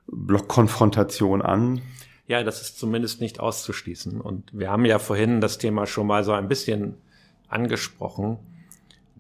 Blockkonfrontation 0.07 1.43
an? 1.43 1.81
Ja, 2.27 2.43
das 2.43 2.61
ist 2.61 2.79
zumindest 2.79 3.21
nicht 3.21 3.41
auszuschließen. 3.41 4.21
Und 4.21 4.51
wir 4.53 4.71
haben 4.71 4.85
ja 4.85 4.99
vorhin 4.99 5.41
das 5.41 5.59
Thema 5.59 5.87
schon 5.87 6.07
mal 6.07 6.25
so 6.25 6.33
ein 6.33 6.49
bisschen 6.49 6.95
angesprochen 7.49 8.39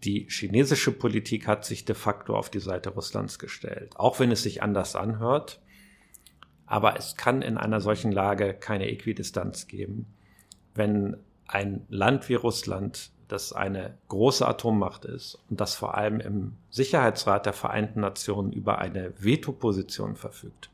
die 0.04 0.26
chinesische 0.28 0.92
Politik 0.92 1.46
hat 1.46 1.64
sich 1.64 1.84
de 1.84 1.94
facto 1.94 2.36
auf 2.36 2.50
die 2.50 2.60
Seite 2.60 2.90
Russlands 2.90 3.38
gestellt, 3.38 3.94
auch 3.96 4.20
wenn 4.20 4.30
es 4.30 4.42
sich 4.42 4.62
anders 4.62 4.96
anhört. 4.96 5.60
Aber 6.66 6.96
es 6.96 7.16
kann 7.16 7.42
in 7.42 7.56
einer 7.56 7.80
solchen 7.80 8.12
Lage 8.12 8.54
keine 8.54 8.88
Äquidistanz 8.88 9.66
geben, 9.66 10.06
wenn 10.74 11.16
ein 11.46 11.86
Land 11.88 12.28
wie 12.28 12.34
Russland, 12.34 13.10
das 13.26 13.52
eine 13.52 13.98
große 14.08 14.46
Atommacht 14.46 15.04
ist 15.04 15.38
und 15.50 15.60
das 15.60 15.74
vor 15.74 15.96
allem 15.96 16.20
im 16.20 16.56
Sicherheitsrat 16.70 17.44
der 17.44 17.52
Vereinten 17.52 18.00
Nationen 18.00 18.52
über 18.52 18.78
eine 18.78 19.12
Vetoposition 19.18 20.16
verfügt, 20.16 20.70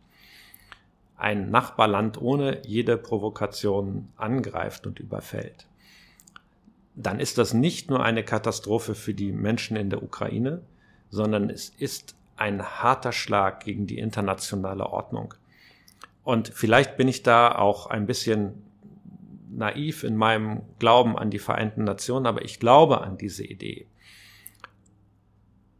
ein 1.16 1.50
Nachbarland 1.50 2.20
ohne 2.20 2.64
jede 2.64 2.96
Provokation 2.96 4.08
angreift 4.16 4.86
und 4.86 5.00
überfällt 5.00 5.66
dann 6.94 7.20
ist 7.20 7.38
das 7.38 7.54
nicht 7.54 7.90
nur 7.90 8.04
eine 8.04 8.24
Katastrophe 8.24 8.94
für 8.94 9.14
die 9.14 9.32
Menschen 9.32 9.76
in 9.76 9.90
der 9.90 10.02
Ukraine, 10.02 10.62
sondern 11.10 11.50
es 11.50 11.68
ist 11.68 12.14
ein 12.36 12.62
harter 12.62 13.12
Schlag 13.12 13.64
gegen 13.64 13.86
die 13.86 13.98
internationale 13.98 14.86
Ordnung. 14.86 15.34
Und 16.22 16.48
vielleicht 16.48 16.96
bin 16.96 17.08
ich 17.08 17.22
da 17.22 17.54
auch 17.54 17.86
ein 17.86 18.06
bisschen 18.06 18.62
naiv 19.50 20.04
in 20.04 20.16
meinem 20.16 20.62
Glauben 20.78 21.16
an 21.16 21.30
die 21.30 21.38
Vereinten 21.38 21.84
Nationen, 21.84 22.26
aber 22.26 22.44
ich 22.44 22.58
glaube 22.58 23.02
an 23.02 23.18
diese 23.18 23.44
Idee. 23.44 23.86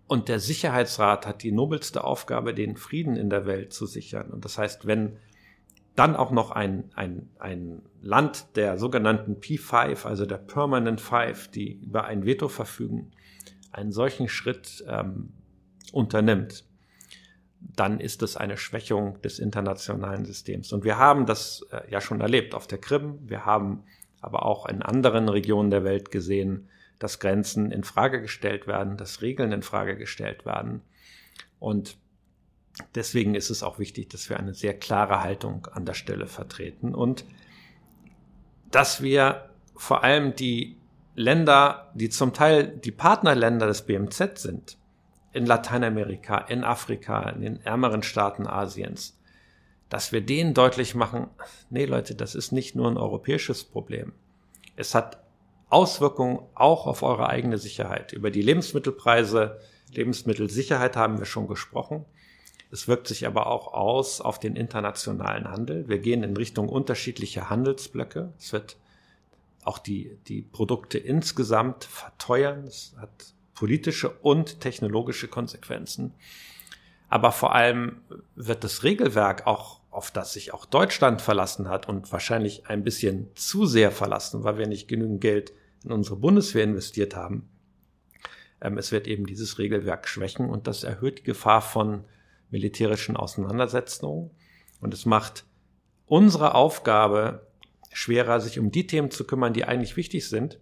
Und 0.06 0.28
der 0.28 0.38
Sicherheitsrat 0.38 1.26
hat 1.26 1.42
die 1.42 1.50
nobelste 1.50 2.04
Aufgabe, 2.04 2.54
den 2.54 2.76
Frieden 2.76 3.16
in 3.16 3.30
der 3.30 3.46
Welt 3.46 3.72
zu 3.72 3.86
sichern. 3.86 4.30
Und 4.30 4.44
das 4.44 4.58
heißt, 4.58 4.86
wenn 4.86 5.16
dann 5.97 6.16
auch 6.16 6.30
noch 6.30 6.51
ein, 6.51 6.90
ein, 6.95 7.30
ein 7.38 7.82
Land 8.01 8.57
der 8.57 8.78
sogenannten 8.78 9.36
P5, 9.36 10.05
also 10.07 10.26
der 10.26 10.38
Permanent 10.38 11.01
Five, 11.01 11.49
die 11.49 11.72
über 11.72 12.05
ein 12.05 12.24
Veto 12.24 12.49
verfügen, 12.49 13.12
einen 13.70 13.92
solchen 13.92 14.28
Schritt 14.28 14.84
ähm, 14.88 15.32
unternimmt, 15.92 16.64
dann 17.61 18.01
ist 18.01 18.22
es 18.22 18.36
eine 18.36 18.57
Schwächung 18.57 19.20
des 19.22 19.38
internationalen 19.38 20.24
Systems. 20.24 20.72
Und 20.72 20.84
wir 20.84 20.99
haben 20.99 21.26
das 21.26 21.64
äh, 21.70 21.90
ja 21.90 22.01
schon 22.01 22.20
erlebt 22.20 22.55
auf 22.55 22.66
der 22.66 22.78
Krim. 22.78 23.18
Wir 23.22 23.47
haben 23.47 23.84
aber 24.20 24.45
auch 24.45 24.66
in 24.66 24.82
anderen 24.82 25.28
Regionen 25.28 25.70
der 25.70 25.84
Welt 25.84 26.11
gesehen, 26.11 26.68
dass 26.99 27.20
Grenzen 27.20 27.70
in 27.70 27.84
Frage 27.84 28.20
gestellt 28.20 28.66
werden, 28.66 28.97
dass 28.97 29.22
Regeln 29.22 29.53
in 29.53 29.62
Frage 29.62 29.97
gestellt 29.97 30.45
werden. 30.45 30.82
Und 31.59 31.97
deswegen 32.95 33.35
ist 33.35 33.51
es 33.51 33.62
auch 33.62 33.79
wichtig, 33.79 34.09
dass 34.11 34.29
wir 34.29 34.39
eine 34.39 34.55
sehr 34.55 34.75
klare 34.75 35.22
Haltung 35.22 35.66
an 35.72 35.85
der 35.85 35.95
Stelle 35.95 36.27
vertreten 36.27 36.95
und 36.95 37.25
dass 38.70 39.03
wir 39.03 39.51
vor 39.77 40.05
allem 40.05 40.35
die 40.35 40.77
Länder, 41.14 41.93
die 41.95 42.09
zum 42.09 42.33
Teil 42.33 42.66
die 42.66 42.91
Partnerländer 42.91 43.66
des 43.66 43.83
BMZ 43.83 44.39
sind, 44.39 44.79
in 45.33 45.47
Lateinamerika, 45.47 46.39
in 46.39 46.64
Afrika, 46.64 47.29
in 47.31 47.43
den 47.43 47.61
ärmeren 47.61 48.03
Staaten 48.03 48.47
Asiens, 48.47 49.18
dass 49.89 50.12
wir 50.12 50.20
denen 50.20 50.55
deutlich 50.55 50.95
machen, 50.95 51.29
nee 51.70 51.85
Leute, 51.85 52.14
das 52.14 52.35
ist 52.35 52.53
nicht 52.53 52.75
nur 52.75 52.89
ein 52.89 52.97
europäisches 52.97 53.64
Problem. 53.64 54.12
Es 54.77 54.95
hat 54.95 55.18
Auswirkungen 55.68 56.41
auch 56.55 56.87
auf 56.87 57.03
eure 57.03 57.29
eigene 57.29 57.59
Sicherheit. 57.59 58.12
Über 58.12 58.31
die 58.31 58.43
Lebensmittelpreise, 58.43 59.59
Lebensmittelsicherheit 59.93 60.97
haben 60.97 61.18
wir 61.18 61.27
schon 61.27 61.49
gesprochen. 61.49 62.05
Es 62.75 62.89
wirkt 62.89 63.07
sich 63.07 63.25
aber 63.25 63.47
auch 63.47 63.72
aus 63.72 64.20
auf 64.20 64.41
den 64.41 64.57
internationalen 64.57 65.49
Handel. 65.49 65.89
Wir 65.89 66.01
gehen 66.01 66.25
in 66.25 66.37
Richtung 66.37 66.68
unterschiedlicher 66.68 67.49
Handelsblöcke. 67.49 68.33
Es 68.37 68.53
wird 68.53 68.79
auch 69.62 69.79
die, 69.79 70.18
die 70.27 70.43
Produkte 70.43 70.99
insgesamt 70.99 71.85
verteuern. 71.85 72.64
Es 72.64 72.93
hat 72.97 73.33
politische 73.55 74.11
und 74.11 74.61
technologische 74.61 75.29
Konsequenzen. 75.29 76.14
Aber 77.09 77.31
vor 77.31 77.55
allem 77.55 78.01
wird 78.35 78.64
das 78.64 78.83
Regelwerk 78.83 79.47
auch, 79.47 79.79
auf 79.93 80.11
das 80.11 80.33
sich 80.33 80.53
auch 80.53 80.64
Deutschland 80.64 81.22
verlassen 81.22 81.68
hat 81.68 81.89
und 81.89 82.11
wahrscheinlich 82.11 82.66
ein 82.66 82.83
bisschen 82.83 83.29
zu 83.37 83.66
sehr 83.66 83.93
verlassen, 83.93 84.43
weil 84.43 84.59
wir 84.59 84.66
nicht 84.66 84.89
genügend 84.89 85.20
Geld 85.20 85.53
in 85.85 85.93
unsere 85.93 86.16
Bundeswehr 86.16 86.64
investiert 86.64 87.14
haben. 87.14 87.49
Ähm, 88.61 88.79
es 88.79 88.91
wird 88.91 89.07
eben 89.07 89.27
dieses 89.27 89.59
Regelwerk 89.61 90.09
schwächen 90.09 90.51
und 90.51 90.66
das 90.66 90.83
erhöht 90.83 91.20
die 91.20 91.22
Gefahr 91.22 91.62
von 91.62 92.03
militärischen 92.55 93.16
Auseinandersetzungen. 93.16 94.30
Und 94.80 94.94
es 94.94 95.07
macht 95.07 95.44
unsere 96.07 96.55
Aufgabe 96.55 97.48
schwerer, 97.92 98.40
sich 98.40 98.61
um 98.61 98.70
die 98.70 98.86
Themen 98.86 99.11
zu 99.11 99.24
kümmern, 99.24 99.52
die 99.52 99.64
eigentlich 99.64 99.96
wichtig 99.96 100.28
sind. 100.28 100.61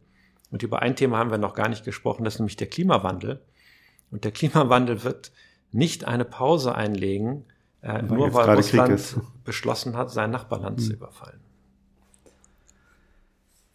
Und 0.51 0.63
über 0.63 0.81
ein 0.81 0.97
Thema 0.97 1.19
haben 1.19 1.31
wir 1.31 1.39
noch 1.39 1.55
gar 1.55 1.69
nicht 1.69 1.85
gesprochen, 1.85 2.25
das 2.25 2.35
ist 2.35 2.41
nämlich 2.41 2.57
der 2.57 2.69
Klimawandel. 2.69 3.43
Und 4.11 4.25
der 4.25 4.33
Klimawandel 4.33 5.05
wird 5.05 5.33
nicht 5.71 6.07
eine 6.07 6.25
Pause 6.25 6.75
einlegen, 6.75 7.45
äh, 7.83 8.01
nur 8.03 8.33
weil 8.33 8.57
Russland 8.57 9.21
beschlossen 9.45 9.97
hat, 9.97 10.11
sein 10.11 10.31
Nachbarland 10.31 10.79
mhm. 10.79 10.83
zu 10.83 10.93
überfallen. 10.95 11.41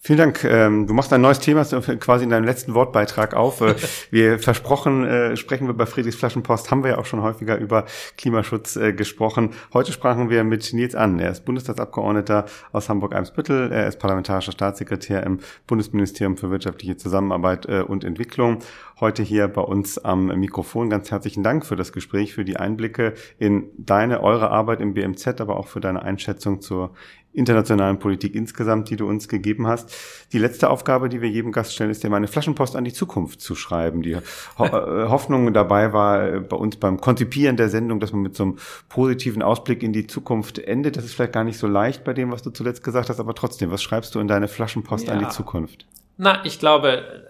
Vielen 0.08 0.20
Dank. 0.20 0.46
Ähm, 0.46 0.88
du 0.88 0.94
machst 0.94 1.12
ein 1.12 1.20
neues 1.20 1.40
Thema 1.40 1.66
quasi 1.66 2.24
in 2.24 2.30
deinem 2.30 2.46
letzten 2.46 2.74
Wortbeitrag 2.74 3.34
auf. 3.34 3.60
Äh, 3.60 3.76
wir 4.10 4.40
versprochen, 4.40 5.04
äh, 5.04 5.36
sprechen 5.36 5.68
wir 5.68 5.74
bei 5.74 5.86
Friedrichs 5.86 6.16
Flaschenpost, 6.16 6.72
haben 6.72 6.86
wir 6.86 6.92
ja 6.92 6.98
auch 6.98 7.06
schon 7.06 7.22
häufiger 7.22 7.58
über 7.58 7.84
Klimaschutz 8.18 8.78
äh, 8.78 8.94
gesprochen. 8.94 9.50
Heute 9.74 9.92
sprachen 9.92 10.30
wir 10.30 10.46
mit 10.46 10.72
Nils 10.72 10.96
An. 10.96 11.20
Er 11.20 11.32
ist 11.32 11.44
Bundestagsabgeordneter 11.44 12.46
aus 12.72 12.88
Hamburg-Eimsbüttel. 12.88 13.70
Er 13.70 13.86
ist 13.86 14.00
parlamentarischer 14.00 14.54
Staatssekretär 14.54 15.24
im 15.24 15.40
Bundesministerium 15.68 16.38
für 16.38 16.52
wirtschaftliche 16.52 16.96
Zusammenarbeit 16.96 17.66
und 17.66 18.06
Entwicklung. 18.06 18.60
Heute 19.02 19.24
hier 19.24 19.50
bei 19.50 19.62
uns 19.62 19.98
am 19.98 20.28
Mikrofon. 20.28 20.90
Ganz 20.90 21.12
herzlichen 21.12 21.44
Dank 21.44 21.66
für 21.66 21.76
das 21.76 21.92
Gespräch, 21.92 22.34
für 22.34 22.46
die 22.46 22.56
Einblicke 22.56 23.14
in 23.40 23.70
deine, 23.78 24.24
eure 24.24 24.52
Arbeit 24.52 24.80
im 24.80 24.94
BMZ, 24.94 25.42
aber 25.42 25.58
auch 25.58 25.68
für 25.68 25.82
deine 25.82 26.02
Einschätzung 26.02 26.62
zur 26.62 26.94
internationalen 27.34 28.00
Politik 28.00 28.34
insgesamt, 28.34 28.90
die 28.90 28.96
du 28.96 29.08
uns 29.08 29.28
gegeben 29.28 29.68
hast. 29.68 29.94
Die 30.34 30.40
letzte 30.40 30.70
Aufgabe, 30.70 31.08
die 31.08 31.22
wir 31.22 31.30
jedem 31.30 31.52
Gast 31.52 31.74
stellen, 31.74 31.92
ist 31.92 32.04
dir 32.04 32.10
meine 32.10 32.28
Flaschenpost 32.28 32.76
an 32.76 32.84
die 32.84 32.94
Zukunft 32.94 33.42
zu 33.42 33.56
schreiben. 33.56 34.02
Die 34.02 34.14
äh, 34.14 34.22
Hoffnung 34.58 35.54
dabei 35.54 35.94
war 35.94 36.28
äh, 36.28 36.40
bei 36.40 36.58
uns 36.58 36.78
beim 36.78 37.00
Konzipieren 37.00 37.56
der 37.56 37.70
Sendung, 37.70 38.00
dass 38.00 38.12
man 38.12 38.22
mit 38.22 38.36
so 38.36 38.44
einem 38.44 38.58
positiven 38.90 39.44
Ausblick 39.44 39.84
in 39.84 39.94
die 39.94 40.08
Zukunft 40.08 40.58
endet. 40.58 40.98
Das 40.98 41.06
ist 41.06 41.14
vielleicht 41.14 41.34
gar 41.34 41.44
nicht 41.44 41.60
so 41.60 41.68
leicht 41.68 42.04
bei 42.04 42.14
dem, 42.14 42.32
was 42.32 42.42
du 42.42 42.50
zuletzt 42.50 42.84
gesagt 42.84 43.10
hast, 43.10 43.20
aber 43.20 43.36
trotzdem, 43.36 43.72
was 43.72 43.84
schreibst 43.84 44.16
du 44.16 44.20
in 44.20 44.28
deine 44.28 44.48
Flaschenpost 44.48 45.08
ja. 45.08 45.14
an 45.14 45.20
die 45.20 45.30
Zukunft? 45.30 45.86
Na, 46.18 46.44
ich 46.44 46.58
glaube, 46.58 47.28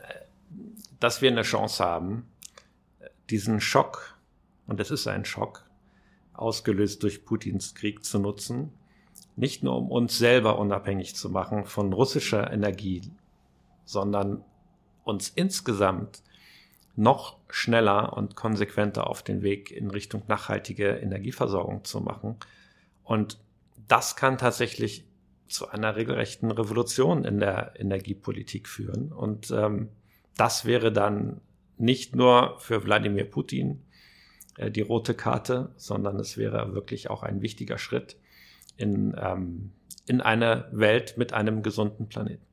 dass 0.99 1.21
wir 1.21 1.29
eine 1.29 1.41
Chance 1.41 1.83
haben, 1.83 2.25
diesen 3.29 3.59
Schock, 3.59 4.17
und 4.67 4.79
es 4.79 4.91
ist 4.91 5.07
ein 5.07 5.25
Schock, 5.25 5.63
ausgelöst 6.33 7.03
durch 7.03 7.25
Putins 7.25 7.75
Krieg 7.75 8.05
zu 8.05 8.19
nutzen, 8.19 8.71
nicht 9.37 9.63
nur 9.63 9.77
um 9.77 9.89
uns 9.91 10.17
selber 10.17 10.57
unabhängig 10.59 11.15
zu 11.15 11.29
machen 11.29 11.65
von 11.65 11.93
russischer 11.93 12.51
Energie, 12.51 13.01
sondern 13.85 14.43
uns 15.03 15.29
insgesamt 15.29 16.23
noch 16.95 17.37
schneller 17.49 18.13
und 18.17 18.35
konsequenter 18.35 19.07
auf 19.07 19.21
den 19.21 19.43
Weg 19.43 19.71
in 19.71 19.91
Richtung 19.91 20.23
nachhaltige 20.27 20.89
Energieversorgung 20.89 21.85
zu 21.85 22.01
machen. 22.01 22.37
Und 23.03 23.37
das 23.87 24.15
kann 24.15 24.39
tatsächlich 24.39 25.05
zu 25.47 25.69
einer 25.69 25.95
regelrechten 25.95 26.49
Revolution 26.49 27.23
in 27.23 27.39
der 27.39 27.73
Energiepolitik 27.77 28.67
führen. 28.67 29.13
Und 29.13 29.51
ähm, 29.51 29.89
das 30.35 30.65
wäre 30.65 30.91
dann 30.91 31.39
nicht 31.77 32.15
nur 32.15 32.55
für 32.59 32.83
Wladimir 32.83 33.25
Putin 33.25 33.83
äh, 34.57 34.71
die 34.71 34.81
rote 34.81 35.13
Karte, 35.13 35.69
sondern 35.77 36.19
es 36.19 36.37
wäre 36.37 36.73
wirklich 36.73 37.11
auch 37.11 37.21
ein 37.21 37.43
wichtiger 37.43 37.77
Schritt 37.77 38.17
in, 38.77 39.15
ähm, 39.19 39.71
in 40.07 40.21
eine 40.21 40.69
Welt 40.71 41.17
mit 41.17 41.33
einem 41.33 41.63
gesunden 41.63 42.07
Planeten. 42.07 42.47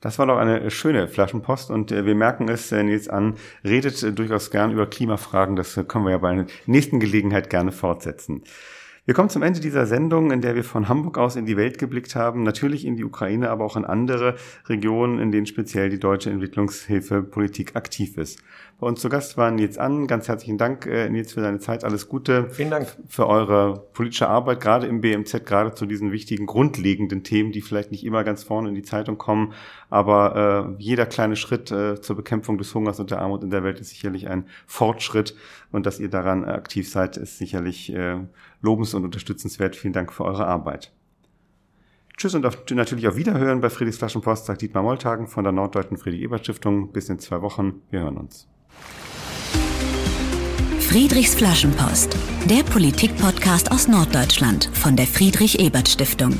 Das 0.00 0.18
war 0.20 0.26
doch 0.26 0.38
eine 0.38 0.70
schöne 0.70 1.08
Flaschenpost 1.08 1.70
und 1.70 1.90
äh, 1.90 2.06
wir 2.06 2.14
merken 2.14 2.48
es, 2.48 2.70
äh, 2.70 2.82
Nils 2.84 3.08
an, 3.08 3.34
redet 3.64 4.00
äh, 4.02 4.12
durchaus 4.12 4.50
gern 4.50 4.70
über 4.70 4.86
Klimafragen. 4.86 5.56
Das 5.56 5.76
äh, 5.76 5.82
können 5.82 6.04
wir 6.04 6.12
ja 6.12 6.18
bei 6.18 6.30
einer 6.30 6.46
nächsten 6.66 7.00
Gelegenheit 7.00 7.50
gerne 7.50 7.72
fortsetzen. 7.72 8.44
Wir 9.08 9.14
kommen 9.14 9.30
zum 9.30 9.42
Ende 9.42 9.60
dieser 9.60 9.86
Sendung, 9.86 10.30
in 10.32 10.42
der 10.42 10.54
wir 10.54 10.64
von 10.64 10.86
Hamburg 10.86 11.16
aus 11.16 11.34
in 11.34 11.46
die 11.46 11.56
Welt 11.56 11.78
geblickt 11.78 12.14
haben, 12.14 12.42
natürlich 12.42 12.84
in 12.84 12.94
die 12.94 13.04
Ukraine, 13.04 13.48
aber 13.48 13.64
auch 13.64 13.74
in 13.74 13.86
andere 13.86 14.34
Regionen, 14.66 15.18
in 15.18 15.32
denen 15.32 15.46
speziell 15.46 15.88
die 15.88 15.98
deutsche 15.98 16.28
Entwicklungshilfepolitik 16.28 17.74
aktiv 17.74 18.18
ist. 18.18 18.38
Bei 18.78 18.86
uns 18.86 19.00
zu 19.00 19.08
Gast 19.08 19.38
war 19.38 19.50
Nils 19.50 19.78
An. 19.78 20.06
Ganz 20.06 20.28
herzlichen 20.28 20.58
Dank, 20.58 20.86
äh, 20.86 21.08
Nils, 21.08 21.32
für 21.32 21.40
deine 21.40 21.58
Zeit. 21.58 21.84
Alles 21.84 22.08
Gute. 22.08 22.50
Vielen 22.50 22.70
Dank. 22.70 22.86
Für 23.08 23.26
eure 23.26 23.88
politische 23.92 24.28
Arbeit, 24.28 24.60
gerade 24.60 24.86
im 24.86 25.00
BMZ, 25.00 25.46
gerade 25.46 25.74
zu 25.74 25.86
diesen 25.86 26.12
wichtigen, 26.12 26.46
grundlegenden 26.46 27.24
Themen, 27.24 27.50
die 27.50 27.62
vielleicht 27.62 27.90
nicht 27.90 28.04
immer 28.04 28.22
ganz 28.24 28.44
vorne 28.44 28.68
in 28.68 28.76
die 28.76 28.82
Zeitung 28.82 29.16
kommen. 29.18 29.54
Aber 29.88 30.76
äh, 30.78 30.82
jeder 30.82 31.06
kleine 31.06 31.34
Schritt 31.34 31.72
äh, 31.72 32.00
zur 32.00 32.14
Bekämpfung 32.14 32.58
des 32.58 32.72
Hungers 32.74 33.00
und 33.00 33.10
der 33.10 33.20
Armut 33.20 33.42
in 33.42 33.50
der 33.50 33.64
Welt 33.64 33.80
ist 33.80 33.88
sicherlich 33.88 34.28
ein 34.28 34.44
Fortschritt. 34.66 35.34
Und 35.72 35.84
dass 35.84 35.98
ihr 35.98 36.08
daran 36.08 36.44
aktiv 36.44 36.88
seid, 36.88 37.16
ist 37.16 37.38
sicherlich 37.38 37.92
äh, 37.92 38.18
lobens- 38.60 38.94
und 38.94 39.04
unterstützenswert. 39.04 39.76
Vielen 39.76 39.92
Dank 39.92 40.12
für 40.12 40.24
eure 40.24 40.46
Arbeit. 40.46 40.92
Tschüss 42.16 42.34
und 42.34 42.44
auf, 42.44 42.58
natürlich 42.70 43.06
auf 43.06 43.16
Wiederhören 43.16 43.60
bei 43.60 43.70
Friedrichs 43.70 43.98
Flaschenpost, 43.98 44.46
sagt 44.46 44.62
Dietmar 44.62 44.82
Molltagen 44.82 45.28
von 45.28 45.44
der 45.44 45.52
Norddeutschen 45.52 45.96
Friedrich-Ebert-Stiftung. 45.96 46.92
Bis 46.92 47.08
in 47.08 47.20
zwei 47.20 47.42
Wochen. 47.42 47.82
Wir 47.90 48.00
hören 48.00 48.16
uns. 48.16 48.48
Friedrichs 50.80 51.34
Flaschenpost, 51.34 52.16
der 52.46 52.62
Politik-Podcast 52.64 53.70
aus 53.70 53.88
Norddeutschland 53.88 54.70
von 54.72 54.96
der 54.96 55.06
Friedrich-Ebert-Stiftung. 55.06 56.32